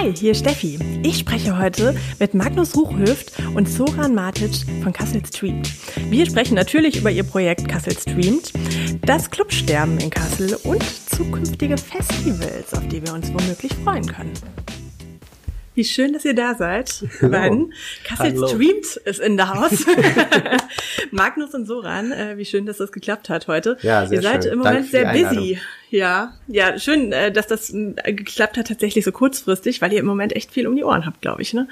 Hi, 0.00 0.14
hier 0.14 0.30
ist 0.30 0.38
Steffi. 0.38 0.78
Ich 1.02 1.18
spreche 1.18 1.58
heute 1.58 1.96
mit 2.20 2.32
Magnus 2.32 2.76
Ruchhöft 2.76 3.32
und 3.56 3.68
Soran 3.68 4.14
Matic 4.14 4.64
von 4.80 4.92
Kassel 4.92 5.26
Streamt. 5.26 5.72
Wir 6.08 6.24
sprechen 6.24 6.54
natürlich 6.54 6.98
über 6.98 7.10
ihr 7.10 7.24
Projekt 7.24 7.66
Kassel 7.66 7.98
Streamt, 7.98 8.52
das 9.04 9.28
Clubsterben 9.28 9.98
in 9.98 10.10
Kassel 10.10 10.56
und 10.62 10.84
zukünftige 10.84 11.76
Festivals, 11.76 12.72
auf 12.74 12.86
die 12.86 13.04
wir 13.04 13.12
uns 13.12 13.32
womöglich 13.32 13.74
freuen 13.82 14.06
können. 14.06 14.34
Wie 15.74 15.84
schön, 15.84 16.12
dass 16.12 16.24
ihr 16.24 16.34
da 16.34 16.54
seid. 16.54 17.04
Beiden. 17.20 17.72
Kassel 18.04 18.34
Hallo. 18.34 18.46
streamt 18.46 18.96
ist 19.04 19.18
in 19.18 19.36
der 19.36 19.52
Haus. 19.52 19.84
Magnus 21.10 21.54
und 21.54 21.66
Soran, 21.66 22.12
äh, 22.12 22.36
wie 22.36 22.44
schön, 22.44 22.66
dass 22.66 22.76
das 22.76 22.92
geklappt 22.92 23.28
hat 23.30 23.48
heute. 23.48 23.76
Ja, 23.82 24.06
sehr 24.06 24.18
ihr 24.18 24.22
seid 24.22 24.44
schön. 24.44 24.52
im 24.52 24.58
Moment 24.60 24.88
sehr 24.90 25.06
busy. 25.06 25.24
Einladung. 25.24 25.58
Ja, 25.90 26.34
ja, 26.48 26.78
schön, 26.78 27.12
äh, 27.12 27.32
dass 27.32 27.46
das 27.46 27.72
äh, 27.72 28.12
geklappt 28.12 28.58
hat 28.58 28.68
tatsächlich 28.68 29.04
so 29.04 29.12
kurzfristig, 29.12 29.80
weil 29.80 29.92
ihr 29.92 30.00
im 30.00 30.06
Moment 30.06 30.36
echt 30.36 30.52
viel 30.52 30.66
um 30.66 30.76
die 30.76 30.84
Ohren 30.84 31.06
habt, 31.06 31.22
glaube 31.22 31.40
ich, 31.40 31.54
ne? 31.54 31.66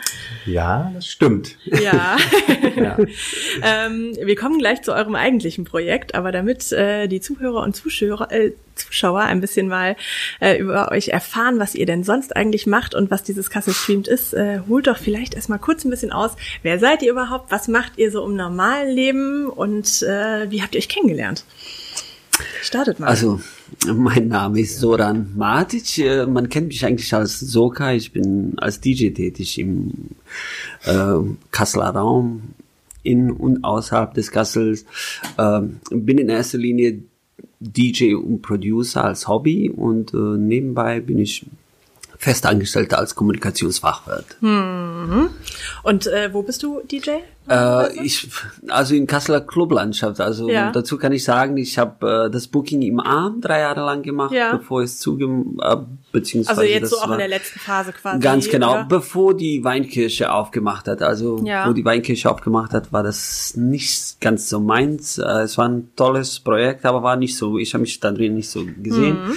Ja, 0.46 0.90
das 0.94 1.06
stimmt. 1.06 1.56
Ja. 1.66 2.16
Ja. 2.74 2.96
ähm, 3.62 4.16
wir 4.20 4.34
kommen 4.34 4.58
gleich 4.58 4.82
zu 4.82 4.92
eurem 4.92 5.14
eigentlichen 5.14 5.64
Projekt, 5.64 6.14
aber 6.14 6.32
damit 6.32 6.72
äh, 6.72 7.06
die 7.06 7.20
Zuhörer 7.20 7.62
und 7.62 7.76
Zuschauer, 7.76 8.32
äh, 8.32 8.52
Zuschauer 8.74 9.20
ein 9.20 9.40
bisschen 9.40 9.68
mal 9.68 9.96
äh, 10.40 10.56
über 10.58 10.90
euch 10.90 11.08
erfahren, 11.08 11.58
was 11.58 11.74
ihr 11.74 11.86
denn 11.86 12.02
sonst 12.02 12.34
eigentlich 12.34 12.66
macht 12.66 12.94
und 12.94 13.10
was 13.10 13.22
dieses 13.22 13.50
Kassel 13.50 13.74
Streamt 13.74 14.08
ist, 14.08 14.32
äh, 14.34 14.60
holt 14.68 14.86
doch 14.86 14.98
vielleicht 14.98 15.34
erstmal 15.34 15.58
kurz 15.58 15.84
ein 15.84 15.90
bisschen 15.90 16.12
aus. 16.12 16.32
Wer 16.62 16.78
seid 16.78 17.02
ihr 17.02 17.12
überhaupt? 17.12 17.50
Was 17.50 17.68
macht 17.68 17.98
ihr 17.98 18.10
so 18.10 18.24
im 18.26 18.36
normalen 18.36 18.94
Leben 18.94 19.46
und 19.48 20.02
äh, 20.02 20.50
wie 20.50 20.62
habt 20.62 20.74
ihr 20.74 20.78
euch 20.78 20.88
kennengelernt? 20.88 21.44
Startet 22.62 23.00
mal. 23.00 23.08
Also, 23.08 23.40
mein 23.94 24.28
Name 24.28 24.60
ist 24.60 24.78
Soran 24.78 25.32
Matic. 25.36 25.98
Äh, 25.98 26.26
Man 26.26 26.48
kennt 26.48 26.68
mich 26.68 26.84
eigentlich 26.84 27.12
als 27.12 27.40
Soka. 27.40 27.92
Ich 27.92 28.12
bin 28.12 28.54
als 28.58 28.80
DJ 28.80 29.10
tätig 29.10 29.58
im 29.58 29.92
äh, 30.84 31.18
Kasseler 31.50 31.90
Raum, 31.90 32.42
in 33.02 33.30
und 33.30 33.64
außerhalb 33.64 34.14
des 34.14 34.30
Kassels. 34.30 34.84
Ähm, 35.38 35.80
bin 35.90 36.18
in 36.18 36.28
erster 36.28 36.58
Linie 36.58 37.02
DJ 37.60 38.14
und 38.14 38.42
Producer 38.42 39.04
als 39.04 39.28
Hobby 39.28 39.70
und 39.70 40.12
äh, 40.14 40.16
nebenbei 40.16 41.00
bin 41.00 41.18
ich 41.18 41.46
Festangestellter 42.18 42.98
als 42.98 43.14
Kommunikationsfachwirt. 43.14 44.36
und 45.82 46.06
äh, 46.06 46.30
wo 46.32 46.42
bist 46.42 46.62
du 46.62 46.80
DJ? 46.90 47.10
Äh, 47.48 48.04
ich, 48.04 48.28
also 48.68 48.94
in 48.96 49.06
Kasseler 49.06 49.40
Clublandschaft. 49.40 50.20
Also 50.20 50.48
Ja. 50.50 50.72
dazu 50.72 50.98
kann 50.98 51.12
ich 51.12 51.22
sagen, 51.22 51.56
ich 51.56 51.78
habe 51.78 52.26
äh, 52.26 52.30
das 52.30 52.48
Booking 52.48 52.82
im 52.82 52.98
Arm 52.98 53.40
drei 53.40 53.60
Jahre 53.60 53.80
lang 53.82 54.02
gemacht, 54.02 54.32
Ja. 54.32 54.56
bevor 54.56 54.82
es 54.82 54.98
zugem, 54.98 55.60
äh, 55.62 55.76
beziehungsweise 56.10 56.60
Also 56.62 56.72
jetzt 56.72 56.90
so 56.90 56.96
auch 56.98 57.12
in 57.12 57.18
der 57.18 57.28
letzten 57.28 57.60
Phase 57.60 57.92
quasi. 57.92 58.18
Ganz 58.18 58.48
genau, 58.48 58.72
oder? 58.72 58.86
bevor 58.88 59.36
die 59.36 59.62
Weinkirche 59.62 60.32
aufgemacht 60.32 60.88
hat. 60.88 61.02
Also 61.02 61.40
Ja. 61.44 61.68
wo 61.68 61.72
die 61.72 61.84
Weinkirche 61.84 62.28
aufgemacht 62.30 62.72
hat, 62.72 62.92
war 62.92 63.04
das 63.04 63.54
nicht 63.56 64.20
ganz 64.20 64.48
so 64.48 64.58
meins. 64.58 65.18
Äh, 65.18 65.36
Es 65.46 65.56
war 65.56 65.68
ein 65.68 65.90
tolles 65.94 66.40
Projekt, 66.40 66.84
aber 66.84 67.02
war 67.04 67.14
nicht 67.16 67.36
so. 67.36 67.58
Ich 67.58 67.74
habe 67.74 67.82
mich 67.82 68.00
da 68.00 68.10
drin 68.10 68.34
nicht 68.34 68.50
so 68.50 68.64
gesehen. 68.82 69.28
Mhm. 69.28 69.34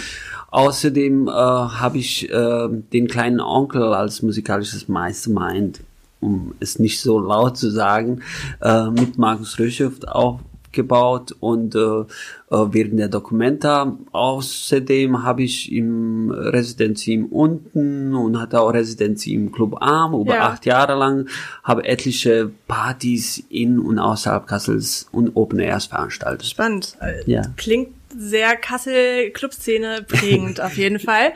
Außerdem 0.51 1.27
äh, 1.27 1.31
habe 1.31 1.97
ich 1.97 2.29
äh, 2.29 2.67
den 2.93 3.07
kleinen 3.07 3.39
Onkel 3.39 3.93
als 3.93 4.21
musikalisches 4.21 4.87
Mastermind, 4.87 5.81
um 6.21 6.53
es 6.59 6.79
nicht 6.79 6.99
so 7.01 7.19
laut 7.19 7.57
zu 7.57 7.69
sagen, 7.69 8.21
äh, 8.61 8.89
mit 8.89 9.17
Markus 9.17 9.57
Röschow 9.59 9.93
aufgebaut 10.07 11.35
und 11.39 11.75
äh, 11.75 11.79
äh, 11.79 12.05
während 12.49 12.99
der 12.99 13.09
Dokumenta. 13.09 13.95
Außerdem 14.11 15.23
habe 15.23 15.43
ich 15.43 15.71
im 15.71 16.31
Residenzteam 16.31 17.25
unten 17.27 18.15
und 18.15 18.39
hatte 18.39 18.59
auch 18.61 18.73
Residenz 18.73 19.25
im 19.27 19.51
Club 19.51 19.77
Arm 19.81 20.13
über 20.19 20.35
Ja. 20.35 20.47
acht 20.49 20.65
Jahre 20.65 20.95
lang, 20.97 21.27
habe 21.63 21.85
etliche 21.85 22.51
Partys 22.67 23.43
in 23.49 23.79
und 23.79 23.99
außerhalb 23.99 24.47
Kassels 24.47 25.07
und 25.11 25.35
Open 25.35 25.59
Airs 25.59 25.85
veranstaltet. 25.85 26.45
Spannend. 26.47 26.97
Äh, 27.01 27.21
Ja. 27.31 27.41
Klingt 27.55 27.89
sehr 28.17 28.55
Kassel-Clubszene 28.55 30.03
prägend 30.07 30.61
auf 30.61 30.77
jeden 30.77 30.99
Fall. 30.99 31.33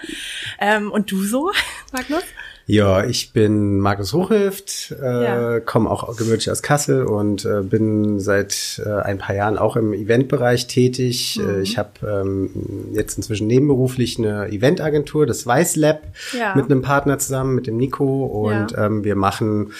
Ähm, 0.59 0.91
und 0.91 1.11
du 1.11 1.23
so, 1.23 1.51
Magnus? 1.91 2.23
Ja, 2.65 3.03
ich 3.03 3.33
bin 3.33 3.79
Markus 3.79 4.13
Hochhilft, 4.13 4.95
äh, 5.01 5.23
Ja. 5.23 5.59
komme 5.59 5.89
auch 5.91 6.15
gebürtig 6.15 6.49
aus 6.49 6.61
Kassel 6.61 7.03
und 7.03 7.43
äh, 7.43 7.61
bin 7.61 8.21
seit 8.21 8.81
äh, 8.85 8.89
ein 9.01 9.17
paar 9.17 9.35
Jahren 9.35 9.57
auch 9.57 9.75
im 9.75 9.91
Eventbereich 9.91 10.67
tätig. 10.67 11.37
Mhm. 11.43 11.49
Äh, 11.49 11.61
ich 11.61 11.77
habe 11.77 11.91
ähm, 12.07 12.51
jetzt 12.93 13.17
inzwischen 13.17 13.47
nebenberuflich 13.47 14.17
eine 14.17 14.47
Eventagentur, 14.47 15.25
das 15.25 15.45
Weiß 15.45 15.75
Lab, 15.75 16.03
Ja. 16.31 16.55
mit 16.55 16.65
einem 16.71 16.81
Partner 16.81 17.19
zusammen, 17.19 17.53
mit 17.55 17.67
dem 17.67 17.75
Nico 17.75 18.23
und 18.27 18.71
Ja. 18.71 18.85
ähm, 18.85 19.03
wir 19.03 19.17
machen 19.17 19.73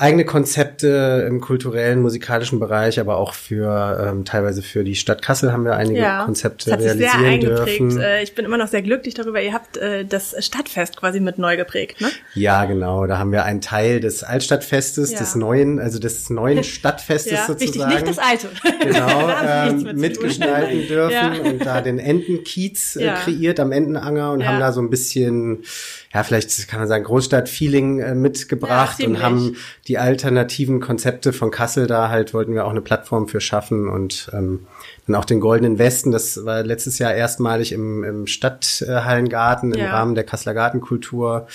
eigene 0.00 0.24
Konzepte 0.24 1.26
im 1.28 1.40
kulturellen, 1.40 2.00
musikalischen 2.00 2.58
Bereich, 2.58 2.98
aber 2.98 3.16
auch 3.18 3.34
für 3.34 4.06
ähm, 4.10 4.24
teilweise 4.24 4.62
für 4.62 4.82
die 4.82 4.94
Stadt 4.94 5.20
Kassel 5.22 5.52
haben 5.52 5.64
wir 5.64 5.74
einige 5.76 6.00
Konzepte 6.24 6.70
das 6.70 6.72
hat 6.74 6.82
sich 6.82 6.92
sehr 6.92 7.00
realisieren 7.14 7.24
eingeprägt. 7.32 7.80
dürfen. 7.80 8.00
Äh, 8.00 8.22
Ich 8.22 8.34
bin 8.34 8.44
immer 8.44 8.56
noch 8.56 8.68
sehr 8.68 8.82
glücklich 8.82 9.14
darüber. 9.14 9.40
Ihr 9.42 9.52
habt 9.52 9.76
äh, 9.76 10.04
das 10.04 10.34
Stadtfest 10.44 10.96
quasi 10.96 11.20
mit 11.20 11.38
neu 11.38 11.56
geprägt, 11.56 12.00
ne? 12.00 12.08
Ja, 12.34 12.64
genau. 12.64 13.06
Da 13.06 13.18
haben 13.18 13.30
wir 13.32 13.44
einen 13.44 13.60
Teil 13.60 14.00
des 14.00 14.22
Altstadtfestes, 14.24 15.12
Ja. 15.12 15.18
des 15.18 15.34
neuen, 15.34 15.78
also 15.78 15.98
des 15.98 16.30
neuen 16.30 16.64
Stadtfestes 16.64 17.32
Ja, 17.32 17.44
richtig, 17.46 17.68
sozusagen. 17.68 17.94
nicht 17.94 18.08
das 18.08 18.18
alte. 18.18 18.48
Genau, 18.80 19.30
ähm, 19.44 19.90
mitgestalten 19.96 20.88
dürfen 20.88 21.12
Ja. 21.12 21.50
und 21.50 21.64
da 21.66 21.80
den 21.82 21.98
Entenkiez 21.98 22.96
äh, 22.96 23.04
Ja. 23.04 23.14
kreiert 23.16 23.60
am 23.60 23.72
Entenanger 23.72 24.32
und 24.32 24.40
Ja. 24.40 24.46
haben 24.46 24.60
da 24.60 24.72
so 24.72 24.80
ein 24.80 24.88
bisschen, 24.88 25.62
ja, 26.12 26.24
vielleicht 26.24 26.66
kann 26.66 26.80
man 26.80 26.88
sagen, 26.88 27.04
Großstadt-Feeling 27.04 28.00
äh, 28.00 28.14
mitgebracht 28.16 28.98
Ja, 28.98 29.06
und 29.06 29.22
haben 29.22 29.56
die 29.86 29.98
alternativen 29.98 30.80
Konzepte 30.80 31.32
von 31.32 31.52
Kassel 31.52 31.86
da 31.86 32.08
halt, 32.08 32.34
wollten 32.34 32.52
wir 32.52 32.64
auch 32.64 32.70
eine 32.70 32.80
Plattform 32.80 33.28
für 33.28 33.40
schaffen 33.40 33.88
und 33.88 34.28
ähm, 34.32 34.66
dann 35.06 35.14
auch 35.14 35.24
den 35.24 35.38
Goldenen 35.38 35.78
Westen, 35.78 36.10
das 36.10 36.44
war 36.44 36.64
letztes 36.64 36.98
Jahr 36.98 37.14
erstmalig 37.14 37.70
im, 37.70 38.02
im 38.02 38.26
Stadthallengarten 38.26 39.72
im 39.72 39.80
Ja. 39.80 39.90
Rahmen 39.90 40.16
der 40.16 40.24
Kasseler 40.24 40.54
Gartenkultur 40.54 41.46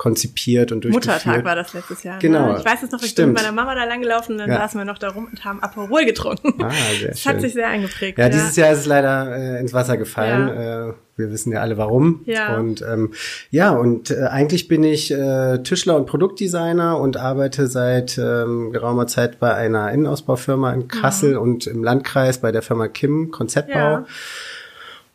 konzipiert 0.00 0.72
und 0.72 0.82
durchgeführt. 0.82 1.26
Muttertag 1.26 1.44
war 1.44 1.54
das 1.54 1.74
letztes 1.74 2.02
Jahr. 2.04 2.18
Genau. 2.20 2.52
Ne? 2.52 2.58
Ich 2.58 2.64
weiß 2.64 2.82
es 2.84 2.90
noch, 2.90 3.00
ich 3.00 3.02
bin 3.02 3.08
Stimmt. 3.10 3.32
mit 3.34 3.42
meiner 3.42 3.52
Mama 3.52 3.74
da 3.74 3.84
langgelaufen 3.84 4.38
dann 4.38 4.48
Ja. 4.48 4.56
saßen 4.56 4.80
wir 4.80 4.86
noch 4.86 4.96
da 4.96 5.10
rum 5.10 5.28
und 5.30 5.44
haben 5.44 5.62
Aperol 5.62 6.06
getrunken. 6.06 6.54
Ah, 6.64 6.70
sehr 6.98 7.10
das 7.10 7.26
hat 7.26 7.32
schön. 7.34 7.40
sich 7.42 7.52
sehr 7.52 7.68
eingeprägt. 7.68 8.16
Ja, 8.16 8.30
dieses 8.30 8.56
Jahr 8.56 8.72
ist 8.72 8.78
es 8.78 8.86
leider 8.86 9.36
äh, 9.36 9.60
ins 9.60 9.74
Wasser 9.74 9.98
gefallen. 9.98 10.48
Ja. 10.48 10.88
Äh, 10.88 10.92
wir 11.16 11.30
wissen 11.30 11.52
ja 11.52 11.60
alle 11.60 11.76
warum. 11.76 12.22
Ja. 12.24 12.56
Und 12.56 12.80
ähm, 12.80 13.12
ja, 13.50 13.72
und 13.72 14.10
äh, 14.10 14.22
eigentlich 14.30 14.68
bin 14.68 14.84
ich 14.84 15.10
äh, 15.12 15.58
Tischler 15.64 15.96
und 15.96 16.06
Produktdesigner 16.06 16.98
und 16.98 17.18
arbeite 17.18 17.66
seit 17.66 18.16
ähm, 18.16 18.70
geraumer 18.72 19.06
Zeit 19.06 19.38
bei 19.38 19.54
einer 19.54 19.92
Innenausbaufirma 19.92 20.72
in 20.72 20.88
Kassel 20.88 21.36
und 21.36 21.66
im 21.66 21.84
Landkreis 21.84 22.38
bei 22.38 22.52
der 22.52 22.62
Firma 22.62 22.88
Kim 22.88 23.30
Konzeptbau. 23.30 23.74
Ja. 23.78 24.06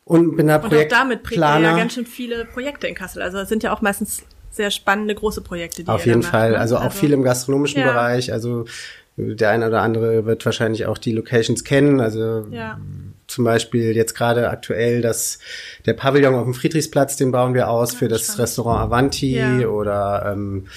Und 0.04 0.36
bin 0.38 0.46
da 0.46 0.58
Und 0.58 0.66
auch 0.66 0.70
damit 0.70 1.24
prägt 1.24 1.42
ja 1.42 1.48
Projektplaner. 1.48 1.76
ganz 1.76 1.94
schön 1.96 2.06
viele 2.06 2.46
Projekte 2.46 2.86
in 2.86 2.94
Kassel. 2.94 3.24
Also 3.24 3.40
es 3.40 3.50
sind 3.50 3.64
ja 3.64 3.74
auch 3.74 3.82
meistens 3.82 4.22
sehr 4.56 4.72
spannende 4.72 5.16
große 5.16 5.42
Projekte, 5.42 5.84
die 5.84 5.90
Auf 5.90 6.06
jeden 6.06 6.22
da 6.22 6.28
Fall. 6.30 6.50
Macht, 6.50 6.58
ne? 6.58 6.60
Also 6.62 6.78
auch 6.78 6.92
viel 6.92 7.12
im 7.14 7.24
gastronomischen 7.24 7.82
Ja. 7.82 7.88
Bereich. 7.92 8.32
Also 8.34 8.66
der 9.18 9.50
eine 9.52 9.68
oder 9.68 9.82
andere 9.82 10.26
wird 10.26 10.46
wahrscheinlich 10.46 10.86
auch 10.88 10.98
die 10.98 11.12
Locations 11.14 11.64
kennen. 11.64 12.00
Also 12.02 12.46
Ja. 12.52 12.80
zum 13.28 13.44
Beispiel 13.46 13.96
jetzt 13.96 14.14
gerade 14.14 14.50
aktuell 14.50 15.02
das 15.02 15.40
der 15.86 15.94
Pavillon 15.94 16.36
auf 16.36 16.44
dem 16.44 16.54
Friedrichsplatz, 16.54 17.16
den 17.18 17.32
bauen 17.32 17.54
wir 17.54 17.70
aus 17.70 17.94
für 17.94 18.08
das 18.08 18.24
spannend. 18.24 18.40
Restaurant 18.42 18.82
Avanti 18.82 19.38
Ja. 19.38 19.68
oder 19.68 20.32
ähm, 20.34 20.68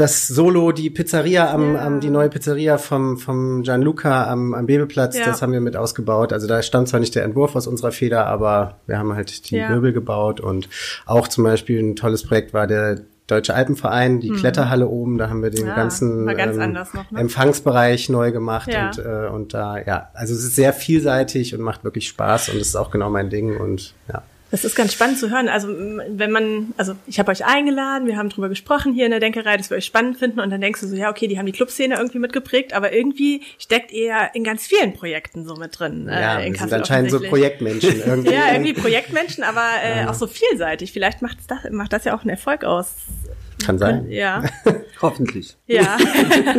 das 0.00 0.26
Solo, 0.28 0.72
die 0.72 0.90
Pizzeria 0.90 1.52
am, 1.52 1.74
Ja. 1.74 1.86
am 1.86 2.00
die 2.00 2.10
neue 2.10 2.28
Pizzeria 2.30 2.78
vom 2.78 3.18
vom 3.18 3.62
Gianluca 3.62 4.26
am, 4.30 4.54
am 4.54 4.66
Bebeplatz, 4.66 5.16
Ja. 5.18 5.26
das 5.26 5.42
haben 5.42 5.52
wir 5.52 5.60
mit 5.60 5.76
ausgebaut. 5.76 6.32
Also 6.32 6.46
da 6.46 6.62
stammt 6.62 6.88
zwar 6.88 7.00
nicht 7.00 7.14
der 7.14 7.24
Entwurf 7.24 7.54
aus 7.56 7.66
unserer 7.66 7.92
Feder, 7.92 8.26
aber 8.26 8.78
wir 8.86 8.98
haben 8.98 9.14
halt 9.14 9.50
die 9.50 9.56
Ja. 9.56 9.68
Möbel 9.68 9.92
gebaut 9.92 10.40
und 10.40 10.68
auch 11.06 11.28
zum 11.28 11.44
Beispiel 11.44 11.80
ein 11.82 11.96
tolles 11.96 12.24
Projekt 12.24 12.52
war 12.54 12.66
der 12.66 13.00
Deutsche 13.26 13.54
Alpenverein, 13.54 14.18
die 14.18 14.30
Kletterhalle 14.30 14.88
oben, 14.88 15.16
da 15.16 15.30
haben 15.30 15.40
wir 15.40 15.50
den 15.50 15.68
Ah, 15.68 15.76
ganzen 15.76 16.24
Mhm. 16.24 16.36
ganz 16.36 16.56
ähm, 16.56 16.72
noch, 16.72 17.10
ne? 17.12 17.20
Empfangsbereich 17.20 18.08
neu 18.08 18.32
gemacht 18.32 18.72
Ja. 18.72 18.86
und, 18.88 18.98
äh, 18.98 19.28
und 19.32 19.54
da, 19.54 19.78
ja, 19.78 20.08
also 20.14 20.34
es 20.34 20.42
ist 20.42 20.56
sehr 20.56 20.72
vielseitig 20.72 21.54
und 21.54 21.60
macht 21.60 21.84
wirklich 21.84 22.08
Spaß 22.08 22.48
und 22.48 22.56
es 22.60 22.68
ist 22.68 22.76
auch 22.76 22.90
genau 22.90 23.08
mein 23.08 23.30
Ding 23.30 23.56
und 23.56 23.94
ja. 24.12 24.22
Das 24.50 24.64
ist 24.64 24.74
ganz 24.74 24.92
spannend 24.92 25.18
zu 25.18 25.30
hören. 25.30 25.48
Also 25.48 25.68
wenn 25.68 26.30
man, 26.30 26.74
also 26.76 26.94
ich 27.06 27.18
habe 27.18 27.30
euch 27.30 27.44
eingeladen, 27.44 28.08
wir 28.08 28.16
haben 28.16 28.30
drüber 28.30 28.48
gesprochen 28.48 28.92
hier 28.92 29.04
in 29.04 29.12
der 29.12 29.20
Denkerei, 29.20 29.56
dass 29.56 29.70
wir 29.70 29.76
euch 29.76 29.84
spannend 29.84 30.18
finden 30.18 30.40
und 30.40 30.50
dann 30.50 30.60
denkst 30.60 30.80
du 30.80 30.88
so, 30.88 30.96
ja 30.96 31.10
okay, 31.10 31.28
die 31.28 31.38
haben 31.38 31.46
die 31.46 31.52
Clubszene 31.52 31.96
irgendwie 31.96 32.18
mitgeprägt, 32.18 32.72
aber 32.72 32.92
irgendwie 32.92 33.42
steckt 33.58 33.92
ihr 33.92 34.06
ja 34.06 34.24
in 34.24 34.42
ganz 34.42 34.66
vielen 34.66 34.92
Projekten 34.92 35.46
so 35.46 35.54
mit 35.54 35.78
drin. 35.78 36.06
Ja, 36.08 36.40
äh, 36.40 36.46
in 36.46 36.52
wir 36.52 36.58
sind 36.58 36.70
Kassel 36.70 36.78
anscheinend 36.78 37.10
so. 37.10 37.20
Projektmenschen 37.20 38.02
irgendwie. 38.06 38.32
Ja, 38.32 38.52
irgendwie 38.52 38.72
Projektmenschen, 38.72 39.44
aber 39.44 39.66
äh, 39.82 40.06
auch 40.06 40.14
so 40.14 40.26
vielseitig. 40.26 40.92
Vielleicht 40.92 41.22
macht 41.22 41.38
das, 41.46 41.70
macht 41.70 41.92
das 41.92 42.04
ja 42.04 42.16
auch 42.16 42.22
einen 42.22 42.30
Erfolg 42.30 42.64
aus. 42.64 42.94
Kann 43.64 43.78
sein. 43.78 44.06
Ja. 44.08 44.42
Hoffentlich. 45.02 45.56
Ja. 45.66 45.96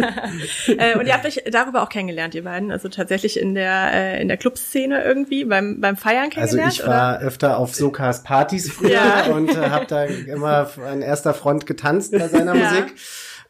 äh, 0.67 0.97
und 0.97 1.05
ihr 1.05 1.13
habt 1.13 1.25
euch 1.25 1.43
darüber 1.51 1.83
auch 1.83 1.89
kennengelernt, 1.89 2.35
ihr 2.35 2.43
beiden. 2.43 2.71
Also 2.71 2.89
tatsächlich 2.89 3.39
in 3.39 3.53
der, 3.53 3.93
äh, 3.93 4.21
in 4.21 4.27
der 4.27 4.37
Clubszene 4.37 5.03
irgendwie, 5.03 5.45
beim, 5.45 5.79
beim 5.81 5.97
Feiern 5.97 6.29
Also 6.35 6.57
kennengelernt? 6.57 6.73
ich 6.73 6.85
war 6.85 7.19
öfter 7.19 7.57
auf 7.57 7.75
Sokas 7.75 8.23
Partys 8.23 8.71
früher 8.71 8.91
Ja. 8.91 9.25
und 9.33 9.49
äh, 9.49 9.69
habe 9.69 9.85
da 9.87 10.03
immer 10.05 10.69
an 10.89 11.01
erster 11.01 11.33
Front 11.33 11.65
getanzt 11.65 12.11
bei 12.11 12.27
seiner 12.27 12.55
Ja. 12.55 12.69
Musik. 12.69 12.95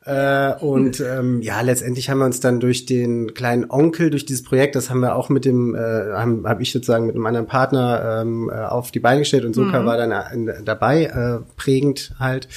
Äh, 0.03 0.56
und 0.56 1.00
ähm, 1.00 1.42
ja, 1.42 1.62
letztendlich 1.62 2.09
haben 2.09 2.18
wir 2.18 2.25
uns 2.25 2.39
dann 2.39 2.59
durch 2.59 2.88
den 2.88 3.36
kleinen 3.36 3.69
Onkel, 3.69 4.09
durch 4.09 4.25
dieses 4.25 4.44
Projekt, 4.44 4.75
das 4.75 4.89
haben 4.89 5.01
wir 5.01 5.15
auch 5.15 5.30
mit 5.30 5.45
dem, 5.45 5.75
äh, 5.75 5.80
haben 5.80 6.44
hab 6.48 6.59
ich 6.59 6.71
sozusagen 6.71 7.06
mit 7.06 7.15
einem 7.15 7.25
anderen 7.27 7.45
Partner 7.45 8.21
ähm, 8.21 8.50
äh, 8.51 8.57
auf 8.57 8.89
die 8.89 9.00
Beine 9.00 9.19
gestellt 9.19 9.45
und 9.45 9.53
Soka 9.53 9.86
war 9.86 9.98
dann 9.98 10.48
äh, 10.48 10.63
dabei, 10.63 11.03
äh, 11.03 11.44
prägend 11.56 12.15
halt. 12.18 12.48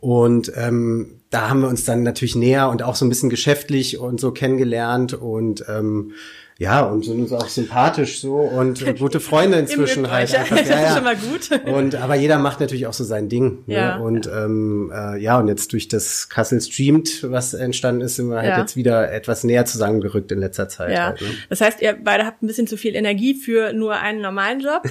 Und 0.00 0.52
ähm, 0.56 1.20
da 1.30 1.50
haben 1.50 1.60
wir 1.60 1.68
uns 1.68 1.84
dann 1.84 2.02
natürlich 2.02 2.36
näher 2.36 2.68
und 2.68 2.82
auch 2.82 2.94
so 2.94 3.04
ein 3.04 3.08
bisschen 3.08 3.30
geschäftlich 3.30 3.98
und 3.98 4.20
so 4.20 4.32
kennengelernt 4.32 5.12
und 5.12 5.64
ähm, 5.68 6.12
ja, 6.60 6.80
und 6.82 7.04
sind 7.04 7.20
uns 7.20 7.32
auch 7.32 7.48
sympathisch 7.48 8.20
so 8.20 8.34
und 8.34 8.82
äh, 8.84 8.92
gute 8.98 9.20
Freunde 9.20 9.58
inzwischen 9.58 10.10
halt. 10.10 10.34
Einfach, 10.34 10.56
Das 10.58 10.68
ja, 10.68 10.74
ist 10.74 10.82
ja. 10.88 10.94
schon 10.96 11.04
mal 11.04 11.16
gut. 11.16 11.50
Und 11.66 11.94
aber 11.94 12.16
jeder 12.16 12.38
macht 12.38 12.58
natürlich 12.58 12.88
auch 12.88 12.92
so 12.92 13.04
sein 13.04 13.28
Ding. 13.28 13.62
Ja. 13.66 13.98
Ne? 13.98 14.02
Und 14.04 14.26
ähm, 14.26 14.90
äh, 14.92 15.18
ja, 15.20 15.38
und 15.38 15.46
jetzt 15.46 15.72
durch 15.72 15.86
das 15.86 16.28
Kassel 16.28 16.60
Streamed, 16.60 17.30
was 17.30 17.54
entstanden 17.54 18.00
ist, 18.00 18.16
sind 18.16 18.28
wir 18.28 18.38
halt 18.38 18.48
Ja. 18.48 18.58
jetzt 18.58 18.74
wieder 18.74 19.12
etwas 19.12 19.44
näher 19.44 19.66
zusammengerückt 19.66 20.32
in 20.32 20.40
letzter 20.40 20.68
Zeit. 20.68 20.92
Ja, 20.92 21.06
Halt, 21.06 21.20
ne? 21.20 21.28
das 21.48 21.60
heißt, 21.60 21.80
ihr 21.80 21.96
beide 22.02 22.26
habt 22.26 22.42
ein 22.42 22.48
bisschen 22.48 22.66
zu 22.66 22.76
viel 22.76 22.96
Energie 22.96 23.34
für 23.34 23.72
nur 23.72 23.94
einen 23.94 24.20
normalen 24.20 24.58
Job. 24.60 24.82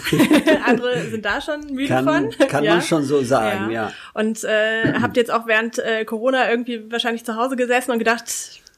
Andere 0.65 1.01
sind 1.09 1.25
da 1.25 1.41
schon 1.41 1.65
müde 1.73 1.89
Kann, 1.89 2.05
von. 2.05 2.47
kann 2.47 2.63
ja. 2.63 2.75
man 2.75 2.81
schon 2.81 3.03
so 3.03 3.21
sagen, 3.23 3.71
ja. 3.71 3.91
Und 4.13 4.43
äh, 4.45 4.93
habt 5.01 5.17
jetzt 5.17 5.31
auch 5.33 5.47
während 5.47 5.79
äh, 5.79 6.05
Corona 6.05 6.49
irgendwie 6.49 6.89
wahrscheinlich 6.89 7.25
zu 7.25 7.35
Hause 7.35 7.57
gesessen 7.57 7.91
und 7.91 7.99
gedacht, 7.99 8.25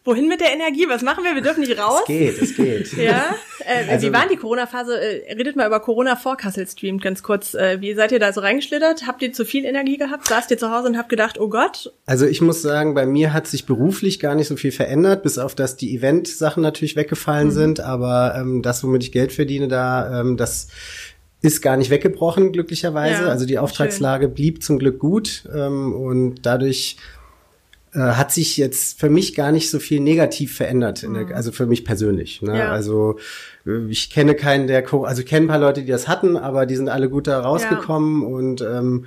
wohin 0.05 0.27
mit 0.27 0.39
der 0.41 0.53
Energie? 0.53 0.85
Was 0.87 1.01
machen 1.01 1.23
wir? 1.23 1.35
Wir 1.35 1.41
dürfen 1.41 1.61
nicht 1.61 1.77
raus. 1.77 2.01
Es 2.01 2.07
geht, 2.07 2.41
es 2.41 2.55
geht. 2.55 2.93
Ja, 2.97 3.35
äh, 3.65 3.89
Also- 3.91 4.07
wie 4.07 4.13
war 4.13 4.21
denn 4.21 4.29
die 4.31 4.37
Corona-Phase? 4.37 4.99
Äh, 4.99 5.33
redet 5.33 5.55
mal 5.55 5.67
über 5.67 5.79
Corona 5.79 6.15
vor 6.15 6.37
Kassel 6.37 6.67
streamt 6.67 7.01
ganz 7.03 7.21
kurz. 7.23 7.53
Äh, 7.53 7.81
wie 7.81 7.93
seid 7.93 8.11
ihr 8.11 8.19
da 8.19 8.33
so 8.33 8.41
reingeschlittert? 8.41 9.05
Habt 9.07 9.21
ihr 9.21 9.33
zu 9.33 9.45
viel 9.45 9.65
Energie 9.65 9.97
gehabt? 9.97 10.27
Saßt 10.27 10.49
ihr 10.51 10.57
zu 10.57 10.71
Hause 10.71 10.87
und 10.87 10.97
habt 10.97 11.09
gedacht, 11.09 11.39
oh 11.39 11.49
Gott? 11.49 11.93
Also 12.05 12.25
ich 12.25 12.41
muss 12.41 12.61
sagen, 12.61 12.93
bei 12.93 13.05
mir 13.05 13.33
hat 13.33 13.47
sich 13.47 13.65
beruflich 13.65 14.19
gar 14.19 14.35
nicht 14.35 14.47
so 14.47 14.55
viel 14.55 14.71
verändert, 14.71 15.23
bis 15.23 15.37
auf 15.37 15.53
dass 15.55 15.75
die 15.75 15.95
Event-Sachen 15.95 16.63
natürlich 16.63 16.95
weggefallen 16.95 17.51
sind. 17.51 17.79
Aber 17.79 18.35
ähm, 18.37 18.61
das, 18.61 18.83
womit 18.83 19.03
ich 19.03 19.11
Geld 19.11 19.31
verdiene, 19.33 19.67
da 19.67 20.21
ähm, 20.21 20.37
das 20.37 20.67
ist 21.41 21.61
gar 21.61 21.77
nicht 21.77 21.89
weggebrochen, 21.89 22.51
glücklicherweise. 22.51 23.23
Ja, 23.23 23.29
also 23.29 23.45
die 23.45 23.59
Auftragslage 23.59 24.27
blieb 24.27 24.61
zum 24.61 24.77
Glück 24.77 24.99
gut 24.99 25.43
ähm, 25.55 25.93
und 25.93 26.45
dadurch 26.45 26.97
äh, 27.93 27.99
hat 27.99 28.31
sich 28.31 28.57
jetzt 28.57 28.99
für 28.99 29.09
mich 29.09 29.35
gar 29.35 29.51
nicht 29.51 29.69
so 29.69 29.79
viel 29.79 29.99
negativ 29.99 30.55
verändert, 30.55 31.03
in 31.03 31.13
der, 31.13 31.35
also 31.35 31.51
für 31.51 31.65
mich 31.65 31.85
persönlich. 31.85 32.41
Ne? 32.41 32.57
Ja. 32.57 32.71
Also 32.71 33.17
äh, 33.65 33.87
ich 33.89 34.09
kenne 34.09 34.35
keinen, 34.35 34.67
der, 34.67 34.91
also 34.93 35.21
ich 35.21 35.27
kenne 35.27 35.45
ein 35.45 35.49
paar 35.49 35.59
Leute, 35.59 35.81
die 35.81 35.91
das 35.91 36.07
hatten, 36.07 36.37
aber 36.37 36.65
die 36.65 36.75
sind 36.75 36.89
alle 36.89 37.09
gut 37.09 37.27
da 37.27 37.39
rausgekommen 37.39 38.23
und 38.23 38.61
ähm, 38.61 39.05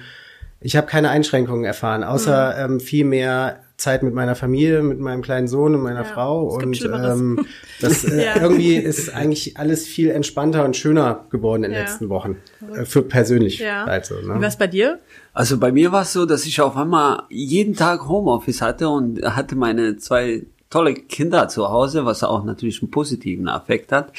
ich 0.60 0.76
habe 0.76 0.86
keine 0.86 1.10
Einschränkungen 1.10 1.64
erfahren, 1.64 2.04
außer 2.04 2.56
ähm, 2.58 2.80
viel 2.80 3.04
mehr 3.04 3.60
Zeit 3.82 4.02
mit 4.02 4.14
meiner 4.14 4.34
Familie, 4.34 4.82
mit 4.82 5.00
meinem 5.00 5.22
kleinen 5.22 5.48
Sohn 5.48 5.74
und 5.74 5.82
meiner 5.82 6.00
Ja, 6.02 6.04
Frau. 6.04 6.56
es 6.56 6.64
Und 6.64 6.84
ähm, 6.84 7.46
das 7.80 8.04
äh, 8.10 8.24
Ja. 8.24 8.40
irgendwie 8.40 8.76
ist 8.76 9.12
eigentlich 9.12 9.56
alles 9.56 9.86
viel 9.86 10.10
entspannter 10.10 10.64
und 10.64 10.76
schöner 10.76 11.26
geworden 11.30 11.64
in 11.64 11.70
den 11.72 11.78
Ja. 11.78 11.84
letzten 11.84 12.08
Wochen. 12.08 12.36
Äh, 12.74 12.84
für 12.84 13.02
persönlich 13.02 13.58
Ja. 13.58 13.86
halt 13.86 14.06
so. 14.06 14.14
Wie 14.22 14.26
Ne? 14.28 14.40
war's 14.40 14.56
bei 14.56 14.68
dir? 14.68 15.00
Also 15.34 15.58
bei 15.58 15.72
mir 15.72 15.90
war 15.92 16.02
es 16.02 16.12
so, 16.12 16.26
dass 16.26 16.46
ich 16.46 16.60
auf 16.60 16.76
einmal 16.76 17.24
jeden 17.28 17.74
Tag 17.74 18.08
Homeoffice 18.08 18.62
hatte 18.62 18.88
und 18.88 19.20
hatte 19.22 19.56
meine 19.56 19.96
zwei 19.96 20.42
tolle 20.72 20.94
Kinder 20.94 21.48
zu 21.48 21.68
Hause, 21.68 22.06
was 22.06 22.24
auch 22.24 22.44
natürlich 22.44 22.80
einen 22.80 22.90
positiven 22.90 23.46
Effekt 23.46 23.92
hat. 23.92 24.12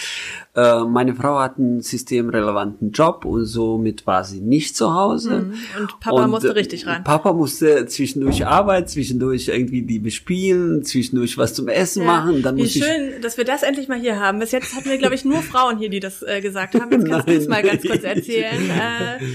Äh, 0.55 0.83
meine 0.83 1.15
Frau 1.15 1.39
hat 1.39 1.57
einen 1.57 1.81
systemrelevanten 1.81 2.91
Job 2.91 3.25
und 3.25 3.45
somit 3.45 4.05
war 4.05 4.23
sie 4.23 4.39
nicht 4.39 4.75
zu 4.75 4.93
Hause. 4.93 5.41
Mhm. 5.41 5.53
Und 5.79 5.99
Papa 5.99 6.27
musste 6.27 6.49
äh, 6.49 6.51
richtig 6.51 6.85
ran. 6.85 7.03
Papa 7.03 7.33
musste 7.33 7.87
zwischendurch 7.87 8.45
Arbeit, 8.45 8.89
zwischendurch 8.89 9.47
irgendwie 9.47 9.81
die 9.81 9.97
bespielen, 9.97 10.83
zwischendurch 10.83 11.37
was 11.39 11.55
zum 11.55 11.67
Essen 11.67 12.05
machen. 12.05 12.43
Dann 12.43 12.55
Wie 12.57 12.69
schön, 12.69 13.19
dass 13.21 13.37
wir 13.37 13.45
das 13.45 13.63
endlich 13.63 13.87
mal 13.87 13.99
hier 13.99 14.19
haben. 14.19 14.37
Bis 14.37 14.51
jetzt 14.51 14.75
hatten 14.75 14.89
wir, 14.89 14.99
glaube 14.99 15.15
ich, 15.15 15.25
nur 15.25 15.41
Frauen 15.41 15.79
hier, 15.79 15.89
die 15.89 15.99
das 15.99 16.21
äh, 16.21 16.39
gesagt 16.39 16.79
haben. 16.79 16.91
Jetzt 16.91 17.07
kannst 17.07 17.27
du 17.27 17.33
es 17.33 17.47
mal 17.49 17.63
ganz 17.63 17.81
kurz 17.81 18.03
erzählen. 18.03 18.69
Äh, 18.69 19.25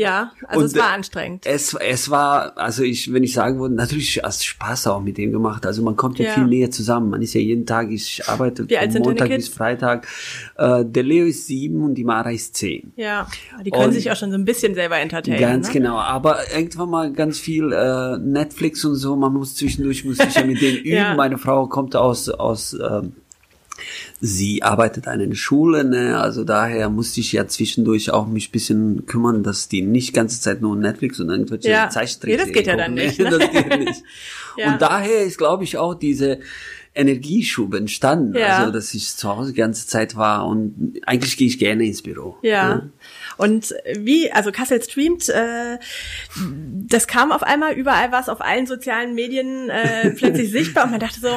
ja, 0.00 0.32
also 0.48 0.60
Und, 0.60 0.66
es 0.66 0.74
war 0.76 0.90
äh, 0.90 0.94
anstrengend. 0.94 1.46
Es, 1.46 1.74
es 1.74 2.10
war, 2.10 2.56
also 2.58 2.82
ich, 2.82 3.12
wenn 3.12 3.22
ich 3.22 3.32
sagen 3.34 3.60
würde, 3.60 3.74
natürlich 3.74 4.20
hast 4.22 4.44
Spaß 4.44 4.86
auch 4.88 5.00
mit 5.00 5.18
dem 5.18 5.32
gemacht. 5.32 5.66
Also 5.66 5.82
man 5.82 5.96
kommt 5.96 6.18
ja, 6.18 6.26
Ja. 6.26 6.34
viel 6.34 6.46
näher 6.46 6.70
zusammen. 6.70 7.10
Man 7.10 7.22
ist 7.22 7.34
ja 7.34 7.40
jeden 7.40 7.66
Tag, 7.66 7.90
ich 7.90 8.22
arbeite 8.26 8.68
Wie 8.68 8.76
von 8.76 9.02
Montag 9.02 9.28
bis 9.28 9.48
Freitag. 9.48 10.06
Äh, 10.56 10.84
der 10.84 11.02
Leo 11.02 11.26
ist 11.26 11.46
sieben 11.46 11.82
und 11.82 11.94
die 11.94 12.04
Mara 12.04 12.30
ist 12.30 12.56
zehn. 12.56 12.92
Ja, 12.96 13.28
die 13.64 13.70
können 13.70 13.86
Und- 13.86 13.92
sich 13.92 14.10
auch 14.10 14.16
schon 14.16 14.30
so 14.30 14.36
ein 14.36 14.44
bisschen 14.44 14.74
selber 14.74 14.98
entertainen. 14.98 15.38
Ganz 15.38 15.68
ne? 15.68 15.72
genau, 15.74 15.96
aber 15.98 16.38
irgendwann 16.54 16.90
mal 16.90 17.12
ganz 17.12 17.38
viel 17.38 17.72
äh, 17.72 18.16
Netflix 18.18 18.84
und 18.84 18.94
so, 18.96 19.16
man 19.16 19.32
muss 19.32 19.54
zwischendurch, 19.54 20.04
muss 20.04 20.18
ich 20.18 20.34
ja 20.34 20.44
mit 20.44 20.60
denen 20.60 20.78
üben. 20.84 20.96
Ja. 20.96 21.14
Meine 21.14 21.38
Frau 21.38 21.66
kommt 21.66 21.94
aus, 21.96 22.28
aus 22.28 22.72
ähm, 22.74 23.12
sie 24.20 24.62
arbeitet 24.62 25.06
an 25.08 25.20
einer 25.20 25.34
Schule, 25.34 25.84
ne? 25.84 26.20
also 26.20 26.44
daher 26.44 26.88
musste 26.90 27.20
ich 27.20 27.32
ja 27.32 27.46
zwischendurch 27.46 28.10
auch 28.10 28.26
mich 28.26 28.50
bisschen 28.52 29.06
kümmern, 29.06 29.42
dass 29.42 29.68
die 29.68 29.82
nicht 29.82 30.12
ganze 30.14 30.40
Zeit 30.40 30.60
nur 30.60 30.76
Netflix 30.76 31.20
und 31.20 31.28
irgendwelche 31.30 31.70
Ja. 31.70 31.88
Zeichentrickserien 31.88 32.38
Nee, 32.38 32.52
das 32.52 32.52
geht 32.56 32.66
ja 32.66 32.74
gucken, 32.76 32.96
dann 32.96 33.06
nicht, 33.06 33.18
ne? 33.20 33.30
Das 33.30 33.50
geht 33.50 33.78
nicht. 33.78 34.02
Ja. 34.56 34.72
Und 34.72 34.82
daher 34.82 35.22
ist, 35.22 35.38
glaube 35.38 35.62
ich, 35.62 35.78
auch 35.78 35.94
diese 35.94 36.40
Energieschub 36.92 37.72
entstanden, 37.74 38.36
Ja. 38.36 38.58
also 38.58 38.72
dass 38.72 38.92
ich 38.94 39.14
zu 39.14 39.28
Hause 39.28 39.52
die 39.52 39.58
ganze 39.58 39.86
Zeit 39.86 40.16
war 40.16 40.44
und 40.46 41.00
eigentlich 41.06 41.36
gehe 41.36 41.46
ich 41.46 41.58
gerne 41.58 41.84
ins 41.86 42.02
Büro. 42.02 42.36
Ja. 42.42 42.74
ne? 42.74 42.90
Und 43.36 43.72
wie, 43.96 44.30
also 44.32 44.50
Kassel 44.50 44.82
streamt, 44.82 45.28
äh, 45.28 45.78
das 46.88 47.06
kam 47.06 47.30
auf 47.30 47.44
einmal, 47.44 47.74
überall 47.74 48.10
war 48.10 48.20
es 48.20 48.28
auf 48.28 48.40
allen 48.40 48.66
sozialen 48.66 49.14
Medien 49.14 49.70
äh, 49.70 50.10
plötzlich 50.10 50.50
sichtbar 50.50 50.84
und 50.84 50.90
man 50.90 51.00
dachte 51.00 51.20
so, 51.20 51.28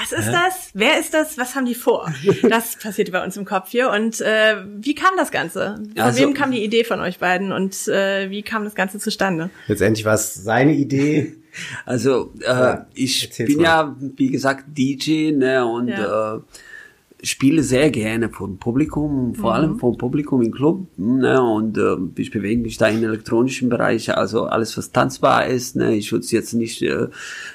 was 0.00 0.12
ist 0.12 0.28
das? 0.32 0.70
Wer 0.74 0.98
ist 1.00 1.12
das? 1.14 1.36
Was 1.38 1.54
haben 1.54 1.66
die 1.66 1.74
vor? 1.74 2.12
Das 2.48 2.76
passierte 2.76 3.10
bei 3.12 3.22
uns 3.24 3.36
im 3.36 3.44
Kopf 3.44 3.70
hier. 3.70 3.90
Und 3.90 4.20
äh, 4.20 4.56
wie 4.76 4.94
kam 4.94 5.16
das 5.16 5.30
Ganze? 5.30 5.74
Von 5.94 6.00
Also- 6.02 6.20
wem 6.20 6.34
kam 6.34 6.50
die 6.52 6.62
Idee 6.64 6.84
von 6.84 7.00
euch 7.00 7.18
beiden 7.18 7.52
und 7.52 7.88
äh, 7.88 8.30
wie 8.30 8.42
kam 8.42 8.64
das 8.64 8.74
Ganze 8.74 8.98
zustande? 8.98 9.50
Letztendlich 9.66 10.04
war 10.04 10.14
es 10.14 10.34
seine 10.34 10.72
Idee. 10.74 11.34
Also 11.84 12.32
äh, 12.40 12.46
Ja, 12.46 12.86
ich 12.94 13.30
bin 13.36 13.56
mal. 13.56 13.62
ja, 13.64 13.96
wie 13.98 14.30
gesagt, 14.30 14.64
DJ 14.68 15.32
ne, 15.32 15.66
und 15.66 15.88
Ja. 15.88 16.36
äh, 16.36 16.40
spiele 17.22 17.62
sehr 17.62 17.90
gerne 17.90 18.28
vom 18.30 18.58
Publikum, 18.58 19.34
vor 19.34 19.54
allem 19.54 19.78
vom 19.78 19.98
Publikum 19.98 20.40
im 20.42 20.52
Club. 20.52 20.86
Ne, 20.96 21.42
und 21.42 21.76
äh, 21.76 21.96
ich 22.16 22.30
bewege 22.30 22.62
mich 22.62 22.78
da 22.78 22.88
im 22.88 23.02
elektronischen 23.02 23.68
Bereich, 23.68 24.16
also 24.16 24.44
alles, 24.44 24.76
was 24.78 24.92
tanzbar 24.92 25.46
ist. 25.46 25.76
Ne, 25.76 25.96
ich 25.96 26.12
würde 26.12 26.24
es 26.24 26.30
jetzt 26.30 26.54
nicht 26.54 26.82
äh, 26.82 27.08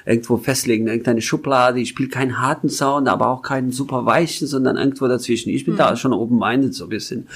irgendwo 0.05 0.37
festlegen, 0.37 0.87
irgendeine 0.87 1.21
Schublade. 1.21 1.79
Ich 1.79 1.89
spiele 1.89 2.09
keinen 2.09 2.41
harten 2.41 2.69
Sound, 2.69 3.07
aber 3.07 3.29
auch 3.29 3.41
keinen 3.41 3.71
super 3.71 4.05
weichen, 4.05 4.47
sondern 4.47 4.77
irgendwo 4.77 5.07
dazwischen. 5.07 5.49
Ich 5.49 5.65
bin 5.65 5.77
da 5.77 5.95
schon 5.95 6.13
open-minded 6.13 6.73
so 6.73 6.85
ein 6.85 6.89
bisschen. 6.89 7.27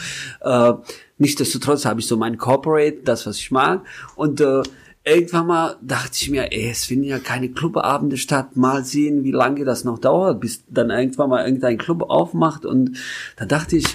Äh, 0.41 0.73
Nichtsdestotrotz 1.19 1.85
habe 1.85 1.99
ich 1.99 2.07
so 2.07 2.15
mein 2.15 2.37
Corporate, 2.37 2.99
das, 3.03 3.25
was 3.25 3.39
ich 3.39 3.49
mag. 3.49 3.81
Und 4.15 4.39
äh, 4.39 4.61
irgendwann 5.07 5.47
mal 5.47 5.77
dachte 5.81 6.11
ich 6.13 6.29
mir, 6.29 6.51
ey, 6.51 6.69
es 6.69 6.85
finden 6.85 7.05
ja 7.05 7.19
keine 7.19 7.49
Clubabende 7.49 8.17
statt. 8.17 8.55
Mal 8.55 8.83
sehen, 8.85 9.23
wie 9.23 9.31
lange 9.31 9.65
das 9.65 9.83
noch 9.83 9.99
dauert, 9.99 10.39
bis 10.41 10.63
dann 10.69 10.89
irgendwann 10.89 11.29
mal 11.29 11.45
irgendein 11.45 11.77
Club 11.77 12.03
aufmacht. 12.09 12.65
Und 12.65 12.97
da 13.37 13.45
dachte 13.45 13.77
ich, 13.77 13.85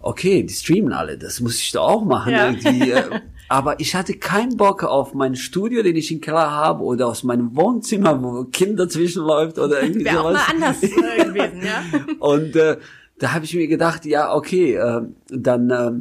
okay, 0.00 0.42
die 0.42 0.52
streamen 0.52 0.92
alle, 0.92 1.16
das 1.18 1.40
muss 1.40 1.58
ich 1.60 1.72
doch 1.72 1.86
auch 1.88 2.04
machen 2.04 2.32
Ja. 2.32 2.48
irgendwie. 2.50 2.90
äh. 2.90 3.02
Aber 3.48 3.78
ich 3.78 3.94
hatte 3.94 4.14
keinen 4.14 4.56
Bock 4.56 4.84
auf 4.84 5.12
mein 5.14 5.36
Studio, 5.36 5.82
den 5.82 5.96
ich 5.96 6.10
im 6.10 6.20
Keller 6.20 6.50
habe, 6.50 6.82
oder 6.82 7.06
aus 7.08 7.24
meinem 7.24 7.54
Wohnzimmer, 7.54 8.20
wo 8.22 8.44
Kinder 8.44 8.88
zwischenläuft 8.88 9.58
oder 9.58 9.82
irgendwie 9.82 10.06
Wäre 10.06 10.20
auch 10.20 10.28
sowas. 10.30 10.42
mal 10.48 10.54
anders 10.54 10.82
äh, 10.82 11.24
gewesen, 11.24 11.62
ja? 11.62 11.82
Und 12.20 12.56
äh, 12.56 12.78
da 13.18 13.32
habe 13.34 13.44
ich 13.44 13.54
mir 13.54 13.68
gedacht, 13.68 14.06
ja, 14.06 14.34
okay, 14.34 14.74
äh, 14.74 15.02
dann 15.28 15.70
äh, 15.70 15.92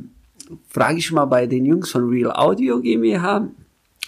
frage 0.70 0.98
ich 0.98 1.12
mal 1.12 1.26
bei 1.26 1.46
den 1.48 1.66
Jungs 1.66 1.92
von 1.92 2.08
Real 2.10 2.32
Audio 2.32 2.80
GmbH, 2.80 3.50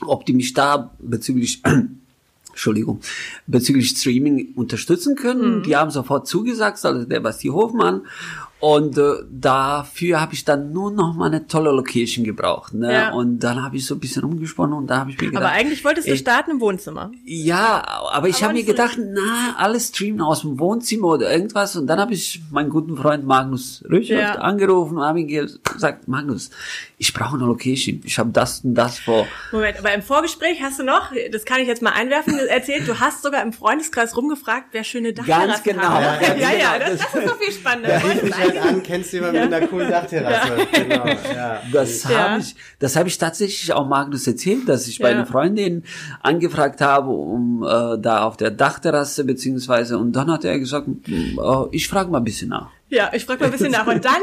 ob 0.01 0.25
die 0.25 0.33
mich 0.33 0.53
da 0.53 0.91
bezüglich 0.99 1.61
Entschuldigung, 2.49 3.01
bezüglich 3.47 3.89
Streaming 3.89 4.53
unterstützen 4.55 5.15
können. 5.15 5.63
Die 5.63 5.75
haben 5.75 5.91
sofort 5.91 6.25
zugesagt, 6.25 6.83
also 6.85 7.03
der 7.03 7.19
Basti 7.19 7.49
Hofmann. 7.49 8.03
Und 8.61 8.97
äh, 8.97 9.15
dafür 9.29 10.21
habe 10.21 10.33
ich 10.33 10.45
dann 10.45 10.71
nur 10.71 10.89
noch 10.89 11.13
mal 11.13 11.25
eine 11.25 11.45
tolle 11.45 11.71
Location 11.71 12.23
gebraucht. 12.23 12.73
Ne? 12.73 12.91
Ja. 12.93 13.13
Und 13.13 13.39
dann 13.39 13.61
habe 13.61 13.75
ich 13.75 13.85
so 13.85 13.95
ein 13.95 13.99
bisschen 13.99 14.23
rumgesponnen 14.23 14.75
und 14.75 14.87
da 14.87 14.99
habe 14.99 15.11
ich 15.11 15.19
mir 15.19 15.27
gedacht. 15.27 15.43
Aber 15.43 15.51
eigentlich 15.51 15.83
wolltest 15.83 16.07
du 16.07 16.11
ey, 16.13 16.17
starten 16.17 16.51
im 16.51 16.61
Wohnzimmer. 16.61 17.11
Ja, 17.25 17.83
aber 18.11 18.29
ich 18.29 18.41
habe 18.43 18.53
mir 18.53 18.63
gedacht, 18.63 18.97
na, 18.97 19.55
alles 19.57 19.89
streamen 19.89 20.21
aus 20.21 20.41
dem 20.41 20.57
Wohnzimmer 20.57 21.09
oder 21.09 21.31
irgendwas. 21.31 21.75
Und 21.75 21.87
dann 21.87 21.99
habe 21.99 22.13
ich 22.13 22.41
meinen 22.49 22.69
guten 22.69 22.95
Freund 22.95 23.25
Magnus 23.25 23.83
Rüchow 23.89 24.17
Ja. 24.17 24.35
angerufen 24.35 24.97
und 24.97 25.03
habe 25.03 25.19
ihm 25.19 25.27
gesagt, 25.27 26.07
Magnus, 26.07 26.49
ich 26.97 27.13
brauche 27.13 27.35
eine 27.35 27.45
Location. 27.45 28.01
Ich 28.05 28.17
habe 28.17 28.29
das 28.31 28.61
und 28.61 28.73
das 28.75 28.99
vor. 28.99 29.27
Moment, 29.51 29.77
aber 29.79 29.93
im 29.93 30.01
Vorgespräch 30.01 30.61
hast 30.61 30.79
du 30.79 30.83
noch, 30.83 31.11
das 31.31 31.43
kann 31.43 31.59
ich 31.59 31.67
jetzt 31.67 31.81
mal 31.81 31.91
einwerfen, 31.91 32.37
erzählt, 32.47 32.87
du 32.87 32.99
hast 32.99 33.21
sogar 33.23 33.41
im 33.43 33.51
Freundeskreis 33.51 34.15
rumgefragt, 34.15 34.67
wer 34.71 34.83
schöne 34.83 35.11
Dachterrassen 35.13 35.47
Ganz 35.49 35.63
genau. 35.63 35.81
haben. 35.83 36.03
Ja, 36.03 36.35
Ja, 36.35 36.57
ja, 36.57 36.77
genau. 36.77 36.91
das, 36.91 36.99
das 36.99 37.15
ist 37.15 37.25
noch 37.27 37.37
viel 37.37 37.51
spannender. 37.53 37.89
Da 37.99 38.13
Ich 38.13 38.23
mich 38.23 38.37
halt 38.37 38.57
an, 38.57 38.81
kennst 38.83 39.11
du 39.11 39.17
jemanden 39.17 39.41
mit 39.43 39.53
einer 39.53 39.67
coolen 39.67 39.89
Dachterrasse? 39.89 40.67
Genau, 40.71 41.05
ja. 41.33 41.61
Das 41.71 42.03
Ja. 42.03 42.09
habe 42.29 42.39
ich, 42.41 42.55
das 42.79 42.95
habe 42.95 43.09
ich 43.09 43.17
tatsächlich 43.17 43.73
auch 43.73 43.87
Magnus 43.87 44.25
erzählt, 44.27 44.69
dass 44.69 44.87
ich 44.87 44.99
bei 44.99 45.09
Ja. 45.11 45.17
einer 45.17 45.25
Freundin 45.25 45.83
angefragt 46.21 46.81
habe, 46.81 47.09
um 47.09 47.63
äh, 47.63 47.97
da 47.99 48.23
auf 48.23 48.37
der 48.37 48.51
Dachterrasse 48.51 49.25
beziehungsweise 49.25 49.97
und 49.97 50.13
dann 50.13 50.31
hat 50.31 50.45
er 50.45 50.59
gesagt, 50.59 50.87
äh, 51.07 51.35
ich 51.71 51.87
frage 51.87 52.09
mal 52.09 52.19
ein 52.19 52.23
bisschen 52.23 52.49
nach. 52.49 52.69
Ja, 52.87 53.09
ich 53.13 53.25
frage 53.25 53.39
mal 53.39 53.45
ein 53.47 53.51
bisschen 53.51 53.71
nach. 53.71 53.87
Und 53.87 54.05
dann, 54.05 54.21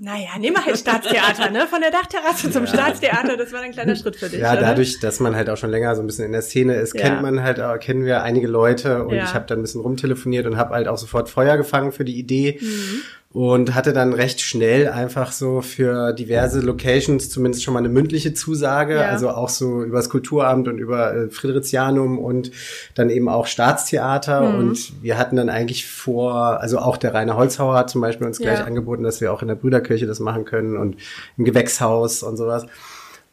naja, 0.00 0.30
nehmen 0.38 0.56
wir 0.56 0.64
halt 0.64 0.78
Staatstheater, 0.78 1.50
ne? 1.50 1.66
Von 1.68 1.82
der 1.82 1.90
Dachterrasse 1.90 2.50
zum 2.50 2.66
Staatstheater, 2.66 3.36
das 3.36 3.52
war 3.52 3.60
ein 3.60 3.72
kleiner 3.72 3.96
Schritt 3.96 4.16
für 4.16 4.30
dich. 4.30 4.40
Ja, 4.40 4.52
oder? 4.52 4.62
dadurch, 4.62 4.98
dass 5.00 5.20
man 5.20 5.36
halt 5.36 5.50
auch 5.50 5.58
schon 5.58 5.70
länger 5.70 5.94
so 5.94 6.00
ein 6.02 6.06
bisschen 6.06 6.24
in 6.24 6.32
der 6.32 6.40
Szene 6.42 6.74
ist, 6.76 6.94
Ja. 6.94 7.02
kennt 7.02 7.20
man 7.22 7.42
halt, 7.42 7.60
auch, 7.60 7.78
kennen 7.78 8.04
wir 8.06 8.22
einige 8.22 8.46
Leute 8.46 9.04
und 9.04 9.14
Ja. 9.14 9.24
ich 9.24 9.34
habe 9.34 9.44
dann 9.46 9.58
ein 9.58 9.62
bisschen 9.62 9.82
rumtelefoniert 9.82 10.46
und 10.46 10.56
habe 10.56 10.74
halt 10.74 10.88
auch 10.88 10.96
sofort 10.96 11.28
Feuer 11.28 11.58
gefangen 11.58 11.92
für 11.92 12.04
die 12.06 12.18
Idee 12.18 12.58
Mhm. 12.60 13.02
Und 13.30 13.74
hatte 13.74 13.92
dann 13.92 14.14
recht 14.14 14.40
schnell 14.40 14.88
einfach 14.88 15.32
so 15.32 15.60
für 15.60 16.14
diverse 16.14 16.60
Locations 16.60 17.28
zumindest 17.28 17.62
schon 17.62 17.74
mal 17.74 17.80
eine 17.80 17.90
mündliche 17.90 18.32
Zusage, 18.32 18.94
Ja. 18.96 19.08
also 19.08 19.28
auch 19.30 19.50
so 19.50 19.82
über 19.82 19.98
das 19.98 20.08
Kulturamt 20.08 20.66
und 20.66 20.78
über 20.78 21.14
äh, 21.14 21.28
Fridericianum 21.28 22.18
und 22.18 22.50
dann 22.94 23.10
eben 23.10 23.28
auch 23.28 23.46
Staatstheater 23.46 24.40
Mhm. 24.52 24.58
und 24.58 25.02
wir 25.02 25.18
hatten 25.18 25.36
dann 25.36 25.50
eigentlich 25.50 25.86
vor, 25.86 26.60
also 26.60 26.78
auch 26.78 26.96
der 26.96 27.12
Rainer 27.12 27.36
Holzhauer 27.36 27.74
hat 27.76 27.90
zum 27.90 28.00
Beispiel 28.00 28.26
uns 28.26 28.38
gleich 28.38 28.60
Ja. 28.60 28.64
angeboten, 28.64 29.02
dass 29.02 29.20
wir 29.20 29.30
auch 29.32 29.42
in 29.42 29.48
der 29.48 29.56
Brüderkirche 29.56 30.06
das 30.06 30.20
machen 30.20 30.46
können 30.46 30.76
und 30.78 30.96
im 31.36 31.44
Gewächshaus 31.44 32.22
und 32.22 32.38
sowas. 32.38 32.64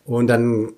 Und 0.04 0.28
dann 0.28 0.74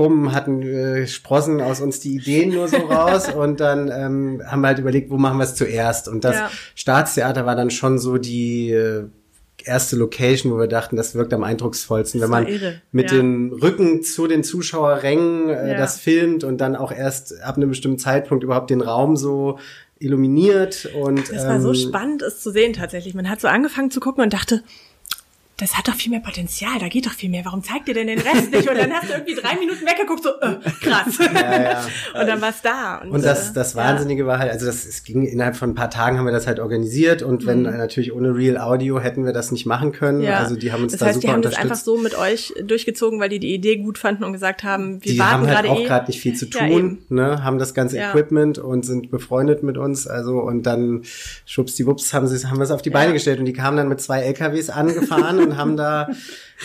bumm, 0.00 0.32
hatten 0.32 0.62
äh, 0.62 1.06
Sprossen 1.06 1.60
aus 1.60 1.82
uns 1.82 2.00
die 2.00 2.16
Ideen 2.16 2.54
nur 2.54 2.68
so 2.68 2.78
raus 2.78 3.28
und 3.36 3.60
dann 3.60 3.90
ähm, 3.94 4.40
haben 4.46 4.62
wir 4.62 4.68
halt 4.68 4.78
überlegt, 4.78 5.10
wo 5.10 5.18
machen 5.18 5.36
wir 5.36 5.44
es 5.44 5.54
zuerst. 5.54 6.08
Und 6.08 6.24
das 6.24 6.36
Ja. 6.36 6.50
Staatstheater 6.74 7.44
war 7.44 7.54
dann 7.54 7.68
schon 7.70 7.98
so 7.98 8.16
die 8.16 8.70
äh, 8.70 9.04
erste 9.62 9.96
Location, 9.96 10.50
wo 10.54 10.58
wir 10.58 10.68
dachten, 10.68 10.96
das 10.96 11.14
wirkt 11.14 11.34
am 11.34 11.44
eindrucksvollsten, 11.44 12.18
wenn 12.22 12.30
man 12.30 12.46
irre, 12.46 12.80
mit 12.92 13.10
ja. 13.10 13.18
den 13.18 13.52
Rücken 13.52 14.02
zu 14.02 14.26
den 14.26 14.42
Zuschauerrängen 14.42 15.50
äh, 15.50 15.72
Ja. 15.72 15.76
das 15.76 15.98
filmt 15.98 16.44
und 16.44 16.62
dann 16.62 16.76
auch 16.76 16.92
erst 16.92 17.38
ab 17.42 17.58
einem 17.58 17.68
bestimmten 17.68 17.98
Zeitpunkt 17.98 18.42
überhaupt 18.42 18.70
den 18.70 18.80
Raum 18.80 19.18
so 19.18 19.58
illuminiert 19.98 20.88
und 20.98 21.30
Das 21.30 21.46
war 21.46 21.60
so 21.60 21.72
ähm, 21.72 21.74
spannend, 21.74 22.22
es 22.22 22.40
zu 22.40 22.50
sehen 22.52 22.72
tatsächlich. 22.72 23.12
Man 23.12 23.28
hat 23.28 23.42
so 23.42 23.48
angefangen 23.48 23.90
zu 23.90 24.00
gucken 24.00 24.24
und 24.24 24.32
dachte, 24.32 24.62
das 25.60 25.76
hat 25.76 25.88
doch 25.88 25.94
viel 25.94 26.10
mehr 26.10 26.20
Potenzial, 26.20 26.78
da 26.78 26.88
geht 26.88 27.06
doch 27.06 27.12
viel 27.12 27.28
mehr. 27.28 27.44
Warum 27.44 27.62
zeigt 27.62 27.86
ihr 27.88 27.94
denn 27.94 28.06
den 28.06 28.18
Rest 28.18 28.50
nicht? 28.50 28.68
Und 28.68 28.78
dann 28.78 28.90
hast 28.92 29.08
du 29.08 29.12
irgendwie 29.12 29.34
drei 29.34 29.56
Minuten 29.56 29.84
weggeguckt, 29.84 30.22
so, 30.22 30.30
äh, 30.40 30.56
krass. 30.80 31.18
ja. 31.18 31.84
Und 32.20 32.26
dann 32.26 32.40
war 32.40 32.50
es 32.50 32.62
da. 32.62 32.98
Und 32.98 33.24
das, 33.24 33.50
äh, 33.50 33.54
das 33.54 33.74
ja. 33.74 33.80
Wahnsinnige 33.80 34.26
war 34.26 34.38
halt, 34.38 34.50
also 34.50 34.66
das, 34.66 34.86
es 34.86 35.04
ging 35.04 35.26
innerhalb 35.26 35.56
von 35.56 35.70
ein 35.70 35.74
paar 35.74 35.90
Tagen 35.90 36.18
haben 36.18 36.24
wir 36.24 36.32
das 36.32 36.46
halt 36.46 36.60
organisiert 36.60 37.22
und 37.22 37.46
wenn 37.46 37.66
äh, 37.66 37.76
natürlich 37.76 38.12
ohne 38.12 38.34
Real 38.34 38.58
Audio 38.58 39.00
hätten 39.00 39.24
wir 39.24 39.32
das 39.32 39.52
nicht 39.52 39.66
machen 39.66 39.92
können. 39.92 40.18
Mhm. 40.18 40.24
Ja. 40.24 40.38
Also 40.38 40.56
die 40.56 40.72
haben 40.72 40.82
uns 40.82 40.92
das 40.92 41.00
da 41.00 41.06
heißt, 41.06 41.16
super 41.16 41.26
die 41.26 41.32
haben 41.32 41.42
das 41.42 41.56
einfach 41.56 41.76
so 41.76 41.98
mit 41.98 42.16
euch 42.16 42.54
durchgezogen, 42.62 43.20
weil 43.20 43.28
die 43.28 43.38
die 43.38 43.54
Idee 43.54 43.76
gut 43.76 43.98
fanden 43.98 44.24
und 44.24 44.32
gesagt 44.32 44.64
haben, 44.64 45.04
wir 45.04 45.12
die 45.12 45.18
warten 45.18 45.32
haben 45.32 45.46
halt 45.46 45.56
gerade 45.56 45.70
auch 45.70 45.80
eh. 45.80 45.84
gerade 45.84 46.06
nicht 46.06 46.20
viel 46.20 46.34
zu 46.34 46.46
Ja, 46.46 46.68
tun, 46.68 46.98
ne, 47.08 47.44
haben 47.44 47.58
das 47.58 47.74
ganze 47.74 47.98
Ja. 47.98 48.10
Equipment 48.10 48.58
und 48.58 48.84
sind 48.84 49.10
befreundet 49.10 49.62
mit 49.62 49.76
uns, 49.76 50.06
also 50.06 50.38
und 50.38 50.64
dann 50.64 51.02
schwuppsdiwupps 51.44 52.14
haben 52.14 52.26
sie 52.26 52.46
haben 52.46 52.58
wir 52.58 52.64
es 52.64 52.70
auf 52.70 52.82
die 52.82 52.90
Beine 52.90 53.12
gestellt 53.12 53.38
und 53.38 53.44
die 53.44 53.52
kamen 53.52 53.76
dann 53.76 53.88
mit 53.88 54.00
zwei 54.00 54.20
LKWs 54.22 54.70
angefahren 54.70 55.49
und 55.50 55.56
haben 55.58 55.76
da 55.76 56.08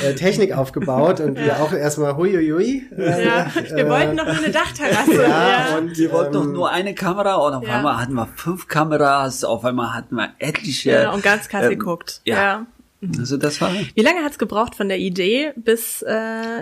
äh, 0.03 0.13
Technik 0.13 0.55
aufgebaut 0.57 1.19
und 1.19 1.37
wir 1.37 1.61
auch 1.61 1.73
erstmal 1.73 2.15
huiuiui. 2.17 2.85
Äh, 2.97 3.25
Ja, 3.25 3.47
wir 3.53 3.77
äh, 3.77 3.89
wollten 3.89 4.15
noch 4.15 4.25
nur 4.25 4.35
eine 4.37 4.51
Dachterrasse. 4.51 5.23
ja, 5.23 5.77
und 5.77 5.97
Wir 5.97 6.11
wollten 6.11 6.33
doch 6.33 6.43
ähm, 6.43 6.53
nur 6.53 6.69
eine 6.71 6.93
Kamera 6.95 7.35
und 7.35 7.53
auf 7.53 7.67
Ja. 7.67 7.77
einmal 7.77 7.97
hatten 7.97 8.13
wir 8.13 8.27
fünf 8.35 8.67
Kameras, 8.67 9.43
auf 9.43 9.63
einmal 9.65 9.93
hatten 9.93 10.15
wir 10.15 10.29
etliche. 10.39 10.91
ja, 10.91 11.11
und 11.11 11.23
ganz 11.23 11.47
krass 11.49 11.63
ähm, 11.65 11.69
geguckt. 11.71 12.21
Ja. 12.25 12.35
ja. 12.35 12.65
Also 13.19 13.37
das 13.37 13.61
war. 13.61 13.69
Wie 13.93 14.01
lange 14.01 14.23
hat's 14.23 14.39
gebraucht 14.39 14.73
von 14.73 14.87
der 14.89 14.97
Idee 14.97 15.51
bis 15.57 16.01
äh, 16.01 16.11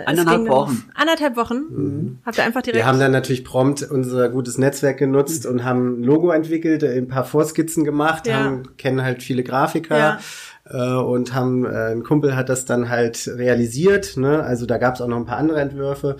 es 0.06 0.24
dann- 0.24 0.46
Wochen. 0.48 0.84
Anderthalb 0.94 1.36
Wochen. 1.36 2.20
Habt 2.26 2.36
ihr 2.36 2.44
einfach 2.44 2.60
direkt. 2.60 2.76
Wir 2.82 2.86
haben 2.86 3.00
dann 3.00 3.12
natürlich 3.12 3.44
prompt 3.44 3.82
unser 3.82 4.28
gutes 4.28 4.58
Netzwerk 4.58 4.98
genutzt 4.98 5.46
und 5.46 5.64
haben 5.64 6.00
ein 6.00 6.04
Logo 6.04 6.32
entwickelt, 6.32 6.84
ein 6.84 7.08
paar 7.08 7.24
Vorskizzen 7.24 7.84
gemacht, 7.84 8.26
Ja. 8.26 8.34
haben, 8.44 8.76
kennen 8.76 9.02
halt 9.02 9.22
viele 9.22 9.42
Grafiker 9.42 9.96
Ja. 9.98 10.18
Äh, 10.66 10.94
und 10.94 11.34
haben, 11.34 11.64
äh, 11.64 11.92
ein 11.92 12.02
Kumpel 12.02 12.36
hat 12.36 12.48
das 12.48 12.64
dann 12.64 12.88
halt 12.88 13.28
realisiert, 13.36 14.16
ne? 14.16 14.42
also 14.42 14.66
da 14.66 14.78
gab 14.78 14.94
es 14.94 15.00
auch 15.00 15.08
noch 15.08 15.16
ein 15.18 15.26
paar 15.26 15.38
andere 15.38 15.60
Entwürfe 15.60 16.16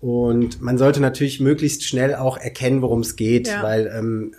und 0.00 0.60
man 0.60 0.78
sollte 0.78 1.00
natürlich 1.00 1.40
möglichst 1.40 1.84
schnell 1.84 2.14
auch 2.14 2.36
erkennen, 2.38 2.82
worum 2.82 3.00
es 3.00 3.16
geht, 3.16 3.48
Ja. 3.48 3.62
weil 3.62 3.92
ähm, 3.96 4.34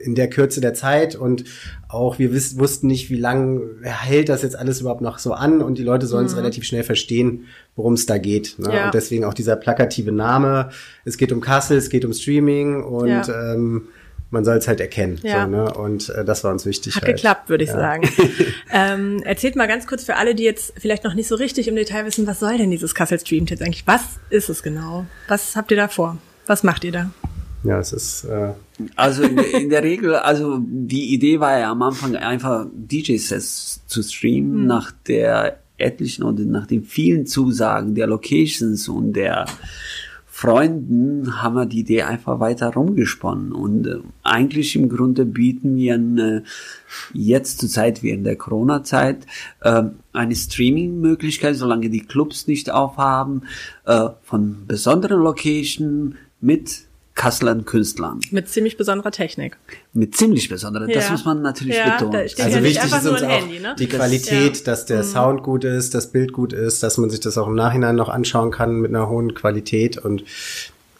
in 0.00 0.14
der 0.14 0.30
Kürze 0.30 0.60
der 0.60 0.74
Zeit 0.74 1.16
und 1.16 1.42
auch 1.88 2.20
wir 2.20 2.32
wiss, 2.32 2.56
wussten 2.56 2.86
nicht, 2.86 3.10
wie 3.10 3.16
lange 3.18 3.62
hält 3.82 4.28
das 4.28 4.42
jetzt 4.42 4.56
alles 4.56 4.80
überhaupt 4.80 5.00
noch 5.00 5.18
so 5.18 5.32
an 5.32 5.60
und 5.60 5.76
die 5.76 5.82
Leute 5.82 6.06
sollen 6.06 6.26
es 6.26 6.36
relativ 6.36 6.62
schnell 6.62 6.84
verstehen, 6.84 7.46
worum 7.74 7.94
es 7.94 8.06
da 8.06 8.16
geht. 8.18 8.54
Ne? 8.60 8.68
Mhm. 8.68 8.74
Ja. 8.74 8.84
Und 8.86 8.94
deswegen 8.94 9.24
auch 9.24 9.34
dieser 9.34 9.56
plakative 9.56 10.12
Name. 10.12 10.68
Es 11.04 11.16
geht 11.18 11.32
um 11.32 11.40
Kassel, 11.40 11.78
es 11.78 11.90
geht 11.90 12.04
um 12.04 12.12
Streaming 12.12 12.84
und 12.84 13.08
Ja. 13.08 13.54
ähm, 13.54 13.88
man 14.30 14.44
soll 14.44 14.56
es 14.58 14.68
halt 14.68 14.80
erkennen. 14.80 15.18
Ja. 15.22 15.44
So, 15.44 15.50
ne? 15.50 15.72
Und 15.74 16.08
äh, 16.10 16.24
das 16.24 16.44
war 16.44 16.52
uns 16.52 16.66
wichtig. 16.66 16.94
Hat 16.96 17.04
halt. 17.04 17.16
geklappt, 17.16 17.48
würde 17.48 17.64
ich 17.64 17.70
Ja. 17.70 17.76
sagen. 17.76 18.08
ähm, 18.72 19.22
erzählt 19.24 19.56
mal 19.56 19.66
ganz 19.68 19.86
kurz 19.86 20.04
für 20.04 20.16
alle, 20.16 20.34
die 20.34 20.42
jetzt 20.44 20.74
vielleicht 20.78 21.04
noch 21.04 21.14
nicht 21.14 21.28
so 21.28 21.34
richtig 21.34 21.68
im 21.68 21.76
Detail 21.76 22.04
wissen, 22.06 22.26
was 22.26 22.40
soll 22.40 22.58
denn 22.58 22.70
dieses 22.70 22.94
Kassel 22.94 23.18
Streamt 23.18 23.50
jetzt 23.50 23.62
eigentlich? 23.62 23.86
Was 23.86 24.02
ist 24.30 24.48
es 24.50 24.62
genau? 24.62 25.06
Was 25.28 25.56
habt 25.56 25.70
ihr 25.70 25.76
da 25.76 25.88
vor? 25.88 26.18
Was 26.46 26.62
macht 26.62 26.84
ihr 26.84 26.92
da? 26.92 27.10
Ja, 27.64 27.80
es 27.80 27.92
ist 27.92 28.24
äh, 28.24 28.50
Also 28.94 29.24
in, 29.24 29.34
der- 29.36 29.54
in 29.54 29.70
der 29.70 29.82
Regel, 29.82 30.14
also 30.14 30.58
die 30.62 31.12
Idee 31.12 31.40
war 31.40 31.58
ja 31.58 31.70
am 31.72 31.82
Anfang 31.82 32.14
einfach 32.14 32.66
DJ-Sets 32.72 33.82
zu 33.86 34.02
streamen 34.02 34.66
nach 34.66 34.92
der 35.08 35.58
etlichen 35.76 36.22
oder 36.24 36.44
nach 36.44 36.66
den 36.66 36.84
vielen 36.84 37.26
Zusagen 37.26 37.94
der 37.94 38.06
Locations 38.08 38.88
und 38.88 39.12
der 39.14 39.46
Freunden 40.40 41.42
haben 41.42 41.56
wir 41.56 41.66
die 41.66 41.80
Idee 41.80 42.02
einfach 42.02 42.38
weiter 42.38 42.72
rumgesponnen. 42.72 43.50
Und 43.50 43.88
äh, 43.88 43.96
eigentlich 44.22 44.76
im 44.76 44.88
Grunde 44.88 45.24
bieten 45.24 45.74
wir 45.74 45.94
eine, 45.94 46.44
jetzt 47.12 47.58
zur 47.58 47.68
Zeit 47.68 48.04
während 48.04 48.24
der 48.24 48.36
Corona-Zeit 48.36 49.26
äh, 49.62 49.82
eine 50.12 50.36
Streaming-Möglichkeit, 50.36 51.56
solange 51.56 51.90
die 51.90 52.06
Clubs 52.06 52.46
nicht 52.46 52.70
aufhaben, 52.70 53.48
äh, 53.84 54.10
von 54.22 54.64
besonderen 54.68 55.22
Locations 55.22 56.14
mit 56.40 56.87
Kasselern 57.18 57.64
Künstlern 57.64 58.20
Mit 58.30 58.48
ziemlich 58.48 58.76
besonderer 58.76 59.10
Technik. 59.10 59.56
mit 59.92 60.16
ziemlich 60.16 60.48
besonderer. 60.48 60.86
Das 60.86 61.06
Ja. 61.06 61.10
muss 61.12 61.24
man 61.24 61.42
natürlich 61.42 61.76
Ja, 61.76 61.96
betonen. 61.98 62.14
also 62.16 62.36
ja 62.40 62.46
nicht 62.46 62.62
wichtig 62.62 62.82
einfach 62.84 63.00
ist 63.02 63.06
uns 63.08 63.22
ein 63.22 63.30
auch 63.30 63.40
Handy, 63.40 63.58
ne? 63.60 63.74
die 63.78 63.88
Das- 63.88 63.96
Qualität, 63.98 64.56
ja. 64.58 64.62
dass 64.64 64.86
der 64.86 65.02
Sound 65.02 65.42
gut 65.42 65.64
ist, 65.64 65.94
das 65.94 66.12
Bild 66.12 66.32
gut 66.32 66.52
ist, 66.52 66.82
dass 66.84 66.96
man 66.96 67.10
sich 67.10 67.18
das 67.20 67.36
auch 67.36 67.48
im 67.48 67.56
Nachhinein 67.56 67.96
noch 67.96 68.08
anschauen 68.08 68.52
kann 68.52 68.76
mit 68.76 68.90
einer 68.94 69.08
hohen 69.08 69.34
Qualität 69.34 69.98
und 69.98 70.22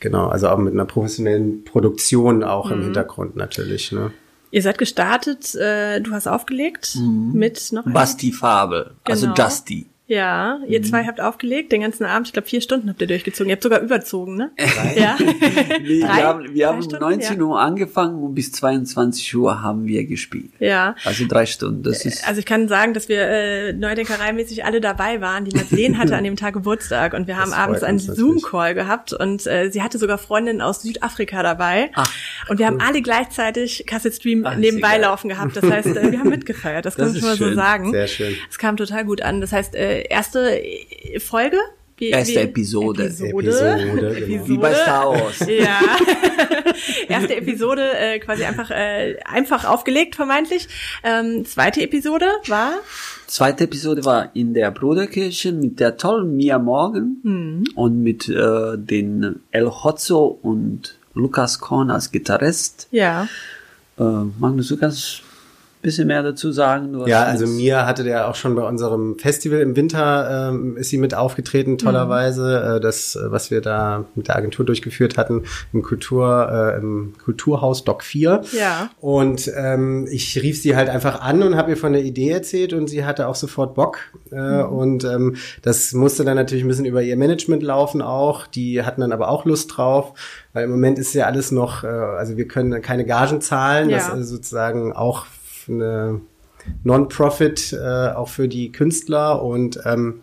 genau, 0.00 0.26
also 0.28 0.48
auch 0.48 0.58
mit 0.58 0.72
einer 0.72 0.84
professionellen 0.87 1.64
Produktion 1.64 2.42
auch 2.42 2.66
Mhm. 2.66 2.72
im 2.72 2.82
Hintergrund 2.82 3.37
natürlich. 3.37 3.92
Ne? 3.92 4.10
Ihr 4.50 4.62
seid 4.62 4.78
gestartet, 4.78 5.54
äh, 5.54 6.00
du 6.00 6.10
hast 6.10 6.26
aufgelegt 6.26 6.96
mit 7.32 7.70
noch 7.72 7.84
Basti 7.84 8.32
Fabel, 8.32 8.90
also 9.04 9.26
Genau. 9.26 9.34
Ja, 10.10 10.60
ihr 10.66 10.82
zwei 10.82 11.04
habt 11.04 11.20
aufgelegt, 11.20 11.70
den 11.70 11.82
ganzen 11.82 12.04
Abend, 12.04 12.28
ich 12.28 12.32
glaube 12.32 12.48
vier 12.48 12.62
Stunden 12.62 12.88
habt 12.88 12.98
ihr 13.02 13.06
durchgezogen. 13.06 13.50
Ihr 13.50 13.56
habt 13.56 13.62
sogar 13.62 13.80
überzogen, 13.82 14.36
ne? 14.36 14.50
Ja. 14.96 15.18
Nee, 15.82 16.00
Drei? 16.00 16.16
wir 16.16 16.24
haben, 16.26 16.42
wir 16.42 16.48
Drei 16.54 16.66
haben 16.66 16.76
um 16.76 16.82
Stunden? 16.82 17.04
19 17.04 17.38
Ja. 17.38 17.44
Uhr 17.44 17.60
angefangen 17.60 18.22
und 18.22 18.34
bis 18.34 18.50
22 18.52 19.36
Uhr 19.36 19.60
haben 19.62 19.86
wir 19.86 20.06
gespielt. 20.06 20.50
ja. 20.60 20.96
Also 21.04 21.26
drei 21.28 21.44
Stunden. 21.44 21.82
Das 21.82 22.06
ist 22.06 22.26
Also 22.26 22.40
ich 22.40 22.46
kann 22.46 22.68
sagen, 22.68 22.94
dass 22.94 23.08
wir 23.10 23.20
äh, 23.20 23.72
Neudenkereimäßig 23.74 24.64
alle 24.64 24.80
dabei 24.80 25.20
waren. 25.20 25.44
Die 25.44 25.54
Madeleine 25.54 25.98
hatte 25.98 26.16
an 26.16 26.24
dem 26.24 26.36
Tag 26.36 26.54
Geburtstag 26.54 27.12
und 27.12 27.26
wir 27.26 27.36
haben 27.36 27.52
abends 27.52 27.82
einen. 27.82 27.98
Zoom-Call 27.98 28.74
gehabt 28.74 29.12
und 29.12 29.46
äh, 29.46 29.70
sie 29.70 29.82
hatte 29.82 29.98
sogar 29.98 30.16
Freundinnen 30.18 30.62
aus 30.62 30.80
Südafrika 30.82 31.42
dabei. 31.42 31.90
Ach, 31.94 32.10
und 32.48 32.58
wir 32.58 32.66
haben 32.66 32.80
alle 32.80 33.02
gleichzeitig 33.02 33.84
Cassette 33.86 34.16
Stream 34.16 34.44
Ach, 34.46 34.56
nebenbei 34.56 34.96
laufen 34.98 35.28
gehabt. 35.28 35.54
Das 35.56 35.64
heißt, 35.70 35.88
äh, 35.96 36.10
wir 36.12 36.18
haben 36.20 36.30
mitgefeiert. 36.30 36.86
Das, 36.86 36.94
Das 36.96 37.04
kann 37.04 37.06
man 37.08 37.14
ist 37.16 37.20
schon 37.20 37.28
mal 37.28 37.36
so 37.36 37.44
schön. 37.46 37.54
sagen. 37.56 37.90
Sehr 37.92 38.06
schön. 38.06 38.34
Es 38.50 38.56
kam 38.58 38.76
total 38.78 39.04
gut 39.04 39.20
an. 39.20 39.40
Das 39.42 39.52
heißt, 39.52 39.74
äh, 39.74 39.97
erste 40.02 40.60
Folge 41.18 41.56
Wie, 41.98 42.10
Erste 42.10 42.34
wie- 42.34 42.36
Episode. 42.44 43.04
Episode. 43.06 43.30
Episode, 43.30 44.20
genau. 44.26 44.48
Wie 44.48 44.56
bei 44.58 44.74
Star 44.74 45.10
Wars. 45.12 45.40
Ja. 45.48 45.80
Erste 47.08 47.36
Episode 47.36 47.82
äh, 47.98 48.18
quasi 48.20 48.44
einfach 48.44 48.70
äh, 48.70 49.16
einfach 49.24 49.64
aufgelegt 49.64 50.14
vermeintlich. 50.14 50.68
Ähm, 51.02 51.44
zweite 51.44 51.82
Episode 51.82 52.26
war 52.46 52.72
Zweite 53.26 53.64
Episode 53.64 54.04
war 54.06 54.30
in 54.34 54.54
der 54.54 54.70
Bruderkirche 54.70 55.52
mit 55.52 55.80
der 55.80 55.96
tollen 55.98 56.34
Mia 56.36 56.58
Morgan 56.58 57.64
und 57.74 58.02
mit 58.02 58.26
äh, 58.28 58.76
den 58.78 59.40
El 59.50 59.66
Hotzo 59.68 60.38
und 60.40 60.96
Lukas 61.14 61.58
Korn 61.60 61.90
als 61.90 62.10
Gitarrist. 62.10 62.86
ja 62.90 63.28
Äh, 63.98 64.02
Magnus, 64.38 64.68
du 64.68 64.76
kannst 64.78 65.20
ein 65.20 65.27
bisschen 65.88 66.07
mehr 66.07 66.23
dazu 66.23 66.52
sagen? 66.52 66.95
Ja, 67.07 67.25
also 67.25 67.45
jetzt- 67.45 67.54
Mia 67.57 67.87
hatte 67.87 68.04
der 68.04 68.28
auch 68.28 68.35
schon 68.35 68.54
bei 68.54 68.62
unserem 68.62 69.18
Festival 69.18 69.61
im 69.61 69.75
Winter, 69.76 70.49
ähm, 70.50 70.76
ist 70.76 70.90
sie 70.90 70.99
mit 70.99 71.14
aufgetreten, 71.14 71.78
tollerweise. 71.78 72.76
Äh, 72.76 72.80
das, 72.80 73.16
äh, 73.16 73.30
was 73.33 73.50
wir 73.50 73.61
da 73.61 74.04
mit 74.14 74.28
der 74.28 74.37
Agentur 74.37 74.64
durchgeführt 74.64 75.16
hatten, 75.16 75.45
im 75.73 75.83
Kultur, 75.83 76.49
äh, 76.50 76.78
im 76.78 77.14
Kulturhaus 77.25 77.85
Doc 77.85 78.02
4. 78.02 78.42
Ja. 78.52 78.90
Und 79.00 79.50
ähm, 79.57 80.07
ich 80.11 80.40
rief 80.42 80.61
sie 80.61 80.76
halt 80.76 80.88
einfach 80.88 81.21
an 81.21 81.42
und 81.42 81.57
habe 81.57 81.71
ihr 81.71 81.76
von 81.76 81.92
der 81.92 82.02
Idee 82.02 82.30
erzählt 82.30 82.73
und 82.73 82.88
sie 82.88 83.04
hatte 83.04 83.28
auch 83.28 83.35
sofort 83.35 83.75
Bock. 83.75 83.99
Äh, 84.30 84.62
Und 84.62 85.04
ähm, 85.04 85.37
das 85.62 85.92
musste 85.92 86.25
dann 86.25 86.37
natürlich 86.37 86.64
ein 86.64 86.68
bisschen 86.68 86.85
über 86.85 87.02
ihr 87.02 87.16
Management 87.16 87.62
laufen 87.62 88.02
auch. 88.02 88.47
Die 88.47 88.83
hatten 88.83 89.00
dann 89.00 89.12
aber 89.12 89.28
auch 89.28 89.45
Lust 89.45 89.76
drauf, 89.76 90.12
weil 90.52 90.64
im 90.64 90.71
Moment 90.71 90.99
ist 90.99 91.14
ja 91.14 91.26
alles 91.26 91.50
noch, 91.50 91.85
äh, 91.85 91.87
also 91.87 92.37
wir 92.37 92.47
können 92.47 92.83
keine 92.83 93.04
Gagen 93.04 93.40
zahlen, 93.40 93.88
das 93.88 94.09
Ja. 94.09 94.14
ist 94.14 94.28
sozusagen 94.28 94.92
auch 94.92 95.26
eine 95.68 96.20
Non-Profit 96.84 97.72
äh, 97.72 98.08
auch 98.10 98.28
für 98.28 98.48
die 98.48 98.72
Künstler. 98.72 99.42
Und 99.42 99.80
ähm, 99.84 100.22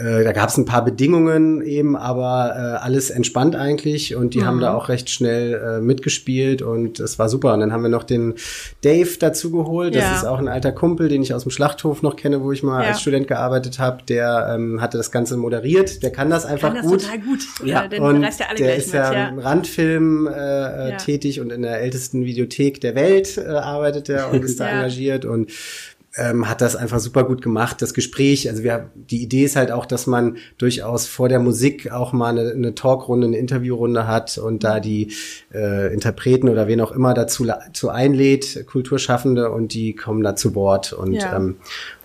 äh, 0.00 0.24
da 0.24 0.32
gab 0.32 0.48
es 0.48 0.56
ein 0.56 0.64
paar 0.64 0.84
Bedingungen 0.84 1.62
eben, 1.62 1.96
aber 1.96 2.54
äh, 2.56 2.84
alles 2.84 3.10
entspannt 3.10 3.54
eigentlich 3.56 4.14
und 4.16 4.34
die 4.34 4.44
haben 4.44 4.56
Mhm. 4.56 4.60
da 4.62 4.74
auch 4.74 4.88
recht 4.88 5.10
schnell 5.10 5.54
äh, 5.54 5.80
mitgespielt 5.80 6.62
und 6.62 6.98
es 7.00 7.18
war 7.18 7.28
super. 7.28 7.54
Und 7.54 7.60
dann 7.60 7.72
haben 7.72 7.82
wir 7.82 7.88
noch 7.88 8.02
den 8.04 8.34
Dave 8.82 9.10
dazu 9.18 9.50
geholt. 9.50 9.94
Das 9.94 10.02
Ja. 10.02 10.16
ist 10.16 10.24
auch 10.24 10.38
ein 10.38 10.48
alter 10.48 10.72
Kumpel, 10.72 11.08
den 11.08 11.22
ich 11.22 11.34
aus 11.34 11.42
dem 11.42 11.50
Schlachthof 11.50 12.02
noch 12.02 12.16
kenne, 12.16 12.42
wo 12.42 12.52
ich 12.52 12.62
mal 12.62 12.82
Ja. 12.82 12.88
als 12.90 13.00
Student 13.00 13.28
gearbeitet 13.28 13.78
habe. 13.78 13.98
Der 14.08 14.52
ähm, 14.54 14.80
hatte 14.80 14.96
das 14.98 15.10
Ganze 15.12 15.36
moderiert. 15.36 16.02
Der 16.02 16.10
kann 16.10 16.30
das 16.30 16.46
einfach 16.46 16.68
kann 16.74 16.76
das 16.82 16.86
gut. 16.86 17.02
total 17.02 17.18
gut. 17.20 17.40
Ja. 17.64 17.86
Den 17.88 18.02
Und 18.02 18.22
ja 18.22 18.28
alle 18.48 18.56
der 18.58 18.76
ist 18.76 18.86
mit. 18.86 18.94
ja 18.94 19.12
ja. 19.12 19.28
im 19.28 19.38
Randfilm 19.38 20.26
äh, 20.26 20.90
äh, 20.90 20.96
tätig 20.96 21.40
und 21.40 21.52
in 21.52 21.62
der 21.62 21.80
ältesten 21.80 22.24
Videothek 22.24 22.80
der 22.80 22.94
Welt 22.94 23.36
äh, 23.38 23.46
arbeitet 23.48 24.08
er 24.08 24.30
und 24.32 24.44
ist 24.44 24.60
da 24.60 24.68
engagiert 24.68 25.24
und 25.24 25.50
ähm, 26.16 26.48
hat 26.48 26.60
das 26.60 26.74
einfach 26.74 26.98
super 26.98 27.24
gut 27.24 27.40
gemacht, 27.40 27.80
das 27.82 27.94
Gespräch. 27.94 28.48
Also 28.48 28.62
wir, 28.64 28.90
die 28.94 29.22
Idee 29.22 29.44
ist 29.44 29.54
halt 29.56 29.70
auch, 29.70 29.86
dass 29.86 30.06
man 30.06 30.38
durchaus 30.58 31.06
vor 31.06 31.28
der 31.28 31.38
Musik 31.38 31.92
auch 31.92 32.12
mal 32.12 32.36
eine, 32.38 32.50
eine 32.50 32.74
Talkrunde, 32.74 33.28
eine 33.28 33.38
Interviewrunde 33.38 34.06
hat 34.08 34.36
und 34.38 34.64
da 34.64 34.80
die 34.80 35.12
äh, 35.54 35.92
Interpreten 35.94 36.48
oder 36.48 36.66
wen 36.66 36.80
auch 36.80 36.92
immer 36.92 37.14
dazu 37.14 37.44
la- 37.44 37.60
zu 37.72 37.90
einlädt, 37.90 38.66
Kulturschaffende, 38.66 39.50
und 39.50 39.72
die 39.72 39.94
kommen 39.94 40.22
da 40.22 40.34
zu 40.34 40.54
Wort. 40.54 40.92
Und, 40.92 41.12
Ja. 41.14 41.36
ähm, 41.36 41.56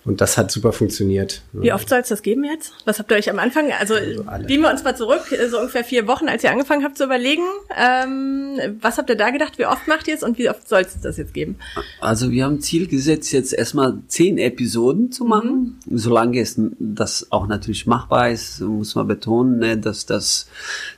und 0.06 0.20
das 0.20 0.38
hat 0.38 0.50
super 0.52 0.72
funktioniert. 0.72 1.42
Wie 1.52 1.72
oft 1.72 1.88
soll 1.88 1.98
es 1.98 2.08
das 2.08 2.22
geben 2.22 2.44
jetzt? 2.44 2.72
Was 2.84 3.00
habt 3.00 3.10
ihr 3.10 3.16
euch 3.16 3.28
am 3.28 3.40
Anfang, 3.40 3.72
also 3.72 3.94
alle. 4.26 4.46
gehen 4.46 4.60
wir 4.60 4.70
uns 4.70 4.84
mal 4.84 4.96
zurück, 4.96 5.22
so 5.50 5.58
ungefähr 5.58 5.82
vier 5.82 6.06
Wochen, 6.06 6.28
als 6.28 6.44
ihr 6.44 6.52
angefangen 6.52 6.84
habt 6.84 6.96
zu 6.96 7.04
überlegen. 7.04 7.42
Ähm, 7.76 8.78
was 8.80 8.98
habt 8.98 9.10
ihr 9.10 9.16
da 9.16 9.30
gedacht? 9.30 9.58
Wie 9.58 9.66
oft 9.66 9.88
macht 9.88 10.06
ihr 10.06 10.14
es 10.14 10.22
und 10.22 10.38
wie 10.38 10.48
oft 10.48 10.68
soll 10.68 10.82
es 10.82 11.00
das 11.00 11.16
jetzt 11.16 11.34
geben? 11.34 11.56
Also 12.00 12.30
wir 12.30 12.44
haben 12.44 12.60
Ziel 12.60 12.86
gesetzt, 12.86 13.32
jetzt 13.32 13.52
erstmal 13.52 13.98
zehn 14.06 14.38
Episoden 14.38 15.10
zu 15.10 15.24
machen. 15.24 15.78
Solange 15.90 16.40
es 16.40 16.54
das 16.78 17.32
auch 17.32 17.48
natürlich 17.48 17.86
machbar 17.86 18.30
ist, 18.30 18.60
muss 18.60 18.94
man 18.94 19.08
betonen, 19.08 19.58
ne, 19.58 19.76
dass 19.76 20.06
das 20.06 20.48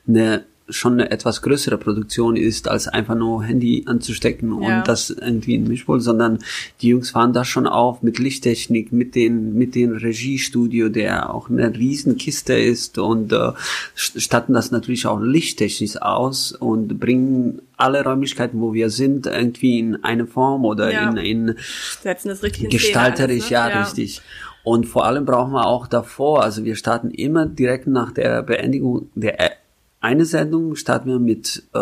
eine 0.06 0.44
schon 0.70 0.94
eine 0.94 1.10
etwas 1.10 1.42
größere 1.42 1.78
Produktion 1.78 2.36
ist, 2.36 2.68
als 2.68 2.88
einfach 2.88 3.14
nur 3.14 3.42
Handy 3.44 3.84
anzustecken 3.86 4.52
und 4.52 4.62
Ja. 4.64 4.82
das 4.82 5.10
irgendwie 5.10 5.54
in 5.54 5.64
Mischpult, 5.66 6.02
sondern 6.02 6.38
die 6.82 6.88
Jungs 6.88 7.10
fahren 7.10 7.32
das 7.32 7.48
schon 7.48 7.66
auf 7.66 8.02
mit 8.02 8.18
Lichttechnik, 8.18 8.92
mit 8.92 9.14
den, 9.14 9.54
mit 9.54 9.74
dem 9.74 9.92
Regiestudio, 9.96 10.88
der 10.88 11.34
auch 11.34 11.48
eine 11.48 11.74
Riesenkiste 11.74 12.54
ist 12.54 12.98
und 12.98 13.32
äh, 13.32 13.36
st- 13.96 14.20
statten 14.20 14.52
das 14.52 14.70
natürlich 14.70 15.06
auch 15.06 15.20
lichttechnisch 15.20 15.96
aus 16.02 16.52
und 16.52 17.00
bringen 17.00 17.62
alle 17.76 18.04
Räumlichkeiten, 18.04 18.60
wo 18.60 18.72
wir 18.74 18.90
sind, 18.90 19.26
irgendwie 19.26 19.78
in 19.78 20.02
eine 20.04 20.26
Form 20.26 20.64
oder 20.64 20.92
Ja. 20.92 21.10
in, 21.10 21.16
in 21.16 21.54
Setzen 22.02 22.28
das 22.28 22.42
richtig 22.42 22.70
gestalterisch, 22.70 23.50
alles, 23.50 23.50
ne? 23.50 23.54
ja, 23.54 23.82
richtig. 23.82 24.20
Und 24.64 24.84
vor 24.86 25.06
allem 25.06 25.24
brauchen 25.24 25.52
wir 25.52 25.66
auch 25.66 25.86
davor, 25.86 26.42
also 26.42 26.64
wir 26.64 26.74
starten 26.76 27.10
immer 27.10 27.46
direkt 27.46 27.86
nach 27.86 28.12
der 28.12 28.42
Beendigung 28.42 29.08
der 29.14 29.40
e- 29.40 29.50
eine 30.00 30.24
Sendung, 30.24 30.76
starten 30.76 31.08
wir 31.08 31.18
mit 31.18 31.64
äh, 31.74 31.78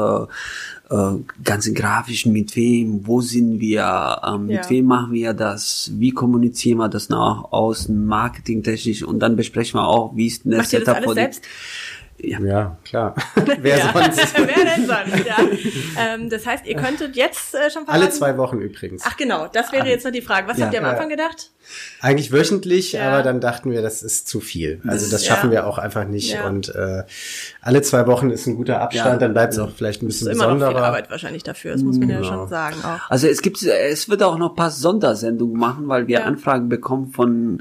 äh, 0.95 1.19
ganzen 1.45 1.75
Grafischen, 1.75 2.33
mit 2.33 2.57
wem, 2.57 3.07
wo 3.07 3.21
sind 3.21 3.61
wir, 3.61 4.21
ähm, 4.27 4.47
mit 4.47 4.65
Ja. 4.65 4.71
wem 4.71 4.87
machen 4.87 5.13
wir 5.13 5.35
das, 5.35 5.91
wie 5.95 6.13
kommunizieren 6.13 6.79
wir 6.79 6.89
das 6.89 7.09
nach 7.09 7.53
außen, 7.53 8.07
marketingtechnisch 8.07 9.03
und 9.03 9.19
dann 9.19 9.37
besprechen 9.37 9.79
wir 9.79 9.87
auch, 9.87 10.17
wie 10.17 10.27
ist 10.27 10.47
Macht 10.47 10.55
ihr 10.55 10.61
das 10.61 10.71
Setup 10.71 10.97
alles 10.97 11.15
selbst? 11.15 11.45
Ja. 12.19 12.41
Ja, 12.41 12.77
klar. 12.85 13.15
Wer 13.61 13.79
ja. 13.79 13.93
sonst? 13.93 14.35
Wer 14.39 14.65
denn 14.65 14.87
sonst? 14.87 15.27
Ja. 15.27 15.37
Ähm, 15.99 16.31
das 16.31 16.47
heißt, 16.47 16.67
ihr 16.67 16.77
könntet 16.77 17.15
jetzt 17.15 17.55
äh, 17.55 17.71
schon 17.71 17.85
verraten? 17.85 18.03
Alle 18.03 18.11
zwei 18.11 18.37
Wochen 18.39 18.61
übrigens. 18.61 19.03
Ach 19.07 19.17
genau, 19.17 19.49
das 19.52 19.71
wäre 19.73 19.87
jetzt 19.87 20.05
noch 20.05 20.13
die 20.13 20.23
Frage. 20.23 20.49
Was 20.49 20.57
Ja. 20.59 20.65
habt 20.67 20.75
ihr 20.75 20.81
am. 20.81 20.87
Anfang 20.87 21.09
gedacht? 21.11 21.50
Eigentlich 22.00 22.33
wöchentlich, 22.33 22.93
Ja. 22.93 23.09
aber 23.13 23.23
dann 23.23 23.41
dachten 23.41 23.71
wir, 23.71 23.83
das 23.83 24.02
ist 24.02 24.29
zu 24.29 24.41
viel. 24.41 24.81
Also 24.87 25.11
das 25.11 25.26
Ja. 25.26 25.35
schaffen 25.35 25.50
wir 25.50 25.67
auch 25.67 25.79
einfach 25.79 26.05
nicht. 26.05 26.33
Ja. 26.33 26.47
Und 26.47 26.75
äh, 26.75 27.02
alle 27.61 27.83
zwei 27.83 28.07
Wochen 28.07 28.31
ist 28.31 28.47
ein 28.47 28.57
guter 28.57 28.81
Abstand, 28.81 29.07
Ja. 29.15 29.19
dann 29.19 29.33
bleibt 29.33 29.52
es 29.52 29.59
auch 29.59 29.71
vielleicht 29.76 30.02
ein 30.02 30.07
Das 30.07 30.17
ist 30.17 30.21
bisschen 30.25 30.37
immer 30.37 30.45
noch 30.47 30.52
viel 30.52 30.59
besonderer. 30.61 30.87
Arbeit 30.87 31.11
wahrscheinlich 31.11 31.43
dafür, 31.43 31.73
das 31.73 31.83
muss 31.83 31.99
man 31.99 32.09
ja 32.09 32.17
Genau. 32.21 32.29
schon 32.29 32.49
sagen 32.49 32.76
auch. 32.85 33.11
Also 33.11 33.26
es 33.26 33.43
gibt, 33.43 33.63
es 33.63 34.09
wird 34.09 34.23
auch 34.23 34.39
noch 34.39 34.50
ein 34.50 34.57
paar 34.57 34.71
Sondersendungen 34.71 35.59
machen, 35.59 35.89
weil 35.89 36.07
wir 36.07 36.21
Ja. 36.21 36.25
Anfragen 36.25 36.69
bekommen 36.69 37.13
von 37.13 37.61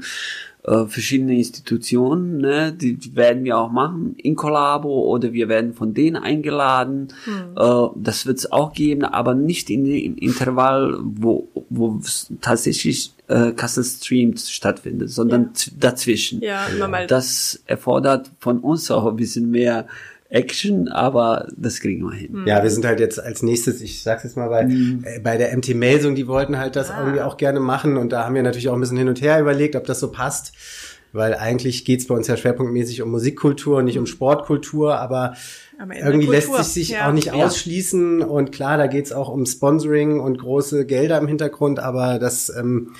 äh, 0.66 0.86
verschiedenen 0.86 1.36
Institutionen, 1.36 2.38
ne? 2.38 2.72
die, 2.72 2.94
die 2.94 3.14
werden 3.14 3.44
wir 3.44 3.56
auch 3.56 3.70
machen 3.70 4.14
in 4.18 4.34
Kollabo 4.34 5.04
oder 5.04 5.32
wir 5.32 5.48
werden 5.48 5.74
von 5.74 5.94
denen 5.94 6.16
eingeladen. 6.16 7.08
Hm. 7.24 7.56
Äh, 7.56 7.88
das 7.96 8.26
wird 8.26 8.38
es 8.38 8.50
auch 8.50 8.72
geben, 8.72 9.04
aber 9.04 9.34
nicht 9.34 9.70
in 9.70 9.84
dem 9.84 10.16
Intervall, 10.16 10.98
wo, 11.00 11.48
wo 11.70 12.00
tatsächlich 12.40 13.12
äh, 13.28 13.52
Kassel 13.52 13.84
Streamed 13.84 14.40
stattfindet, 14.40 15.10
sondern 15.10 15.52
Ja. 15.54 15.72
dazwischen. 15.78 16.40
Ja, 16.40 16.66
mal. 16.88 17.06
Das 17.06 17.62
erfordert 17.66 18.30
von 18.40 18.58
uns 18.58 18.90
auch 18.90 19.06
ein 19.06 19.16
bisschen 19.16 19.50
mehr 19.50 19.86
Action, 20.28 20.88
aber 20.88 21.48
das 21.56 21.80
kriegen 21.80 22.02
wir 22.04 22.12
hin. 22.14 22.44
Ja, 22.46 22.62
wir 22.62 22.70
sind 22.70 22.84
halt 22.84 22.98
jetzt 23.00 23.20
als 23.20 23.42
nächstes, 23.42 23.80
ich 23.80 24.02
sag's 24.02 24.24
jetzt 24.24 24.36
mal 24.36 24.48
bei, 24.48 24.62
äh, 24.62 25.20
bei 25.20 25.36
der 25.36 25.56
MT 25.56 25.74
Melsung, 25.74 26.14
die 26.14 26.26
wollten 26.26 26.58
halt 26.58 26.74
das 26.76 26.90
Ah. 26.90 27.00
irgendwie 27.00 27.20
auch 27.20 27.36
gerne 27.36 27.60
machen 27.60 27.96
und 27.96 28.10
da 28.12 28.24
haben 28.24 28.34
wir 28.34 28.42
natürlich 28.42 28.68
auch 28.68 28.74
ein 28.74 28.80
bisschen 28.80 28.96
hin 28.98 29.08
und 29.08 29.20
her 29.20 29.40
überlegt, 29.40 29.76
ob 29.76 29.84
das 29.84 30.00
so 30.00 30.10
passt. 30.10 30.52
Weil 31.12 31.34
eigentlich 31.34 31.84
geht's 31.86 32.06
bei 32.08 32.14
uns 32.14 32.26
ja 32.26 32.36
schwerpunktmäßig 32.36 33.00
um 33.00 33.10
Musikkultur 33.10 33.78
und 33.78 33.86
nicht 33.86 33.96
um 33.98 34.04
Sportkultur, 34.06 34.98
aber 34.98 35.34
irgendwie 35.78 36.26
lässt 36.26 36.52
sich 36.54 36.66
sich 36.66 36.88
ja. 36.90 37.08
auch 37.08 37.12
nicht 37.12 37.28
Ja. 37.28 37.34
ausschließen. 37.34 38.20
Und 38.22 38.52
klar, 38.52 38.76
da 38.76 38.86
geht's 38.86 39.12
auch 39.12 39.30
um 39.30 39.46
Sponsoring 39.46 40.20
und 40.20 40.38
große 40.38 40.84
Gelder 40.84 41.16
im 41.18 41.26
Hintergrund, 41.28 41.78
aber 41.78 42.18
das 42.18 42.52
ähm, 42.54 42.90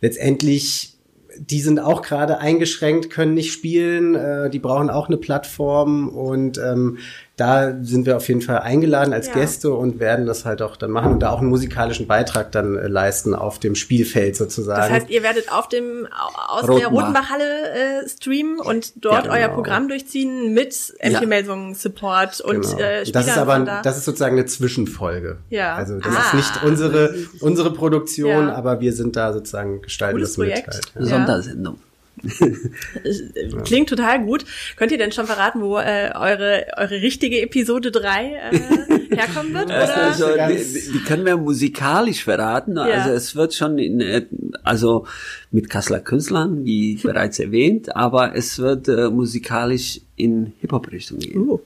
letztendlich 0.00 0.93
die 1.38 1.60
sind 1.60 1.78
auch 1.78 2.02
gerade 2.02 2.38
eingeschränkt, 2.38 3.10
können 3.10 3.34
nicht 3.34 3.52
spielen, 3.52 4.14
äh, 4.14 4.50
die 4.50 4.58
brauchen 4.58 4.90
auch 4.90 5.08
eine 5.08 5.16
Plattform 5.16 6.08
und 6.08 6.58
ähm, 6.58 6.98
da 7.36 7.72
sind 7.82 8.06
wir 8.06 8.16
auf 8.16 8.28
jeden 8.28 8.42
Fall 8.42 8.58
eingeladen 8.58 9.12
als 9.12 9.26
Ja. 9.26 9.32
Gäste 9.34 9.72
und 9.72 9.98
werden 9.98 10.24
das 10.24 10.44
halt 10.44 10.62
auch 10.62 10.76
dann 10.76 10.92
machen 10.92 11.10
und 11.12 11.20
da 11.20 11.30
auch 11.30 11.40
einen 11.40 11.48
musikalischen 11.48 12.06
Beitrag 12.06 12.52
dann 12.52 12.76
äh, 12.76 12.86
leisten 12.86 13.34
auf 13.34 13.58
dem 13.58 13.74
Spielfeld 13.74 14.36
sozusagen. 14.36 14.80
Das 14.82 14.90
heißt, 14.90 15.10
ihr 15.10 15.22
werdet 15.24 15.50
auf 15.52 15.68
dem 15.68 16.06
aus 16.48 16.60
der 16.62 16.70
Rotenbach. 16.70 16.92
Rotenbachhalle 16.92 17.44
äh, 18.04 18.08
streamen 18.08 18.60
und 18.60 18.92
dort 19.04 19.26
Ja, 19.26 19.32
euer 19.32 19.40
genau. 19.48 19.54
Programm 19.54 19.88
durchziehen 19.88 20.54
mit 20.54 20.94
MP 21.00 21.20
Ja. 21.22 21.26
Melsungen 21.26 21.74
Support 21.74 22.40
und 22.40 22.60
Genau. 22.62 22.78
äh, 22.78 22.98
das 23.00 23.08
Spielern 23.08 23.26
ist 23.26 23.38
aber 23.38 23.58
da. 23.60 23.82
das 23.82 23.96
ist 23.98 24.04
sozusagen 24.04 24.36
eine 24.38 24.46
Zwischenfolge. 24.46 25.38
Ja. 25.50 25.74
Also 25.74 25.98
das 25.98 26.14
Ah. 26.14 26.20
ist 26.28 26.34
nicht 26.34 26.62
unsere 26.64 27.14
unsere 27.40 27.72
Produktion, 27.72 28.46
Ja. 28.48 28.54
aber 28.54 28.80
wir 28.80 28.92
sind 28.92 29.16
da 29.16 29.32
sozusagen 29.32 29.82
gestalten 29.82 30.16
Cooles 30.18 30.30
das 30.30 30.38
mit 30.38 30.54
halt. 30.54 30.80
Ja. 30.98 31.04
Sondersendung. 31.04 31.78
Klingt 33.64 33.88
total 33.88 34.24
gut. 34.24 34.44
Könnt 34.76 34.92
ihr 34.92 34.98
denn 34.98 35.12
schon 35.12 35.26
verraten, 35.26 35.60
wo 35.60 35.78
äh, 35.78 36.10
eure 36.14 36.66
eure 36.76 37.02
richtige 37.02 37.40
Episode 37.40 37.90
3 37.90 38.24
äh, 38.24 38.58
herkommen 39.16 39.54
wird? 39.54 39.66
Oder? 39.66 39.96
Also, 39.96 40.26
die, 40.26 40.98
können 41.06 41.24
wir 41.24 41.36
musikalisch 41.36 42.24
verraten. 42.24 42.78
Also 42.78 43.10
es 43.10 43.36
wird 43.36 43.54
schon 43.54 43.78
in, 43.78 44.00
äh, 44.00 44.26
also 44.62 45.06
mit 45.50 45.70
Kasseler 45.70 46.00
Künstlern, 46.00 46.64
wie 46.64 46.96
bereits 47.02 47.38
erwähnt, 47.38 47.94
aber 47.94 48.34
es 48.34 48.58
wird 48.58 48.88
äh, 48.88 49.08
musikalisch 49.10 50.00
in 50.16 50.52
Hip-Hop-Richtung 50.60 51.18
gehen. 51.18 51.48
Uh. 51.48 51.60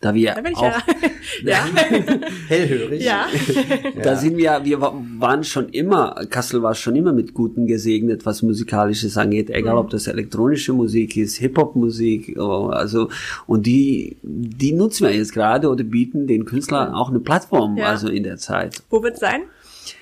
Da 0.00 0.14
wir 0.14 0.34
Da 0.34 0.40
auch, 0.54 0.80
ja. 1.44 1.66
Hellhörig. 2.48 3.02
ja. 3.04 3.26
da 4.02 4.16
sind 4.16 4.36
wir, 4.36 4.60
wir 4.64 4.80
wa- 4.80 4.94
waren 5.18 5.44
schon 5.44 5.68
immer, 5.70 6.14
Kassel 6.30 6.62
war 6.62 6.74
schon 6.74 6.96
immer 6.96 7.12
mit 7.12 7.34
Guten 7.34 7.66
gesegnet, 7.66 8.24
was 8.26 8.42
Musikalisches 8.42 9.16
angeht, 9.16 9.50
egal 9.50 9.76
ob 9.76 9.90
das 9.90 10.06
elektronische 10.06 10.72
Musik 10.72 11.16
ist, 11.16 11.36
Hip-Hop-Musik, 11.36 12.36
oh, 12.38 12.66
also, 12.68 13.08
und 13.46 13.66
die, 13.66 14.16
die 14.22 14.72
nutzen 14.72 15.06
wir 15.06 15.14
jetzt 15.14 15.32
gerade 15.32 15.68
oder 15.68 15.84
bieten 15.84 16.26
den 16.26 16.44
Künstlern 16.44 16.92
auch 16.94 17.10
eine 17.10 17.20
Plattform, 17.20 17.76
Ja. 17.76 17.86
also 17.86 18.08
in 18.08 18.22
der 18.22 18.36
Zeit. 18.38 18.82
Wo 18.90 19.02
wird's 19.02 19.20
sein? 19.20 19.42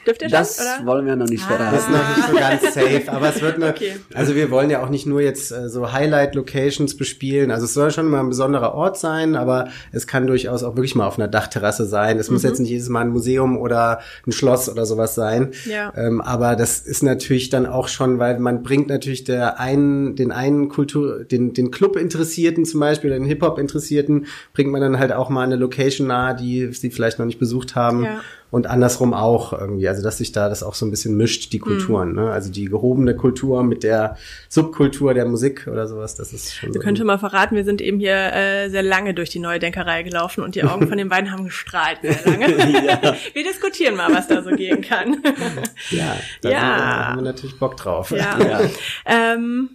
Dürft 0.07 0.22
ihr 0.22 0.29
schon, 0.29 0.38
Das 0.38 0.59
oder? 0.61 0.87
wollen 0.87 1.07
wir 1.07 1.16
noch 1.16 1.29
nicht 1.29 1.44
Ah. 1.48 1.70
Das 1.72 1.83
ist 1.83 1.90
noch 1.90 2.16
nicht 2.16 2.29
so 2.29 2.37
ganz 2.37 2.74
safe, 2.74 3.03
aber 3.12 3.29
es 3.31 3.40
wird 3.42 3.57
eine, 3.57 3.68
Okay. 3.70 3.92
also 4.14 4.35
wir 4.35 4.51
wollen 4.51 4.70
ja 4.70 4.83
auch 4.83 4.88
nicht 4.90 5.07
nur 5.07 5.20
jetzt 5.20 5.51
äh, 5.53 5.68
so 5.68 5.92
Highlight-Locations 5.92 6.96
bespielen, 6.96 7.51
also 7.51 7.64
es 7.64 7.74
soll 7.74 7.90
schon 7.90 8.09
mal 8.09 8.20
ein 8.20 8.29
besonderer 8.29 8.74
Ort 8.74 8.98
sein, 8.98 9.35
aber 9.37 9.68
es 9.92 10.07
kann 10.07 10.27
durchaus 10.27 10.62
auch 10.62 10.77
wirklich 10.77 10.94
mal 10.94 11.07
auf 11.07 11.18
einer 11.18 11.29
Dachterrasse 11.29 11.85
sein. 11.87 12.18
Es 12.18 12.31
muss 12.31 12.42
Mhm. 12.42 12.48
jetzt 12.48 12.59
nicht 12.61 12.70
jedes 12.70 12.88
Mal 12.88 13.01
ein 13.03 13.11
Museum 13.11 13.57
oder 13.59 14.01
ein 14.27 14.33
Schloss 14.33 14.68
oder 14.68 14.87
sowas 14.87 15.14
sein. 15.14 15.53
Ja. 15.66 15.92
Ähm, 15.96 16.20
aber 16.20 16.57
das 16.57 16.81
ist 16.81 17.03
natürlich 17.03 17.48
dann 17.51 17.66
auch 17.66 17.88
schon, 17.88 18.18
weil 18.18 18.38
man 18.38 18.62
bringt 18.62 18.88
natürlich 18.88 19.24
der 19.24 19.59
einen, 19.61 20.16
den 20.16 20.33
einen 20.33 20.68
Kultur, 20.68 21.24
den, 21.24 21.53
den 21.53 21.70
Club-Interessierten 21.70 22.64
zum 22.64 22.81
Beispiel, 22.81 23.11
den 23.11 23.24
Hip-Hop-Interessierten, 23.24 24.27
bringt 24.53 24.70
man 24.70 24.81
dann 24.81 24.98
halt 24.98 25.12
auch 25.12 25.29
mal 25.31 25.42
eine 25.44 25.57
Location 25.57 26.07
nahe, 26.07 26.35
die 26.37 26.72
sie 26.72 26.90
vielleicht 26.90 27.18
noch 27.18 27.27
nicht 27.27 27.38
besucht 27.38 27.74
haben. 27.74 28.05
Ja. 28.05 28.20
Und 28.50 28.66
andersrum 28.66 29.12
auch 29.12 29.52
irgendwie, 29.52 29.87
also 29.88 30.02
dass 30.02 30.16
sich 30.18 30.32
da 30.32 30.48
das 30.48 30.62
auch 30.62 30.74
so 30.74 30.87
ein 30.87 30.90
bisschen 30.90 31.16
mischt, 31.18 31.52
die 31.52 31.58
Kulturen, 31.58 32.14
ne? 32.14 32.30
Also 32.30 32.50
die 32.50 32.64
gehobene 32.64 33.14
Kultur 33.14 33.62
mit 33.62 33.82
der 33.82 34.16
Subkultur 34.48 35.12
der 35.12 35.26
Musik 35.26 35.66
oder 35.70 35.87
sowas, 35.87 36.14
das 36.14 36.32
ist 36.32 36.54
schon 36.54 36.72
können 36.72 36.96
schon 36.96 37.06
mal 37.06 37.18
verraten, 37.18 37.56
wir 37.56 37.64
sind 37.64 37.82
eben 37.82 37.98
hier 38.00 38.14
äh, 38.32 38.70
sehr 38.70 38.82
lange 38.82 39.12
durch 39.12 39.28
die 39.28 39.38
neue 39.38 39.58
Denkerei 39.58 40.02
gelaufen 40.02 40.42
und 40.42 40.54
die 40.54 40.64
Augen 40.64 40.88
von 40.88 40.96
den 40.96 41.11
beiden 41.11 41.30
haben 41.30 41.44
gestrahlt 41.44 41.98
sehr 42.00 42.16
lange. 42.24 42.46
Wir 43.34 43.44
diskutieren 43.44 43.96
mal, 43.96 44.11
was 44.14 44.28
da 44.28 44.42
so 44.42 44.50
gehen 44.50 44.80
kann. 44.80 45.22
ja, 45.90 46.16
da 46.40 46.48
Ja. 46.50 46.58
sind 46.61 46.68
wir- 46.68 47.06
haben 47.08 47.16
wir 47.18 47.24
natürlich 47.24 47.58
Bock 47.58 47.76
drauf. 47.76 48.11
Ja. 48.12 48.38
Ja. 48.42 48.61
Ähm, 49.04 49.70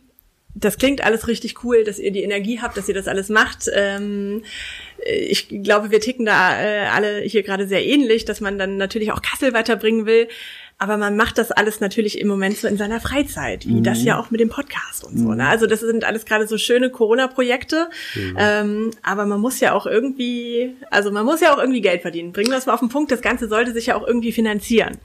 das 0.55 0.77
klingt 0.77 1.03
alles 1.03 1.27
richtig 1.27 1.63
cool, 1.63 1.83
dass 1.83 1.97
ihr 1.99 2.11
die 2.11 2.21
Energie 2.21 2.59
habt, 2.61 2.77
dass 2.77 2.87
ihr 2.87 2.93
das 2.93 3.07
alles 3.07 3.29
macht. 3.29 3.69
Ähm, 3.73 4.43
ich 5.05 5.49
glaube, 5.49 5.91
wir 5.91 5.99
ticken 5.99 6.25
da 6.25 6.61
äh, 6.61 6.87
alle 6.87 7.21
hier 7.21 7.43
gerade 7.43 7.67
sehr 7.67 7.85
ähnlich, 7.85 8.25
dass 8.25 8.41
man 8.41 8.57
dann 8.57 8.77
natürlich 8.77 9.11
auch 9.11 9.21
Kassel 9.21 9.53
weiterbringen 9.53 10.05
will. 10.05 10.27
Aber 10.83 10.97
man 10.97 11.15
macht 11.15 11.37
das 11.37 11.49
alles 11.49 11.79
natürlich 11.79 12.19
im 12.19 12.27
Moment 12.27 12.57
so 12.57 12.67
in 12.67 12.75
seiner 12.75 12.99
Freizeit, 12.99 13.65
wie 13.65 13.81
das 13.81 14.03
ja 14.03 14.19
auch 14.19 14.31
mit 14.31 14.41
dem 14.41 14.49
Podcast 14.49 15.05
und 15.05 15.17
so. 15.17 15.33
Ne? 15.33 15.47
Also 15.47 15.65
das 15.65 15.79
sind 15.79 16.03
alles 16.03 16.25
gerade 16.25 16.45
so 16.45 16.57
schöne 16.57 16.89
Corona-Projekte. 16.89 17.89
Ähm, 18.37 18.91
aber 19.01 19.25
man 19.25 19.39
muss 19.39 19.61
ja 19.61 19.71
auch 19.71 19.85
irgendwie, 19.85 20.75
also 20.91 21.09
man 21.09 21.23
muss 21.23 21.39
ja 21.39 21.53
auch 21.53 21.57
irgendwie 21.57 21.79
Geld 21.79 22.01
verdienen. 22.01 22.33
Bringen 22.33 22.49
wir 22.49 22.55
das 22.55 22.65
mal 22.65 22.73
auf 22.73 22.81
den 22.81 22.89
Punkt, 22.89 23.13
das 23.13 23.21
Ganze 23.21 23.47
sollte 23.47 23.71
sich 23.71 23.85
ja 23.85 23.95
auch 23.95 24.05
irgendwie 24.05 24.33
finanzieren. 24.33 24.97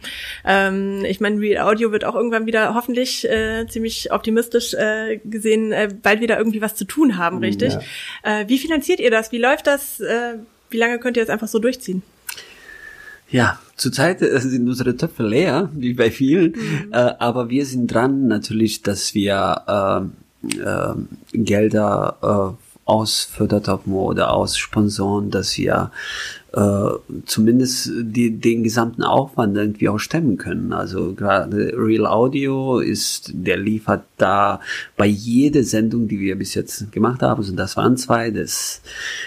Ähm, 0.44 1.04
ich 1.04 1.20
meine, 1.20 1.38
Real 1.38 1.64
Audio 1.64 1.92
wird 1.92 2.04
auch 2.04 2.16
irgendwann 2.16 2.46
wieder 2.46 2.74
hoffentlich 2.74 3.24
äh, 3.30 3.68
ziemlich 3.68 4.10
optimistisch 4.10 4.74
äh, 4.74 5.20
gesehen, 5.24 5.70
äh, 5.70 5.90
bald 6.02 6.20
wieder 6.20 6.38
irgendwie 6.38 6.60
was 6.60 6.74
zu 6.74 6.86
tun 6.86 7.18
haben, 7.18 7.38
richtig? 7.38 7.74
Äh, 8.24 8.48
wie 8.48 8.58
finanziert 8.58 8.98
ihr 8.98 9.12
das? 9.12 9.30
Wie 9.30 9.38
läuft 9.38 9.68
das? 9.68 10.00
Äh, 10.00 10.38
wie 10.70 10.78
lange 10.78 10.98
könnt 10.98 11.16
ihr 11.16 11.22
das 11.22 11.30
einfach 11.30 11.46
so 11.46 11.60
durchziehen? 11.60 12.02
Ja, 13.30 13.60
zurzeit 13.78 14.20
äh, 14.20 14.38
sind 14.40 14.68
unsere 14.68 14.96
Töpfe 14.96 15.22
leer, 15.22 15.70
wie 15.74 15.94
bei 15.94 16.10
vielen, 16.10 16.52
Mhm. 16.52 16.92
äh, 16.92 17.14
aber 17.18 17.48
wir 17.48 17.64
sind 17.64 17.86
dran 17.92 18.26
natürlich, 18.28 18.82
dass 18.82 19.14
wir 19.14 19.62
ähm, 19.66 20.12
ähm, 20.64 21.08
Gelder 21.32 22.56
äh, 22.56 22.64
aus 22.84 23.24
Fördertöpfen 23.24 23.92
oder 23.92 24.32
aus 24.32 24.56
Sponsoren, 24.56 25.30
dass 25.30 25.56
wir 25.58 25.90
äh, 26.54 26.88
zumindest 27.26 27.90
die, 28.00 28.30
den 28.38 28.62
gesamten 28.62 29.02
Aufwand 29.02 29.54
irgendwie 29.56 29.88
auch 29.90 29.98
stemmen 29.98 30.38
können. 30.38 30.72
Also 30.72 31.12
gerade 31.12 31.72
Real 31.76 32.06
Audio 32.06 32.78
ist, 32.78 33.30
der 33.34 33.58
liefert 33.58 34.04
da 34.16 34.60
bei 34.96 35.04
jeder 35.06 35.62
Sendung, 35.62 36.08
die 36.08 36.18
wir 36.20 36.36
bis 36.38 36.54
jetzt 36.54 36.90
gemacht 36.90 37.20
haben, 37.22 37.38
also 37.40 37.54
das 37.54 37.76
waren 37.76 37.96
zwei, 37.98 38.30
das 38.30 38.80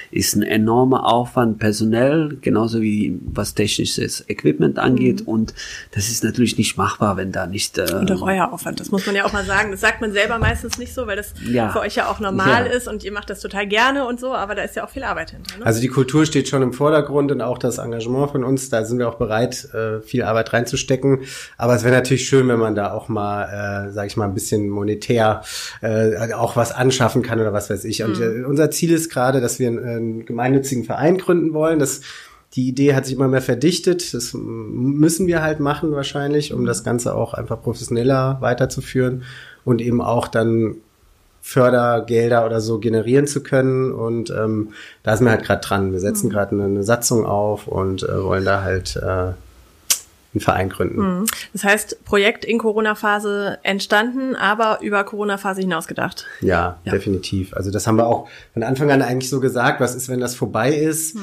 ist 0.10 0.36
ein 0.36 0.42
enormer 0.42 1.06
Aufwand 1.06 1.60
personell, 1.60 2.38
genauso 2.42 2.82
wie 2.82 3.20
was 3.34 3.54
technisches 3.54 4.26
Equipment 4.28 4.80
angeht 4.80 5.22
und 5.28 5.54
das 5.94 6.10
ist 6.10 6.24
natürlich 6.24 6.58
nicht 6.58 6.76
machbar, 6.76 7.18
wenn 7.18 7.32
da 7.32 7.46
nicht 7.46 7.78
äh, 7.78 7.86
Und 8.00 8.12
auch 8.12 8.24
euer 8.24 8.52
Aufwand, 8.52 8.80
das 8.80 8.90
muss 8.90 9.06
man 9.06 9.16
ja 9.16 9.26
auch 9.26 9.34
mal 9.34 9.46
sagen. 9.46 9.70
Das 9.70 9.82
sagt 9.82 10.02
man 10.02 10.12
selber 10.12 10.40
meistens 10.40 10.80
nicht 10.80 10.94
so, 10.94 11.06
weil 11.06 11.18
das 11.18 11.34
Ja. 11.46 11.70
für 11.70 11.82
euch 11.82 11.96
ja 11.96 12.10
auch 12.10 12.20
normal 12.20 12.66
Ja. 12.66 12.72
ist 12.74 12.88
und 12.88 13.04
ihr 13.04 13.12
macht 13.12 13.30
das 13.30 13.42
total 13.42 13.68
gerne 13.68 14.08
und 14.08 14.20
so, 14.20 14.34
aber 14.34 14.56
da 14.56 14.64
ist 14.64 14.76
ja 14.76 14.84
auch 14.86 14.90
viel 14.90 15.04
Arbeit 15.04 15.32
hinter. 15.32 15.60
Ne? 15.60 15.66
Also 15.68 15.80
die 15.82 15.88
Kultur 15.88 16.26
steht 16.26 16.48
schon 16.50 16.64
im 16.64 16.74
Vordergrund 16.74 17.11
und 17.18 17.42
auch 17.42 17.58
das 17.58 17.78
Engagement 17.78 18.32
von 18.32 18.44
uns, 18.44 18.70
da 18.70 18.86
sind 18.86 19.00
wir 19.00 19.08
auch 19.08 19.16
bereit, 19.16 19.68
äh, 19.74 20.02
viel 20.02 20.24
Arbeit 20.24 20.54
reinzustecken. 20.54 21.22
Aber 21.58 21.76
es 21.76 21.84
wäre 21.84 21.96
natürlich 21.96 22.28
schön, 22.28 22.48
wenn 22.48 22.60
man 22.60 22.76
da 22.76 22.94
auch 22.94 23.10
mal, 23.10 23.88
äh, 23.88 23.92
sage 23.92 24.08
ich 24.08 24.18
mal, 24.18 24.26
ein 24.26 24.34
bisschen 24.34 24.70
monetär 24.70 25.42
äh, 25.82 26.34
auch 26.34 26.56
was 26.56 26.72
anschaffen 26.72 27.22
kann 27.22 27.40
oder 27.40 27.54
was 27.54 27.70
weiß 27.70 27.86
ich. 27.86 28.04
Und 28.04 28.20
äh, 28.20 28.44
unser 28.44 28.72
Ziel 28.72 28.92
ist 28.92 29.10
gerade, 29.10 29.42
dass 29.42 29.60
wir 29.60 29.68
einen, 29.68 29.84
einen 29.84 30.26
gemeinnützigen 30.26 30.84
Verein 30.84 31.18
gründen 31.18 31.54
wollen. 31.54 31.80
Das 31.80 32.02
die 32.54 32.68
Idee 32.68 32.96
hat 32.96 33.06
sich 33.06 33.16
immer 33.16 33.30
mehr 33.30 33.42
verdichtet. 33.42 34.14
Das 34.14 34.34
müssen 34.34 35.28
wir 35.28 35.42
halt 35.42 35.60
machen 35.60 35.94
wahrscheinlich, 35.94 36.54
um 36.54 36.66
das 36.66 36.84
Ganze 36.84 37.16
auch 37.16 37.34
einfach 37.34 37.62
professioneller 37.62 38.38
weiterzuführen 38.42 39.24
und 39.64 39.82
eben 39.82 40.02
auch 40.02 40.28
dann 40.28 40.76
Fördergelder 41.42 42.46
oder 42.46 42.62
so 42.62 42.80
generieren 42.80 43.28
zu 43.28 43.44
können. 43.44 43.92
Und 43.92 44.30
ähm, 44.30 44.74
da 45.04 45.18
sind 45.18 45.26
wir 45.26 45.32
halt 45.32 45.44
gerade 45.44 45.62
dran. 45.62 45.92
Wir 45.92 46.00
setzen 46.00 46.30
gerade 46.30 46.52
eine, 46.52 46.66
eine 46.66 46.84
Satzung 46.84 47.26
auf 47.26 47.68
und 47.68 48.04
äh, 48.04 48.24
wollen 48.24 48.46
da 48.46 48.62
halt 48.62 48.96
äh, 48.96 49.34
einen 50.34 50.40
Verein 50.40 50.70
gründen. 50.70 51.26
Das 51.52 51.64
heißt, 51.64 52.06
Projekt 52.06 52.46
in 52.46 52.58
Corona-Phase 52.58 53.60
entstanden, 53.64 54.36
aber 54.36 54.80
über 54.82 55.04
Corona-Phase 55.04 55.62
hinaus 55.62 55.88
gedacht. 55.88 56.26
Ja, 56.40 56.80
definitiv. 56.86 57.54
Also 57.54 57.70
das 57.70 57.86
haben 57.86 57.98
wir 57.98 58.08
auch 58.08 58.30
von 58.54 58.64
Anfang 58.64 58.92
an 58.92 59.02
eigentlich 59.02 59.30
so 59.30 59.42
gesagt. 59.42 59.82
Was 59.82 59.94
ist, 59.94 60.08
wenn 60.08 60.22
das 60.22 60.36
vorbei 60.36 60.74
ist? 60.74 61.18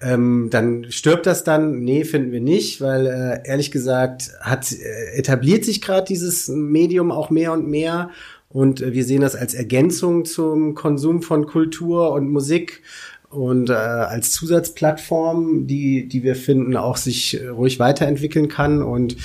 Ähm, 0.00 0.48
dann 0.50 0.90
stirbt 0.90 1.26
das 1.26 1.44
dann? 1.44 1.80
Nee, 1.80 2.04
finden 2.04 2.32
wir 2.32 2.40
nicht, 2.40 2.80
weil 2.80 3.06
äh, 3.06 3.48
ehrlich 3.48 3.70
gesagt 3.70 4.30
hat 4.40 4.72
äh, 4.72 5.18
etabliert 5.18 5.64
sich 5.64 5.82
gerade 5.82 6.06
dieses 6.06 6.48
Medium 6.48 7.12
auch 7.12 7.28
mehr 7.28 7.52
und 7.52 7.68
mehr. 7.68 8.10
Und 8.54 8.80
äh, 8.80 8.92
wir 8.92 9.04
sehen 9.04 9.20
das 9.20 9.34
als 9.34 9.52
Ergänzung 9.52 10.24
zum 10.24 10.74
Konsum 10.76 11.22
von 11.22 11.46
Kultur 11.46 12.12
und 12.12 12.30
Musik 12.30 12.82
und 13.28 13.68
äh, 13.68 13.72
als 13.72 14.30
Zusatzplattform, 14.30 15.66
die, 15.66 16.08
die 16.08 16.22
wir 16.22 16.36
finden, 16.36 16.76
auch 16.76 16.96
sich 16.96 17.42
äh, 17.42 17.48
ruhig 17.48 17.80
weiterentwickeln 17.80 18.46
kann 18.48 18.80
und 18.80 19.16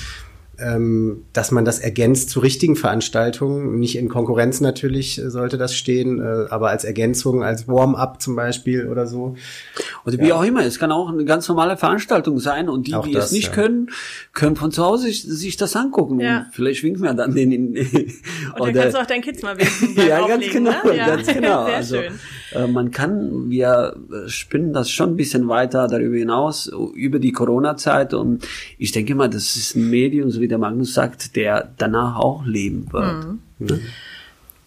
ähm, 0.58 1.24
dass 1.32 1.52
man 1.52 1.64
das 1.64 1.78
ergänzt 1.78 2.30
zu 2.30 2.40
richtigen 2.40 2.74
Veranstaltungen, 2.74 3.78
nicht 3.78 3.96
in 3.96 4.08
Konkurrenz 4.08 4.60
natürlich 4.60 5.20
sollte 5.24 5.56
das 5.56 5.74
stehen, 5.76 6.20
äh, 6.20 6.46
aber 6.50 6.70
als 6.70 6.84
Ergänzung, 6.84 7.44
als 7.44 7.68
Warm-up 7.68 8.20
zum 8.20 8.34
Beispiel 8.34 8.88
oder 8.88 9.06
so. 9.06 9.36
Oder 10.06 10.18
wie 10.18 10.32
auch 10.32 10.44
immer, 10.44 10.64
es 10.64 10.78
kann 10.78 10.92
auch 10.92 11.10
eine 11.10 11.24
ganz 11.24 11.48
normale 11.48 11.76
Veranstaltung 11.76 12.38
sein 12.38 12.68
und 12.68 12.86
die, 12.86 12.94
Auch 12.94 13.06
die 13.06 13.12
das, 13.12 13.26
es 13.26 13.32
nicht 13.32 13.48
ja. 13.48 13.52
können, 13.52 13.90
können 14.32 14.56
von 14.56 14.70
zu 14.72 14.84
Hause 14.84 15.06
sich, 15.06 15.22
sich 15.22 15.56
das 15.56 15.76
angucken. 15.76 16.20
Ja. 16.20 16.38
Und 16.38 16.46
vielleicht 16.52 16.82
winken 16.82 17.02
wir 17.02 17.14
dann 17.14 17.34
den 17.34 17.52
in, 17.52 17.76
Und 17.76 17.86
dann 18.58 18.74
kannst 18.74 18.96
du 18.96 19.00
auch 19.00 19.06
deinen 19.06 19.22
Kids 19.22 19.42
mal 19.42 19.58
winken 19.58 19.96
ja, 20.08 20.26
ganz 20.26 20.48
genau, 20.50 20.70
ne? 20.70 20.96
Ja. 20.96 21.06
ganz 21.06 21.26
genau. 21.26 21.64
Sehr 21.66 21.76
also 21.76 21.96
schön. 21.96 22.12
äh, 22.52 22.66
man 22.66 22.90
kann, 22.90 23.50
wir 23.50 23.96
spinnen 24.26 24.72
das 24.72 24.90
schon 24.90 25.10
ein 25.10 25.16
bisschen 25.16 25.48
weiter 25.48 25.86
darüber 25.88 26.16
hinaus, 26.16 26.70
über 26.94 27.18
die 27.18 27.32
Corona-Zeit 27.32 28.14
und 28.14 28.46
ich 28.78 28.92
denke 28.92 29.14
mal, 29.14 29.28
das 29.28 29.56
ist 29.56 29.76
ein 29.76 29.90
Medium, 29.90 30.30
so 30.30 30.40
wie 30.40 30.48
der 30.48 30.58
Magnus 30.58 30.94
sagt, 30.94 31.36
der 31.36 31.72
danach 31.76 32.16
auch 32.16 32.44
leben 32.44 32.92
wird. 32.92 33.26
Mhm. 33.58 33.80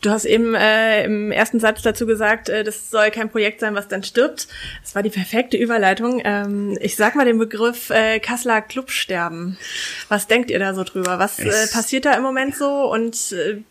Du 0.04 0.10
hast 0.12 0.26
eben 0.26 0.54
äh, 0.54 1.06
im 1.06 1.32
ersten 1.32 1.60
Satz 1.60 1.82
dazu 1.82 2.06
gesagt, 2.06 2.50
äh, 2.50 2.64
das 2.64 2.92
soll 2.92 3.10
kein 3.10 3.30
Projekt 3.30 3.62
sein, 3.62 3.74
was 3.74 3.88
dann 3.88 4.04
stirbt. 4.04 4.48
Das 4.84 4.94
war 4.96 5.02
die 5.02 5.10
perfekte 5.10 5.58
Überleitung. 5.58 6.22
Ähm, 6.24 6.78
ich 6.82 6.96
sag 6.98 7.16
mal 7.16 7.26
den 7.26 7.40
Begriff 7.40 7.90
äh, 7.90 8.20
Kasseler 8.20 8.62
Clubsterben. 8.62 9.58
Was 10.10 10.28
denkt 10.28 10.52
ihr 10.52 10.60
da 10.60 10.74
so 10.74 10.84
drüber? 10.84 11.20
Was 11.20 11.40
äh, 11.40 11.50
passiert 11.72 12.06
da 12.06 12.14
im 12.16 12.22
Moment 12.22 12.56
so 12.56 12.92
und 12.92 13.32
äh, 13.32 13.62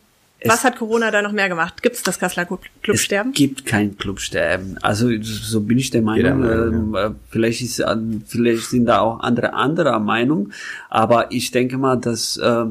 was 0.45 0.65
hat 0.65 0.77
Corona 0.77 1.13
da 1.13 1.23
noch 1.23 1.31
mehr 1.31 1.49
gemacht? 1.49 1.83
Gibt 1.83 1.95
es 1.97 2.03
das 2.03 2.19
Kasseler 2.19 2.47
Club- 2.47 2.65
Clubsterben? 2.83 3.31
Es 3.33 3.37
gibt 3.39 3.65
kein 3.67 3.97
Clubsterben. 3.97 4.77
Also 4.83 5.09
so 5.21 5.61
bin 5.61 5.79
ich 5.79 5.91
der 5.91 6.03
Meinung. 6.03 6.41
Meinung, 6.41 6.73
ähm, 6.73 6.95
äh, 6.97 7.11
vielleicht 7.31 7.61
ist, 7.63 7.81
an- 7.81 8.25
vielleicht 8.27 8.71
sind 8.71 8.87
da 8.87 9.01
auch 9.01 9.21
andere 9.21 9.53
anderer 9.53 10.01
Meinung, 10.01 10.51
aber 10.91 11.31
ich 11.31 11.53
denke 11.53 11.77
mal, 11.79 11.97
dass 11.97 12.39
äh, 12.39 12.65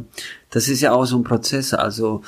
das 0.50 0.68
ist 0.68 0.82
ja 0.82 0.92
auch 0.92 1.06
so 1.06 1.16
ein 1.18 1.24
Prozess. 1.24 1.74
Also 1.74 2.24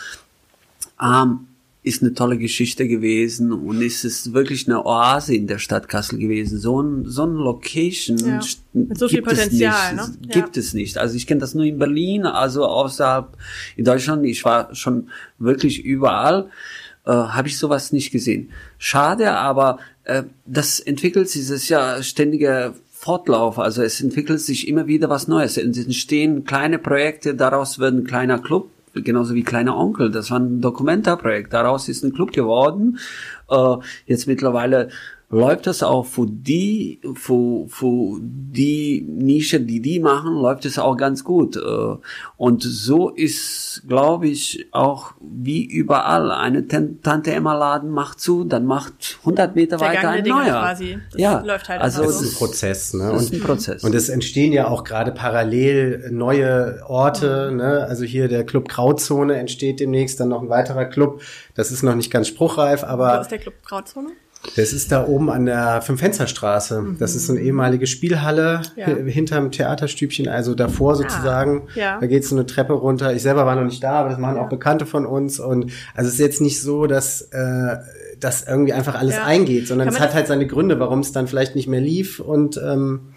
ähm, 1.01 1.47
ist 1.85 2.01
eine 2.01 2.13
tolle 2.13 2.37
Geschichte 2.37 2.87
gewesen 2.87 3.51
und 3.51 3.81
ist 3.81 4.05
es 4.05 4.31
wirklich 4.31 4.67
eine 4.67 4.85
Oase 4.85 5.35
in 5.35 5.47
der 5.47 5.59
Stadt 5.59 5.89
Kassel 5.89 6.17
gewesen. 6.17 6.57
So 6.57 6.81
ein, 6.81 7.03
so 7.05 7.25
ein 7.25 7.33
Location 7.33 8.17
Ja, 8.19 8.39
mit 8.71 8.97
so 8.97 9.09
viel 9.09 9.17
gibt 9.17 9.31
es 9.33 9.39
Potenzial, 9.39 9.95
nicht. 9.95 10.07
ne? 10.07 10.17
Ja. 10.27 10.33
Gibt 10.41 10.55
es 10.55 10.73
nicht. 10.73 10.97
Also 10.97 11.15
ich 11.17 11.27
kenne 11.27 11.41
das 11.41 11.55
nur 11.55 11.65
in 11.65 11.77
Berlin, 11.79 12.25
also 12.25 12.65
außerhalb 12.65 13.35
in 13.75 13.83
Deutschland. 13.83 14.25
Ich 14.25 14.45
war 14.45 14.73
schon 14.73 15.09
wirklich 15.39 15.83
überall. 15.83 16.49
äh, 17.05 17.11
habe 17.11 17.49
ich 17.49 17.57
sowas 17.57 17.91
nicht 17.91 18.11
gesehen. 18.11 18.51
Schade, 18.77 19.33
aber 19.33 19.79
äh, 20.05 20.23
das 20.45 20.79
entwickelt 20.79 21.29
sich, 21.29 21.41
das 21.41 21.63
ist 21.63 21.67
ja 21.69 22.01
ständiger 22.01 22.75
Fortlauf. 22.93 23.59
Also 23.59 23.83
es 23.83 23.99
entwickelt 23.99 24.39
sich 24.39 24.69
immer 24.69 24.87
wieder 24.87 25.09
was 25.09 25.27
Neues. 25.27 25.57
Es 25.57 25.77
entstehen 25.77 26.45
kleine 26.45 26.79
Projekte, 26.79 27.35
daraus 27.35 27.77
wird 27.77 27.93
ein 27.93 28.03
kleiner 28.05 28.39
Club, 28.39 28.69
genauso 28.93 29.33
wie 29.33 29.43
Kleiner 29.43 29.77
Onkel. 29.77 30.11
Das 30.11 30.31
war 30.31 30.39
ein 30.39 30.61
Dokumentarprojekt. 30.61 31.53
Daraus 31.53 31.89
ist 31.89 32.03
ein 32.03 32.13
Club 32.13 32.31
geworden. 32.31 32.99
Äh, 33.49 33.75
jetzt 34.05 34.27
mittlerweile 34.27 34.89
läuft 35.33 35.67
das 35.67 35.81
auch 35.83 36.05
für 36.05 36.27
die, 36.27 37.01
für, 37.15 37.65
für 37.67 38.19
die 38.21 39.05
Nische, 39.07 39.59
die 39.59 39.81
die 39.81 39.99
machen, 39.99 40.33
läuft 40.35 40.65
es 40.65 40.77
auch 40.77 40.95
ganz 40.95 41.23
gut. 41.23 41.57
Äh, 41.57 41.95
und 42.37 42.61
so 42.63 43.09
ist, 43.09 43.83
glaube 43.87 44.27
ich, 44.27 44.67
auch 44.71 45.13
wie 45.21 45.65
überall. 45.65 46.31
Eine 46.31 46.67
Tante 46.67 47.33
Emma 47.33 47.53
Laden 47.55 47.89
macht 47.89 48.19
zu, 48.19 48.43
dann 48.43 48.65
macht 48.65 49.17
100 49.21 49.55
Meter 49.55 49.77
Der 49.77 49.87
weiter 49.87 50.09
ein 50.09 50.23
Dinge 50.23 50.35
neuer. 50.37 50.59
quasi. 50.59 50.97
Das 51.11 51.19
ja, 51.21 51.39
läuft 51.39 51.67
halt 51.69 51.81
also 51.81 52.03
Das 52.03 52.19
so. 52.19 52.25
ist 52.25 52.33
ein 52.33 52.37
Prozess, 52.37 52.93
ne? 52.93 53.09
Das 53.11 53.23
ist 53.23 53.31
Und, 53.31 53.37
ein 53.37 53.43
Prozess. 53.43 53.83
und 53.83 53.95
es 53.95 54.09
entstehen 54.09 54.53
ja 54.53 54.67
auch 54.67 54.83
gerade 54.83 55.11
parallel 55.11 56.09
neue 56.11 56.81
Orte, 56.87 57.51
ne? 57.51 57.85
Also 57.89 58.03
hier 58.03 58.27
der 58.27 58.45
Club 58.45 58.69
Grauzone 58.69 59.35
entsteht 59.35 59.79
demnächst, 59.79 60.19
dann 60.19 60.29
noch 60.29 60.41
ein 60.41 60.49
weiterer 60.49 60.85
Club. 60.85 61.21
Das 61.55 61.71
ist 61.71 61.81
noch 61.83 61.95
nicht 61.95 62.11
ganz 62.11 62.27
spruchreif, 62.27 62.83
aber 62.83 63.21
ist 63.21 63.31
der 63.31 63.39
Club 63.39 63.55
Grauzone? 63.65 64.09
Das 64.55 64.73
ist 64.73 64.91
da 64.91 65.07
oben 65.07 65.29
an 65.29 65.45
der 65.45 65.81
Fünf-Fenster-Straße. 65.81 66.95
Das 66.99 67.15
ist 67.15 67.27
so 67.27 67.33
eine 67.33 67.41
ehemalige 67.41 67.87
Spielhalle 67.87 68.61
Ja. 68.75 68.87
hi- 68.87 69.11
hinterm 69.11 69.51
Theaterstübchen, 69.51 70.27
also 70.27 70.53
davor 70.55 70.95
sozusagen. 70.95 71.67
ja. 71.75 71.97
Da 71.99 72.07
geht 72.07 72.25
so 72.25 72.35
eine 72.35 72.45
Treppe 72.45 72.73
runter. 72.73 73.13
Ich 73.13 73.21
selber 73.21 73.45
war 73.45 73.55
noch 73.55 73.63
nicht 73.63 73.83
da, 73.83 73.93
aber 73.93 74.09
das 74.09 74.17
machen 74.19 74.37
auch 74.37 74.49
Bekannte 74.49 74.85
von 74.85 75.05
uns. 75.05 75.39
Und 75.39 75.71
also 75.95 76.07
es 76.07 76.15
ist 76.15 76.19
jetzt 76.19 76.41
nicht 76.41 76.61
so, 76.61 76.87
dass 76.87 77.21
äh, 77.31 77.77
das 78.19 78.45
irgendwie 78.47 78.73
einfach 78.73 78.95
alles 78.95 79.15
Ja. 79.15 79.25
eingeht, 79.25 79.67
sondern 79.67 79.87
es 79.87 79.99
hat 79.99 80.13
halt 80.13 80.27
seine 80.27 80.47
Gründe, 80.47 80.79
warum 80.79 80.99
es 80.99 81.11
dann 81.11 81.27
vielleicht 81.27 81.55
nicht 81.55 81.67
mehr 81.67 81.81
lief. 81.81 82.19
Und 82.19 82.57
ähm, 82.57 83.01
Äh, 83.11 83.12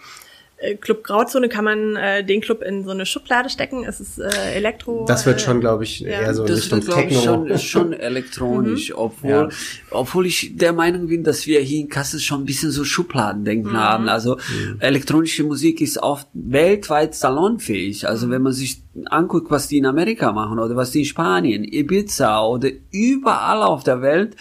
Club 0.81 1.05
Grauzone 1.05 1.51
kann 1.51 1.65
man 1.67 1.97
äh, 1.97 2.25
den 2.25 2.41
Club 2.41 2.63
in 2.63 2.83
so 2.85 2.91
eine 2.91 3.05
Schublade 3.05 3.51
stecken. 3.51 3.85
Es 3.85 4.01
ist 4.01 4.19
äh, 4.19 4.55
Elektro. 4.55 5.05
das 5.07 5.27
wird 5.27 5.37
äh, 5.37 5.45
schon, 5.45 5.61
glaube 5.61 5.85
ich, 5.85 6.01
ja. 6.01 6.09
eher 6.09 6.35
so 6.35 6.47
das 6.47 6.59
Richtung 6.63 6.79
wird, 6.79 6.87
glaube 6.87 7.03
ich, 7.03 7.09
Techno. 7.19 7.23
schon, 7.35 7.47
ist 7.49 7.63
schon 7.65 7.93
elektronisch, 7.93 8.93
obwohl, 8.97 9.31
Ja. 9.31 9.49
obwohl 9.91 10.25
ich 10.27 10.57
der 10.57 10.73
Meinung 10.73 11.09
bin, 11.09 11.25
dass 11.25 11.47
wir 11.47 11.61
hier 11.61 11.81
in 11.81 11.91
Kassel 11.91 12.21
schon 12.21 12.41
ein 12.43 12.47
bisschen 12.47 12.71
so 12.71 12.85
Schubladendenken 12.85 13.77
haben. 13.79 14.09
Also 14.09 14.39
elektronische 14.79 15.45
Musik 15.45 15.83
ist 15.83 15.99
oft 15.99 16.27
weltweit 16.33 17.15
salonfähig. 17.15 18.09
Also 18.09 18.31
wenn 18.31 18.41
man 18.41 18.55
sich 18.55 18.81
anguckt, 19.11 19.51
was 19.51 19.69
die 19.69 19.77
in 19.77 19.85
Amerika 19.85 20.33
machen 20.33 20.59
oder 20.59 20.75
was 20.75 20.91
die 20.91 21.01
in 21.01 21.05
Spanien, 21.05 21.65
Ibiza 21.65 22.43
oder 22.43 22.71
überall 22.93 23.63
auf 23.63 23.85
der 23.85 24.01
Welt, 24.01 24.37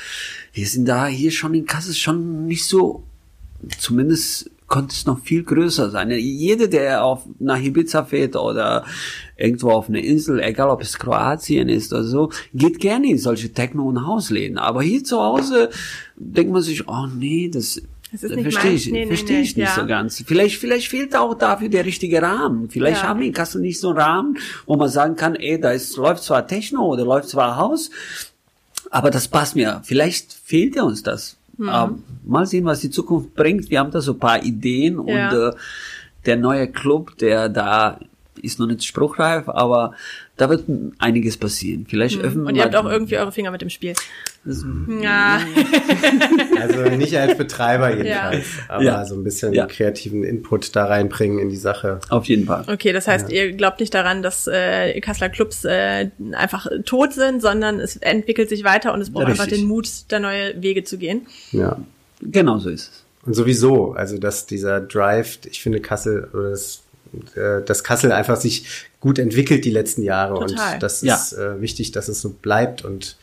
wir 0.53 0.65
sind 0.65 0.85
da 0.87 1.07
hier 1.07 1.31
schon 1.31 1.53
in 1.53 1.65
Kassel 1.65 1.93
schon 1.93 2.45
nicht 2.47 2.63
so 2.63 3.03
zumindest 3.79 4.49
konnte 4.67 4.93
es 4.93 5.05
noch 5.05 5.19
viel 5.19 5.43
größer 5.43 5.89
sein. 5.91 6.09
Jeder, 6.11 6.67
der 6.67 7.03
auf 7.03 7.23
nach 7.39 7.59
Ibiza 7.61 8.03
fährt 8.03 8.35
oder 8.35 8.83
irgendwo 9.37 9.71
auf 9.71 9.89
eine 9.89 10.03
Insel, 10.03 10.39
egal 10.39 10.69
ob 10.69 10.81
es 10.81 10.97
Kroatien 10.97 11.69
ist 11.69 11.93
oder 11.93 12.03
so, 12.03 12.31
geht 12.53 12.79
gerne 12.79 13.07
in 13.07 13.17
solche 13.17 13.51
Techno- 13.53 13.87
und 13.87 14.05
Hausläden. 14.07 14.57
Aber 14.57 14.81
hier 14.81 15.03
zu 15.03 15.21
Hause 15.21 15.69
denkt 16.15 16.51
man 16.51 16.61
sich, 16.61 16.87
oh 16.87 17.07
nee, 17.07 17.49
das 17.53 17.81
verstehe 18.17 18.71
ich, 18.73 18.85
Nee, 18.91 19.01
nee, 19.01 19.07
verstehe 19.07 19.37
nee, 19.37 19.43
ich 19.43 19.57
nicht 19.57 19.67
ja. 19.67 19.75
so 19.75 19.85
ganz. 19.85 20.23
Vielleicht, 20.25 20.57
vielleicht 20.57 20.87
fehlt 20.87 21.15
auch 21.15 21.33
dafür 21.35 21.69
der 21.69 21.85
richtige 21.85 22.21
Rahmen. 22.21 22.69
Vielleicht 22.69 23.03
Ja. 23.03 23.09
haben 23.09 23.19
wir 23.19 23.27
in 23.27 23.33
Kassel 23.33 23.61
nicht 23.61 23.79
so 23.79 23.89
einen 23.89 23.97
Rahmen, 23.99 24.37
wo 24.65 24.77
man 24.77 24.89
sagen 24.89 25.15
kann, 25.15 25.35
ey, 25.35 25.59
da 25.59 25.71
ist, 25.71 25.97
läuft 25.97 26.23
zwar 26.23 26.47
Techno 26.47 26.85
oder 26.85 27.03
läuft 27.03 27.29
zwar 27.29 27.57
Haus, 27.57 27.91
aber 28.89 29.11
das 29.11 29.27
passt 29.27 29.55
mir. 29.55 29.81
Vielleicht 29.83 30.31
fehlt 30.33 30.75
ja 30.75 30.83
uns 30.83 31.03
das. 31.03 31.37
Mhm. 31.57 31.69
Aber 31.69 31.95
mal 32.25 32.45
sehen, 32.45 32.65
was 32.65 32.81
die 32.81 32.89
Zukunft 32.89 33.33
bringt. 33.35 33.69
Wir 33.69 33.79
haben 33.79 33.91
da 33.91 34.01
so 34.01 34.13
ein 34.13 34.19
paar 34.19 34.43
Ideen 34.43 34.95
Ja. 35.07 35.29
und 35.29 35.37
äh, 35.37 35.51
der 36.25 36.37
neue 36.37 36.67
Club, 36.67 37.17
der 37.17 37.49
da 37.49 37.99
ist 38.41 38.59
noch 38.59 38.67
nicht 38.67 38.83
spruchreif, 38.83 39.47
aber 39.47 39.93
da 40.37 40.49
wird 40.49 40.65
einiges 40.99 41.37
passieren. 41.37 41.85
Vielleicht 41.87 42.19
öffnen 42.19 42.41
Mhm. 42.41 42.47
Und 42.47 42.55
wir 42.55 42.61
ihr 42.61 42.65
habt 42.65 42.75
auch 42.75 42.89
irgendwie 42.89 43.17
eure 43.17 43.31
Finger 43.31 43.51
mit 43.51 43.61
dem 43.61 43.69
Spiel. 43.69 43.93
Das- 44.45 44.63
Ja. 45.01 45.39
Also 46.61 46.81
nicht 46.95 47.17
als 47.17 47.37
Betreiber 47.37 47.95
jedenfalls, 47.95 48.45
aber 48.67 48.83
Ja. 48.83 49.05
so 49.05 49.15
ein 49.15 49.23
bisschen 49.23 49.53
Ja. 49.53 49.65
kreativen 49.65 50.23
Input 50.23 50.75
da 50.75 50.85
reinbringen 50.85 51.39
in 51.39 51.49
die 51.49 51.55
Sache. 51.57 51.99
Auf 52.09 52.25
jeden 52.25 52.45
Fall. 52.45 52.63
Okay, 52.67 52.93
das 52.93 53.07
heißt, 53.07 53.29
ihr 53.31 53.51
glaubt 53.53 53.79
nicht 53.79 53.93
daran, 53.93 54.23
dass 54.23 54.47
äh, 54.47 54.99
Kasseler 55.01 55.29
Clubs 55.29 55.65
äh, 55.65 56.09
einfach 56.33 56.67
tot 56.85 57.13
sind, 57.13 57.41
sondern 57.41 57.79
es 57.79 57.97
entwickelt 57.97 58.49
sich 58.49 58.63
weiter 58.63 58.93
und 58.93 59.01
es 59.01 59.11
braucht 59.11 59.27
Richtig. 59.27 59.41
einfach 59.41 59.55
den 59.57 59.65
Mut, 59.67 59.87
da 60.07 60.19
neue 60.19 60.61
Wege 60.61 60.83
zu 60.83 60.97
gehen. 60.97 61.27
Ja. 61.51 61.77
Genau 62.21 62.57
so 62.59 62.69
ist 62.69 62.81
es. 62.91 63.03
Und 63.25 63.33
sowieso, 63.33 63.93
also 63.93 64.17
dass 64.17 64.45
dieser 64.45 64.79
Drive, 64.79 65.39
ich 65.49 65.61
finde 65.61 65.81
Kassel 65.81 66.29
oder 66.33 66.51
das, 66.51 66.83
äh, 67.35 67.61
dass 67.65 67.83
Kassel 67.83 68.11
einfach 68.11 68.37
sich 68.37 68.65
gut 68.99 69.19
entwickelt 69.19 69.65
die 69.65 69.71
letzten 69.71 70.03
Jahre 70.03 70.39
Total. 70.39 70.75
und 70.75 70.83
das 70.83 71.01
Ja. 71.01 71.15
ist 71.15 71.33
äh, 71.33 71.59
wichtig, 71.61 71.91
dass 71.91 72.07
es 72.07 72.21
so 72.21 72.29
bleibt 72.29 72.83
und 72.85 73.17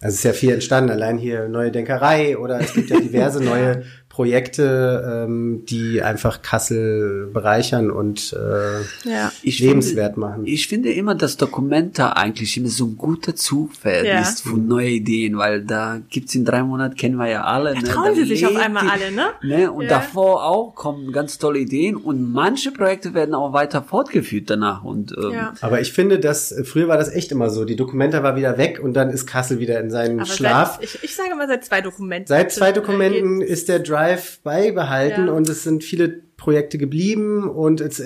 also 0.00 0.14
es 0.14 0.18
ist 0.20 0.24
ja 0.24 0.32
viel 0.32 0.52
entstanden, 0.52 0.90
allein 0.90 1.18
hier 1.18 1.48
neue 1.48 1.70
Denkerei 1.70 2.38
oder 2.38 2.60
es 2.60 2.72
gibt 2.72 2.90
ja 2.90 2.98
diverse 3.00 3.42
neue 3.42 3.82
Projekte, 4.08 5.24
ähm, 5.26 5.64
die 5.68 6.02
einfach 6.02 6.42
Kassel 6.42 7.28
bereichern 7.32 7.90
und 7.90 8.32
äh, 8.32 9.08
Ja. 9.08 9.29
Ich 9.42 9.58
lebenswert 9.58 10.14
finde, 10.14 10.20
machen. 10.20 10.42
Ich 10.46 10.68
finde 10.68 10.92
immer, 10.92 11.14
dass 11.14 11.36
Dokumenta 11.36 12.12
eigentlich 12.12 12.56
immer 12.56 12.68
so 12.68 12.86
ein 12.86 12.96
guter 12.96 13.34
Zufall 13.36 14.04
Ja. 14.06 14.20
ist 14.20 14.42
für 14.42 14.56
neue 14.56 14.88
Ideen, 14.90 15.36
weil 15.38 15.62
da 15.64 16.00
gibt's 16.10 16.34
in 16.34 16.44
drei 16.44 16.62
Monaten, 16.62 16.94
kennen 16.96 17.16
wir 17.16 17.28
ja 17.28 17.44
alle. 17.44 17.74
Da 17.74 17.80
ne? 17.80 17.86
trauen 17.88 18.08
Da 18.08 18.14
sie 18.14 18.24
sich 18.24 18.46
auf 18.46 18.56
einmal 18.56 18.84
die- 18.84 18.90
alle, 18.90 19.12
ne? 19.12 19.26
ne? 19.42 19.72
Und 19.72 19.84
Ja. 19.84 19.88
davor 19.90 20.44
auch 20.44 20.74
kommen 20.74 21.12
ganz 21.12 21.38
tolle 21.38 21.58
Ideen 21.60 21.96
und 21.96 22.32
manche 22.32 22.70
Projekte 22.72 23.14
werden 23.14 23.34
auch 23.34 23.52
weiter 23.52 23.82
fortgeführt 23.82 24.50
danach. 24.50 24.84
Und 24.84 25.12
ähm, 25.16 25.30
Ja. 25.32 25.54
Aber 25.60 25.80
ich 25.80 25.92
finde, 25.92 26.18
dass 26.18 26.52
äh, 26.52 26.64
früher 26.64 26.88
war 26.88 26.96
das 26.96 27.12
echt 27.12 27.32
immer 27.32 27.50
so. 27.50 27.64
Die 27.64 27.76
Dokumenta 27.76 28.22
war 28.22 28.36
wieder 28.36 28.58
weg 28.58 28.80
und 28.82 28.94
dann 28.94 29.10
ist 29.10 29.26
Kassel 29.26 29.58
wieder 29.58 29.80
in 29.80 29.90
seinen 29.90 30.20
Aber 30.20 30.28
Schlaf. 30.28 30.74
Seit, 30.76 30.84
ich, 30.84 31.04
ich 31.04 31.14
sage 31.14 31.34
mal 31.36 31.46
seit 31.48 31.64
zwei 31.64 31.80
Dokumenten. 31.80 32.26
Seit 32.28 32.52
zwei 32.52 32.72
Dokumenten 32.72 33.40
ist 33.40 33.68
der 33.68 33.78
Drive 33.80 34.40
beibehalten 34.42 35.26
Ja. 35.26 35.32
und 35.32 35.48
es 35.48 35.62
sind 35.64 35.84
viele 35.84 36.20
Projekte 36.36 36.78
geblieben 36.78 37.48
und 37.48 37.80
es, 37.80 38.00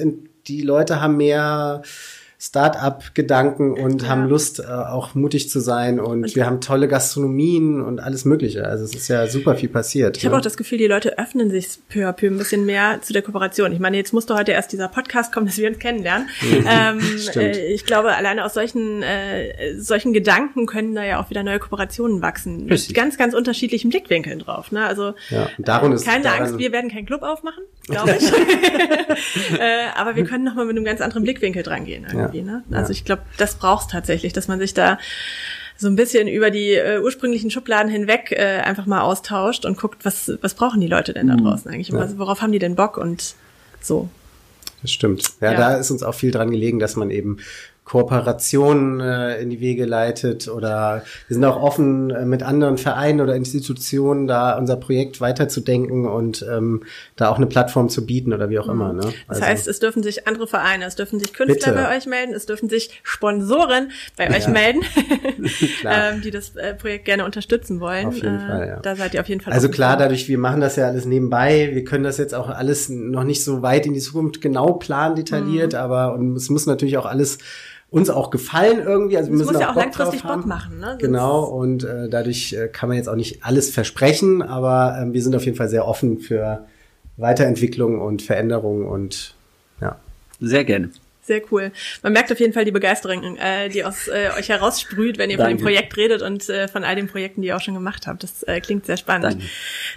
die 0.46 0.62
Leute 0.62 1.00
haben 1.00 1.16
mehr 1.16 1.82
Start-up-Gedanken 2.44 3.72
und 3.72 4.02
Ja. 4.02 4.08
haben 4.08 4.28
Lust, 4.28 4.60
äh, 4.60 4.64
auch 4.64 5.14
mutig 5.14 5.48
zu 5.48 5.60
sein 5.60 5.98
und, 5.98 6.36
wir 6.36 6.44
haben 6.44 6.60
tolle 6.60 6.88
Gastronomien 6.88 7.80
und 7.80 8.00
alles 8.00 8.26
Mögliche. 8.26 8.66
Also 8.66 8.84
es 8.84 8.94
ist 8.94 9.08
ja 9.08 9.26
super 9.28 9.54
viel 9.54 9.70
passiert. 9.70 10.18
Ich 10.18 10.24
habe 10.26 10.34
ne? 10.34 10.40
auch 10.40 10.44
das 10.44 10.58
Gefühl, 10.58 10.76
die 10.76 10.86
Leute 10.86 11.16
öffnen 11.18 11.50
sich 11.50 11.78
peu 11.88 12.06
à 12.06 12.12
peu 12.12 12.26
ein 12.26 12.36
bisschen 12.36 12.66
mehr 12.66 13.00
zu 13.00 13.14
der 13.14 13.22
Kooperation. 13.22 13.72
Ich 13.72 13.78
meine, 13.78 13.96
jetzt 13.96 14.12
musste 14.12 14.34
heute 14.34 14.52
erst 14.52 14.72
dieser 14.72 14.88
Podcast 14.88 15.32
kommen, 15.32 15.46
dass 15.46 15.56
wir 15.56 15.68
uns 15.68 15.78
kennenlernen. 15.78 16.28
ähm, 16.68 17.00
äh, 17.34 17.72
ich 17.72 17.86
glaube, 17.86 18.14
alleine 18.14 18.44
aus 18.44 18.52
solchen, 18.52 19.02
äh, 19.02 19.78
solchen 19.78 20.12
Gedanken 20.12 20.66
können 20.66 20.94
da 20.94 21.02
ja 21.02 21.22
auch 21.22 21.30
wieder 21.30 21.44
neue 21.44 21.58
Kooperationen 21.58 22.20
wachsen. 22.20 22.68
Richtig. 22.68 22.90
Mit 22.90 22.96
ganz, 22.96 23.16
ganz 23.16 23.34
unterschiedlichen 23.34 23.88
Blickwinkeln 23.88 24.40
drauf. 24.40 24.70
Ne? 24.70 24.84
Also 24.84 25.14
Ja, 25.30 25.48
und 25.56 25.66
darum 25.66 25.92
äh, 25.92 25.94
ist 25.94 26.06
keine 26.06 26.30
Angst, 26.30 26.58
wir 26.58 26.72
werden 26.72 26.90
keinen 26.90 27.06
Club 27.06 27.22
aufmachen, 27.22 27.64
glaube 27.88 28.16
ich. 28.18 28.30
äh, 29.58 29.86
aber 29.96 30.14
wir 30.14 30.24
können 30.24 30.44
nochmal 30.44 30.66
mit 30.66 30.76
einem 30.76 30.84
ganz 30.84 31.00
anderen 31.00 31.22
Blickwinkel 31.22 31.62
dran 31.62 31.86
gehen 31.86 32.06
irgendwie. 32.34 32.52
Ja. 32.52 32.58
Ne? 32.58 32.64
Ja. 32.70 32.78
Also 32.78 32.92
ich 32.92 33.04
glaube, 33.04 33.22
das 33.38 33.56
braucht 33.56 33.90
tatsächlich, 33.90 34.32
dass 34.32 34.48
man 34.48 34.58
sich 34.58 34.74
da 34.74 34.98
so 35.76 35.88
ein 35.88 35.96
bisschen 35.96 36.28
über 36.28 36.50
die 36.50 36.72
äh, 36.72 37.00
ursprünglichen 37.00 37.50
Schubladen 37.50 37.90
hinweg 37.90 38.30
äh, 38.32 38.60
einfach 38.60 38.86
mal 38.86 39.00
austauscht 39.00 39.64
und 39.64 39.76
guckt, 39.78 40.04
was, 40.04 40.30
was 40.40 40.54
brauchen 40.54 40.80
die 40.80 40.86
Leute 40.86 41.12
denn 41.12 41.26
da 41.26 41.36
draußen 41.36 41.70
eigentlich? 41.70 41.88
Ja. 41.88 41.98
Also 41.98 42.18
worauf 42.18 42.42
haben 42.42 42.52
die 42.52 42.60
denn 42.60 42.76
Bock 42.76 42.96
und 42.96 43.34
so. 43.80 44.08
Das 44.82 44.92
stimmt. 44.92 45.32
Ja, 45.40 45.52
Ja. 45.52 45.58
da 45.58 45.76
ist 45.76 45.90
uns 45.90 46.02
auch 46.02 46.14
viel 46.14 46.30
dran 46.30 46.50
gelegen, 46.50 46.78
dass 46.78 46.94
man 46.96 47.10
eben 47.10 47.38
Kooperationen 47.84 49.00
äh, 49.00 49.40
in 49.42 49.50
die 49.50 49.60
Wege 49.60 49.84
leitet 49.84 50.48
oder 50.48 51.02
wir 51.28 51.34
sind 51.34 51.44
auch 51.44 51.60
offen, 51.62 52.10
äh, 52.10 52.24
mit 52.24 52.42
anderen 52.42 52.78
Vereinen 52.78 53.20
oder 53.20 53.36
Institutionen 53.36 54.26
da 54.26 54.56
unser 54.56 54.76
Projekt 54.76 55.20
weiterzudenken 55.20 56.06
und 56.08 56.44
ähm, 56.50 56.82
da 57.16 57.28
auch 57.28 57.36
eine 57.36 57.46
Plattform 57.46 57.90
zu 57.90 58.06
bieten 58.06 58.32
oder 58.32 58.48
wie 58.48 58.58
auch 58.58 58.68
immer. 58.68 58.92
Ne? 58.94 59.06
Mhm. 59.06 59.12
Das 59.28 59.42
heißt, 59.42 59.68
es 59.68 59.80
dürfen 59.80 60.02
sich 60.02 60.26
andere 60.26 60.46
Vereine, 60.46 60.86
es 60.86 60.96
dürfen 60.96 61.18
sich 61.18 61.34
Künstler 61.34 61.72
Bitte. 61.72 61.84
bei 61.84 61.96
euch 61.96 62.06
melden, 62.06 62.32
es 62.34 62.46
dürfen 62.46 62.68
sich 62.70 63.00
Sponsoren 63.02 63.90
bei 64.16 64.30
euch 64.34 64.44
Ja. 64.44 64.50
melden, 64.50 64.80
Klar. 65.80 66.12
ähm, 66.12 66.22
die 66.22 66.30
das 66.30 66.56
äh, 66.56 66.74
Projekt 66.74 67.04
gerne 67.04 67.24
unterstützen 67.24 67.80
wollen. 67.80 68.06
Auf 68.06 68.16
jeden 68.16 68.36
äh, 68.36 68.46
Fall, 68.46 68.68
ja. 68.68 68.80
Da 68.80 68.96
seid 68.96 69.12
ihr 69.14 69.20
auf 69.20 69.28
jeden 69.28 69.40
Fall. 69.42 69.52
Also 69.52 69.68
klar, 69.68 69.96
dadurch, 69.98 70.28
wir 70.28 70.38
machen 70.38 70.60
das 70.62 70.76
ja 70.76 70.86
alles 70.86 71.04
nebenbei. 71.04 71.70
Wir 71.74 71.84
können 71.84 72.04
das 72.04 72.16
jetzt 72.16 72.34
auch 72.34 72.48
alles 72.48 72.88
noch 72.88 73.24
nicht 73.24 73.44
so 73.44 73.60
weit 73.62 73.84
in 73.86 73.92
die 73.92 74.00
Zukunft 74.00 74.40
genau 74.40 74.72
planen, 74.72 75.16
detailliert, 75.16 75.72
Mhm. 75.74 75.78
aber 75.78 76.14
und 76.14 76.34
es 76.36 76.48
muss 76.48 76.64
natürlich 76.66 76.96
auch 76.96 77.06
alles 77.06 77.38
uns 77.94 78.10
auch 78.10 78.30
gefallen 78.30 78.80
irgendwie. 78.84 79.16
Also 79.16 79.30
wir 79.30 79.34
Es 79.34 79.38
müssen 79.38 79.52
muss 79.52 79.60
ja 79.60 79.70
auch 79.70 79.74
Bock 79.74 79.84
langfristig 79.84 80.22
drauf 80.22 80.30
haben. 80.32 80.40
Bock 80.40 80.48
machen, 80.48 80.80
ne? 80.80 80.96
Genau, 80.98 81.44
und 81.44 81.84
äh, 81.84 82.08
dadurch 82.08 82.52
äh, 82.52 82.66
kann 82.66 82.88
man 82.88 82.98
jetzt 82.98 83.08
auch 83.08 83.14
nicht 83.14 83.44
alles 83.44 83.70
versprechen, 83.70 84.42
aber 84.42 84.98
ähm, 85.00 85.12
wir 85.12 85.22
sind 85.22 85.36
auf 85.36 85.44
jeden 85.44 85.56
Fall 85.56 85.68
sehr 85.68 85.86
offen 85.86 86.18
für 86.18 86.66
Weiterentwicklung 87.18 88.00
und 88.00 88.20
Veränderung 88.20 88.88
und 88.88 89.36
ja. 89.80 89.96
sehr 90.40 90.64
gerne. 90.64 90.90
Sehr 91.26 91.40
cool. 91.50 91.72
Man 92.02 92.12
merkt 92.12 92.30
auf 92.30 92.38
jeden 92.38 92.52
Fall 92.52 92.66
die 92.66 92.70
Begeisterung, 92.70 93.36
äh, 93.38 93.70
die 93.70 93.82
aus 93.82 94.08
äh, 94.08 94.30
euch 94.38 94.50
heraussprüht, 94.50 95.16
wenn 95.16 95.30
ihr 95.30 95.38
Danke. 95.38 95.52
von 95.52 95.58
dem 95.58 95.64
Projekt 95.64 95.96
redet 95.96 96.20
und 96.20 96.46
äh, 96.50 96.68
von 96.68 96.84
all 96.84 96.96
den 96.96 97.08
Projekten, 97.08 97.40
die 97.40 97.48
ihr 97.48 97.56
auch 97.56 97.62
schon 97.62 97.72
gemacht 97.72 98.06
habt. 98.06 98.22
Das 98.22 98.42
äh, 98.42 98.60
klingt 98.60 98.84
sehr 98.84 98.98
spannend. 98.98 99.32
Danke. 99.32 99.46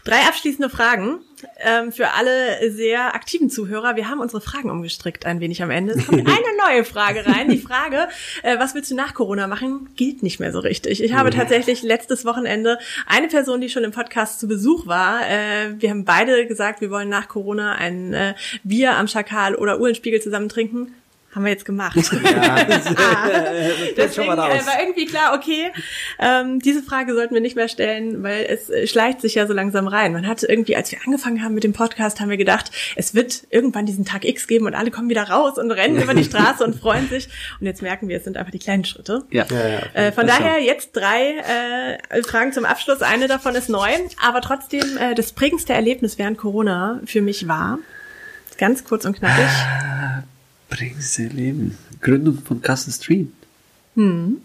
Drei 0.06 0.22
abschließende 0.22 0.70
Fragen 0.70 1.20
ähm, 1.60 1.92
für 1.92 2.14
alle 2.14 2.72
sehr 2.72 3.14
aktiven 3.14 3.50
Zuhörer. 3.50 3.98
Wir 3.98 4.10
haben 4.10 4.22
unsere 4.22 4.40
Fragen 4.40 4.72
umgestrickt 4.72 5.26
ein 5.26 5.42
wenig 5.42 5.62
am 5.62 5.70
Ende. 5.70 5.96
Es 5.96 6.06
kommt 6.06 6.20
eine 6.28 6.58
neue 6.66 6.86
Frage 6.86 7.26
rein. 7.26 7.50
Die 7.50 7.58
Frage, 7.58 8.08
äh, 8.44 8.58
was 8.58 8.74
willst 8.74 8.90
du 8.90 8.96
nach 8.96 9.14
Corona 9.14 9.48
machen, 9.48 9.90
gilt 9.98 10.24
nicht 10.24 10.40
mehr 10.40 10.54
so 10.54 10.60
richtig. 10.60 11.04
Ich 11.04 11.14
habe 11.14 11.30
tatsächlich 11.32 11.84
letztes 11.84 12.24
Wochenende 12.24 12.80
eine 13.06 13.28
Person, 13.28 13.60
die 13.60 13.70
schon 13.70 13.84
im 13.84 13.92
Podcast 13.92 14.40
zu 14.40 14.48
Besuch 14.48 14.88
war. 14.88 15.30
Äh, 15.30 15.80
wir 15.80 15.90
haben 15.90 16.06
beide 16.06 16.48
gesagt, 16.48 16.80
wir 16.80 16.90
wollen 16.90 17.10
nach 17.10 17.28
Corona 17.28 17.74
ein 17.74 18.14
äh, 18.14 18.34
Bier 18.64 18.96
am 18.96 19.10
Schakal 19.10 19.56
oder 19.56 19.82
Uhlenspiegel 19.82 20.22
zusammen 20.22 20.48
trinken 20.48 20.94
haben 21.38 21.44
wir 21.44 21.52
jetzt 21.52 21.66
gemacht. 21.66 21.96
Ja, 21.96 22.56
ah, 22.56 22.66
Deswegen 23.96 24.32
äh, 24.32 24.38
war 24.38 24.82
irgendwie 24.82 25.06
klar, 25.06 25.36
okay, 25.36 25.72
ähm, 26.18 26.60
diese 26.60 26.82
Frage 26.82 27.14
sollten 27.14 27.36
wir 27.36 27.42
nicht 27.42 27.56
mehr 27.56 27.68
stellen, 27.68 28.24
weil 28.24 28.46
es 28.50 28.72
äh, 28.72 28.88
schleicht 28.88 29.22
sich 29.22 29.36
ja 29.36 29.46
so 29.46 29.54
langsam 29.54 29.88
rein. 29.88 30.14
Man 30.14 30.28
hatte 30.28 30.48
irgendwie, 30.48 30.76
als 30.76 30.92
wir 30.92 30.98
angefangen 31.06 31.44
haben 31.44 31.54
mit 31.54 31.64
dem 31.64 31.74
Podcast, 31.74 32.20
haben 32.20 32.32
wir 32.32 32.38
gedacht, 32.38 32.72
es 32.96 33.14
wird 33.14 33.44
irgendwann 33.52 33.86
diesen 33.86 34.04
Tag 34.04 34.26
X 34.26 34.48
geben 34.48 34.66
und 34.66 34.74
alle 34.74 34.90
kommen 34.90 35.10
wieder 35.10 35.30
raus 35.30 35.60
und 35.60 35.70
rennen 35.70 36.02
über 36.02 36.16
die 36.16 36.24
Straße 36.26 36.64
und 36.64 36.76
freuen 36.76 37.08
sich. 37.08 37.30
Und 37.60 37.68
jetzt 37.68 37.84
merken 37.84 38.10
wir, 38.10 38.18
es 38.18 38.24
sind 38.24 38.36
einfach 38.36 38.52
die 38.52 38.60
kleinen 38.60 38.84
Schritte. 38.84 39.24
Ja. 39.30 39.46
ja, 39.52 39.68
ja 39.68 39.80
äh, 39.94 40.12
von 40.12 40.26
daher 40.26 40.60
jetzt 40.60 40.96
drei 40.96 41.98
äh, 42.10 42.24
Fragen 42.24 42.52
zum 42.52 42.66
Abschluss. 42.66 43.04
Eine 43.04 43.28
davon 43.28 43.54
ist 43.54 43.70
neu, 43.70 43.90
aber 44.26 44.42
trotzdem 44.42 44.98
äh, 44.98 45.14
das 45.14 45.34
prägendste 45.34 45.74
Erlebnis 45.74 46.18
während 46.18 46.40
Corona 46.40 47.00
für 47.06 47.22
mich 47.22 47.48
war, 47.48 47.78
ganz 48.58 48.84
kurz 48.84 49.06
und 49.06 49.20
knackig. 49.20 49.46
Ah, 50.70 50.76
Prägendste 50.76 51.24
Leben. 51.24 51.78
Gründung 52.02 52.38
von 52.40 52.62
Castle 52.62 52.94
Street. 52.94 53.32
Hm. 53.96 54.38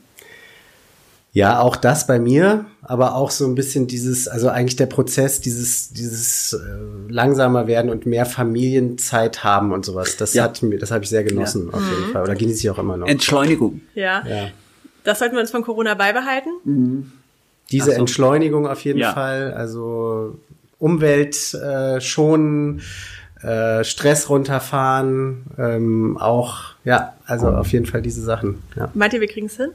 Ja, 1.35 1.61
auch 1.61 1.76
das 1.76 2.06
bei 2.06 2.18
mir, 2.18 2.66
aber 2.82 3.14
auch 3.14 3.30
so 3.30 3.46
ein 3.46 3.54
bisschen 3.54 3.87
dieses, 3.87 4.28
also 4.28 4.50
eigentlich 4.50 4.76
der 4.76 4.85
Prozess, 4.87 5.40
dieses, 5.40 5.90
dieses 5.90 6.52
äh, 6.52 7.11
langsamer 7.11 7.66
werden 7.66 7.90
und 7.90 8.04
mehr 8.04 8.26
Familienzeit 8.26 9.42
haben 9.42 9.72
und 9.72 9.82
sowas. 9.87 10.18
Das 10.18 10.35
ja. 10.35 10.44
hat 10.44 10.62
mir, 10.62 10.78
das 10.78 10.90
habe 10.90 11.04
ich 11.04 11.11
sehr 11.11 11.24
genossen 11.24 11.68
ja. 11.68 11.78
auf 11.78 11.82
jeden 11.88 12.08
mhm. 12.08 12.12
Fall. 12.12 12.22
Oder 12.24 12.35
genieße 12.35 12.61
ich 12.61 12.70
auch 12.70 12.78
immer 12.78 12.98
noch. 12.98 13.06
Entschleunigung. 13.06 13.80
Ja. 13.94 14.22
ja. 14.26 14.48
Das 15.04 15.20
sollten 15.20 15.35
wir 15.35 15.40
uns 15.40 15.50
von 15.50 15.62
Corona 15.62 15.94
beibehalten. 15.94 16.50
Mhm. 16.64 17.12
Diese 17.70 17.87
so. 17.87 17.92
Entschleunigung 17.92 18.66
auf 18.66 18.85
jeden 18.85 18.98
ja. 18.98 19.14
Fall. 19.14 19.54
Also 19.54 20.38
Umwelt 20.78 21.54
äh, 21.54 21.98
schonen, 22.02 22.82
äh, 23.42 23.85
Stress 23.85 24.28
runterfahren, 24.28 25.44
ähm, 25.59 26.16
auch, 26.18 26.74
ja, 26.85 27.14
also 27.26 27.48
auf 27.48 27.72
jeden 27.72 27.87
Fall 27.87 28.02
diese 28.02 28.22
Sachen. 28.22 28.62
Ja. 28.76 28.90
Meint 28.94 29.12
ihr, 29.14 29.20
wir 29.20 29.28
kriegen 29.28 29.46
es 29.46 29.57
hin? 29.57 29.70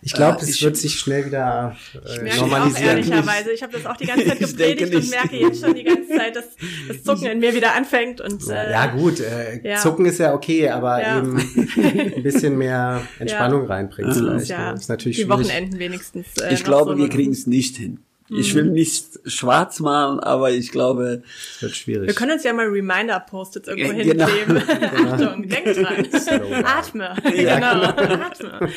Ich 0.00 0.12
glaube, 0.12 0.40
es 0.42 0.62
wird 0.62 0.76
sich 0.76 0.98
schnell 0.98 1.26
wieder 1.26 1.76
äh, 1.94 2.28
ich 2.28 2.40
normalisieren. 2.40 2.84
Auch 2.84 2.90
ehrlicherweise. 2.90 3.50
Ich 3.50 3.62
habe 3.62 3.72
das 3.72 3.86
auch 3.86 3.96
die 3.96 4.06
ganze 4.06 4.26
Zeit 4.26 4.38
gepredigt 4.38 4.94
und 4.94 5.10
merke 5.10 5.36
jetzt 5.36 5.60
schon 5.60 5.74
die 5.74 5.82
ganze 5.82 6.08
Zeit, 6.08 6.36
dass 6.36 6.44
das 6.86 7.02
Zucken 7.02 7.26
in 7.26 7.40
mir 7.40 7.54
wieder 7.54 7.74
anfängt. 7.74 8.20
Und, 8.20 8.48
äh, 8.48 8.70
ja 8.70 8.86
gut, 8.86 9.20
äh, 9.20 9.60
ja. 9.62 9.76
Zucken 9.76 10.06
ist 10.06 10.18
ja 10.18 10.34
okay, 10.34 10.68
aber 10.68 11.02
ja. 11.02 11.18
eben 11.18 11.36
ein 11.36 12.22
bisschen 12.22 12.56
mehr 12.56 13.02
Entspannung 13.18 13.62
ja. 13.62 13.68
reinbringt 13.68 14.14
vielleicht. 14.14 14.48
Ja. 14.48 14.72
Das 14.72 14.82
ist 14.82 14.88
natürlich 14.88 15.16
die 15.16 15.24
schwierig. 15.24 15.46
Wochenenden 15.46 15.78
wenigstens. 15.78 16.26
Äh, 16.40 16.54
ich 16.54 16.64
glaube, 16.64 16.92
so 16.92 16.98
wir 16.98 17.08
kriegen 17.08 17.32
es 17.32 17.46
nicht 17.46 17.76
hin. 17.76 17.98
Ich 18.30 18.54
will 18.54 18.64
mhm. 18.64 18.72
nicht 18.72 19.20
schwarz 19.24 19.80
malen, 19.80 20.20
aber 20.20 20.50
ich 20.50 20.70
glaube. 20.70 21.22
Es 21.56 21.62
wird 21.62 21.76
schwierig. 21.76 22.08
Wir 22.08 22.14
können 22.14 22.32
uns 22.32 22.44
ja 22.44 22.52
mal 22.52 22.66
Reminder-Post-its 22.66 23.68
irgendwo 23.68 23.92
ja, 23.92 24.04
genau. 24.04 24.26
hinkleben. 24.26 24.62
genau. 24.96 25.12
Achtung, 25.12 25.48
denk 25.48 25.64
dran. 25.64 26.64
Atme. 26.64 27.16
Ja, 27.34 27.58
genau. 27.58 27.92
genau. 27.94 28.24
Atme. 28.24 28.68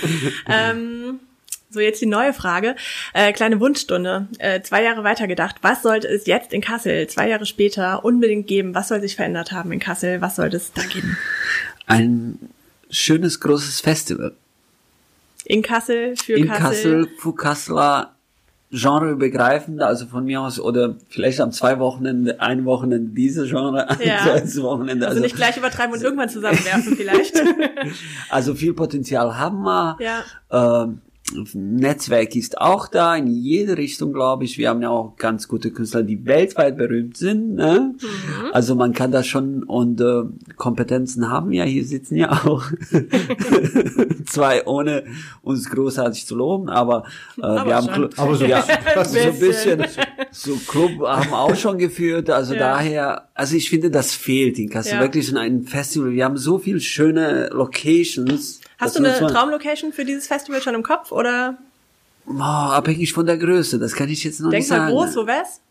ähm, 0.48 1.20
so, 1.70 1.80
jetzt 1.80 2.02
die 2.02 2.06
neue 2.06 2.34
Frage. 2.34 2.76
Äh, 3.14 3.34
kleine 3.34 3.60
Wunschstunde. 3.60 4.28
Äh, 4.40 4.62
zwei 4.62 4.84
Jahre 4.84 5.04
weitergedacht. 5.04 5.58
Was 5.62 5.84
sollte 5.84 6.08
es 6.08 6.28
jetzt 6.28 6.54
in 6.54 6.62
Kassel, 6.62 7.08
zwei 7.08 7.30
Jahre 7.30 7.46
später, 7.46 8.04
unbedingt 8.06 8.48
geben? 8.48 8.76
Was 8.76 8.90
soll 8.90 9.02
sich 9.02 9.16
verändert 9.16 9.52
haben 9.52 9.72
in 9.72 9.80
Kassel? 9.80 10.22
Was 10.22 10.36
sollte 10.38 10.58
es 10.58 10.74
da 10.74 10.84
geben? 10.84 11.18
Ein 11.88 12.38
schönes, 12.90 13.40
großes 13.40 13.82
Festival. 13.82 14.34
In 15.46 15.62
Kassel, 15.62 16.16
für 16.18 16.34
in 16.34 16.48
Kassel. 16.48 16.64
In 16.64 17.02
Kassel, 17.06 17.10
für 17.18 17.36
Kasseler 17.36 18.16
genreübergreifend, 18.72 19.82
also 19.82 20.06
von 20.06 20.24
mir 20.24 20.42
aus, 20.42 20.60
oder 20.60 20.96
vielleicht 21.10 21.42
am 21.42 21.52
zwei 21.52 21.80
Wochenende, 21.80 22.40
ein 22.40 22.66
Wochenende 22.66 23.12
diese 23.14 23.46
Genre, 23.46 23.86
ja. 24.04 24.34
ein 24.34 24.56
Wochenende. 24.64 25.08
Also, 25.08 25.18
also 25.18 25.22
nicht 25.22 25.36
gleich 25.36 25.58
übertreiben 25.58 25.94
und 25.94 26.02
irgendwann 26.02 26.30
zusammenwerfen 26.30 26.96
vielleicht. 26.96 27.42
also 28.30 28.56
viel 28.56 28.74
Potenzial 28.74 29.38
haben 29.38 29.62
wir. 29.64 29.98
Ja. 30.00 30.84
Ähm, 30.84 31.02
Netzwerk 31.54 32.36
ist 32.36 32.60
auch 32.60 32.88
da, 32.88 33.16
in 33.16 33.28
jede 33.28 33.78
Richtung, 33.78 34.14
glaube 34.14 34.44
ich. 34.44 34.58
Wir 34.58 34.70
haben 34.70 34.82
ja 34.82 34.90
auch 34.90 35.16
ganz 35.18 35.48
gute 35.48 35.72
Künstler, 35.72 36.04
die 36.04 36.26
weltweit 36.26 36.78
berühmt 36.78 37.18
sind. 37.18 37.56
Ne? 37.56 37.96
Mhm. 38.00 38.52
Also 38.54 38.76
man 38.76 38.94
kann 38.94 39.12
das 39.12 39.28
schon 39.28 39.64
und 39.64 40.02
äh, 40.02 40.24
Kompetenzen 40.56 41.30
haben 41.30 41.52
ja, 41.52 41.64
hier 41.64 41.86
sitzen 41.86 42.16
ja 42.16 42.32
auch 42.32 42.64
zwei, 44.26 44.66
ohne 44.66 45.04
uns 45.42 45.70
großartig 45.70 46.26
zu 46.26 46.36
loben, 46.36 46.70
aber, 46.70 47.04
äh, 47.38 47.42
aber 47.42 47.66
wir 47.66 47.76
haben 47.76 47.88
Club, 47.88 48.14
aber 48.18 48.36
so, 48.36 48.46
ja, 48.46 48.64
so 49.04 49.20
ein 49.20 49.40
bisschen 49.40 49.84
so 50.32 50.56
Club 50.56 51.02
haben 51.02 51.34
auch 51.34 51.56
schon 51.56 51.78
geführt. 51.78 52.30
Also 52.30 52.54
ja. 52.54 52.60
daher, 52.60 53.30
also 53.34 53.56
ich 53.56 53.70
finde, 53.70 53.92
das 53.92 54.14
fehlt 54.14 54.58
in 54.60 54.70
Kassel 54.70 54.94
ja. 54.94 55.02
wirklich 55.02 55.30
in 55.30 55.38
einem 55.38 55.64
Festival. 55.64 56.12
Wir 56.12 56.26
haben 56.26 56.38
so 56.38 56.58
viele 56.58 56.80
schöne 56.80 57.50
Locations 57.52 58.61
Hast 58.82 59.00
du 59.00 59.04
eine 59.04 59.16
Traumlocation 59.16 59.94
für 59.94 60.04
dieses 60.04 60.28
Festival 60.28 60.62
schon 60.62 60.76
im 60.76 60.84
Kopf 60.84 61.12
oder? 61.12 61.58
Oh, 62.28 62.42
abhängig 62.42 63.14
von 63.14 63.26
der 63.26 63.38
Größe, 63.38 63.80
das 63.80 63.94
kann 63.94 64.10
ich 64.10 64.24
jetzt 64.24 64.40
noch 64.42 64.50
Denk 64.50 64.62
nicht 64.62 64.68
sagen. 64.68 64.88
Denk 64.88 64.96
mal 64.96 65.06
groß, 65.06 65.16
wo 65.16 65.28
wär's? 65.28 65.62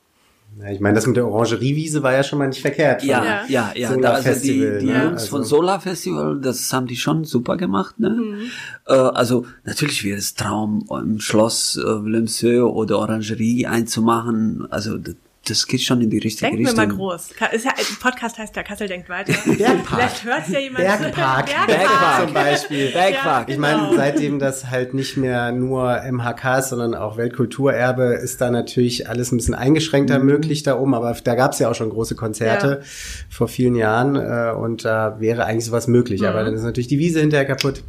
Ja, 0.58 0.68
ich 0.68 0.80
meine, 0.80 0.96
das 0.96 1.06
mit 1.06 1.16
der 1.16 1.26
Orangeriewiese 1.26 2.02
war 2.02 2.12
ja 2.12 2.24
schon 2.24 2.38
mal 2.38 2.48
nicht 2.48 2.60
verkehrt. 2.60 3.04
Ja, 3.04 3.44
ja, 3.46 3.72
ja. 3.74 3.96
Da, 3.96 4.14
also 4.14 4.42
die, 4.42 4.58
die 4.80 4.86
ne? 4.86 5.04
Jungs 5.04 5.22
also. 5.22 5.26
von 5.28 5.44
Solar 5.44 5.80
Festival, 5.80 6.40
das 6.40 6.72
haben 6.72 6.86
die 6.86 6.96
schon 6.96 7.24
super 7.24 7.56
gemacht. 7.56 8.00
Ne? 8.00 8.10
Mhm. 8.10 8.40
Äh, 8.86 8.94
also 8.94 9.46
natürlich 9.64 10.02
wäre 10.02 10.18
es 10.18 10.34
Traum, 10.34 10.86
im 10.90 11.20
Schloss 11.20 11.76
äh, 11.76 12.04
Wilhelmshöhe 12.04 12.66
oder 12.68 12.98
Orangerie 12.98 13.66
einzumachen. 13.66 14.66
Also 14.70 14.98
das 15.46 15.66
geht 15.66 15.80
schon 15.80 16.00
in 16.02 16.10
die 16.10 16.18
richtige 16.18 16.50
Denken 16.50 16.66
Richtung. 16.66 16.76
Denken 16.76 16.98
wir 16.98 17.06
mal 17.06 17.12
groß. 17.14 17.32
Ist 17.52 17.64
ja, 17.64 17.72
Podcast 18.00 18.38
heißt 18.38 18.54
ja 18.56 18.62
Kassel 18.62 18.88
denkt 18.88 19.08
weiter. 19.08 19.32
Bergpark. 19.46 19.86
Vielleicht 19.86 20.24
hört 20.24 20.48
ja 20.48 20.58
jemand. 20.60 20.84
Bergpark. 20.84 21.46
Bergpark. 21.46 21.66
Bergpark 21.66 22.24
zum 22.24 22.34
Beispiel. 22.34 22.92
Bergpark. 22.92 23.24
Ja, 23.24 23.42
genau. 23.44 23.50
Ich 23.50 23.58
meine, 23.58 23.96
seitdem 23.96 24.38
das 24.38 24.70
halt 24.70 24.92
nicht 24.92 25.16
mehr 25.16 25.50
nur 25.52 26.02
MHK 26.10 26.58
ist, 26.58 26.68
sondern 26.68 26.94
auch 26.94 27.16
Weltkulturerbe, 27.16 28.18
ist 28.22 28.40
da 28.40 28.50
natürlich 28.50 29.08
alles 29.08 29.32
ein 29.32 29.38
bisschen 29.38 29.54
eingeschränkter 29.54 30.18
mhm. 30.18 30.26
möglich 30.26 30.62
da 30.62 30.78
oben. 30.78 30.94
Aber 30.94 31.16
da 31.24 31.34
gab 31.34 31.52
es 31.52 31.58
ja 31.58 31.70
auch 31.70 31.74
schon 31.74 31.90
große 31.90 32.14
Konzerte 32.14 32.80
ja. 32.80 32.86
vor 33.30 33.48
vielen 33.48 33.76
Jahren 33.76 34.16
äh, 34.16 34.52
und 34.52 34.84
da 34.84 35.20
wäre 35.20 35.46
eigentlich 35.46 35.64
sowas 35.64 35.88
möglich. 35.88 36.20
Mhm. 36.20 36.26
Aber 36.26 36.44
dann 36.44 36.54
ist 36.54 36.62
natürlich 36.62 36.88
die 36.88 36.98
Wiese 36.98 37.20
hinterher 37.20 37.46
kaputt. 37.46 37.82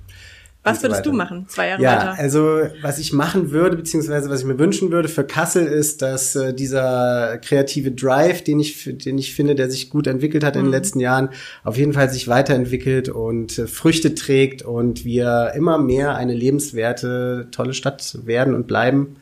Was 0.63 0.83
würdest 0.83 1.05
du 1.07 1.11
machen, 1.11 1.45
zwei 1.47 1.69
Jahre 1.69 1.81
ja, 1.81 1.91
weiter? 1.95 2.05
Ja, 2.05 2.13
also 2.19 2.61
was 2.81 2.99
ich 2.99 3.13
machen 3.13 3.49
würde, 3.49 3.77
beziehungsweise 3.77 4.29
was 4.29 4.41
ich 4.41 4.45
mir 4.45 4.59
wünschen 4.59 4.91
würde 4.91 5.09
für 5.09 5.23
Kassel 5.23 5.65
ist, 5.65 6.03
dass 6.03 6.35
äh, 6.35 6.53
dieser 6.53 7.39
kreative 7.39 7.91
Drive, 7.91 8.43
den 8.43 8.59
ich, 8.59 8.97
den 9.03 9.17
ich 9.17 9.33
finde, 9.33 9.55
der 9.55 9.71
sich 9.71 9.89
gut 9.89 10.05
entwickelt 10.05 10.43
hat 10.43 10.53
mhm. 10.53 10.59
in 10.59 10.65
den 10.65 10.69
mhm. 10.69 10.75
letzten 10.75 10.99
Jahren, 10.99 11.29
auf 11.63 11.77
jeden 11.77 11.93
Fall 11.93 12.11
sich 12.11 12.27
weiterentwickelt 12.27 13.09
und 13.09 13.57
äh, 13.57 13.65
Früchte 13.65 14.13
trägt 14.13 14.61
und 14.61 15.03
wir 15.03 15.53
immer 15.55 15.79
mehr 15.79 16.15
eine 16.15 16.35
lebenswerte, 16.35 17.47
tolle 17.51 17.73
Stadt 17.73 18.19
werden 18.23 18.53
und 18.53 18.67
bleiben. 18.67 19.15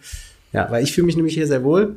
Ja, 0.51 0.69
weil 0.69 0.83
ich 0.83 0.91
fühle 0.91 1.05
mich 1.05 1.15
nämlich 1.15 1.35
hier 1.35 1.47
sehr 1.47 1.63
wohl. 1.63 1.95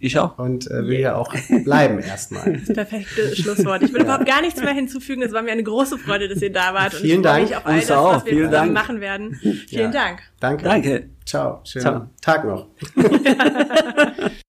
Ich 0.00 0.18
auch. 0.18 0.38
Und 0.38 0.68
äh, 0.70 0.86
will 0.86 0.98
yeah. 0.98 1.12
ja 1.12 1.16
auch 1.16 1.34
bleiben 1.64 2.00
erstmal. 2.00 2.60
Das 2.66 2.74
perfekte 2.74 3.36
Schlusswort. 3.36 3.82
Ich 3.82 3.92
will 3.92 4.00
ja. 4.00 4.04
überhaupt 4.06 4.26
gar 4.26 4.40
nichts 4.40 4.60
mehr 4.60 4.72
hinzufügen. 4.72 5.22
Es 5.22 5.32
war 5.32 5.42
mir 5.42 5.52
eine 5.52 5.62
große 5.62 5.98
Freude, 5.98 6.28
dass 6.28 6.40
ihr 6.42 6.52
da 6.52 6.72
wart. 6.74 6.94
Und 6.94 7.00
Vielen 7.00 7.22
Dank. 7.22 7.42
Mich 7.42 7.56
auf 7.56 7.66
all 7.66 7.80
das, 7.80 7.90
was 7.90 8.24
wir 8.24 8.32
Vielen 8.32 8.50
Dank. 8.50 8.72
machen 8.72 9.00
werden. 9.00 9.34
Vielen 9.34 9.66
ja. 9.68 9.90
Dank. 9.90 10.22
Danke. 10.40 10.64
Danke. 10.64 11.10
Ciao. 11.26 11.60
Schönen 11.64 11.82
Ciao. 11.82 12.10
Tag 12.20 12.44
noch. 12.44 12.66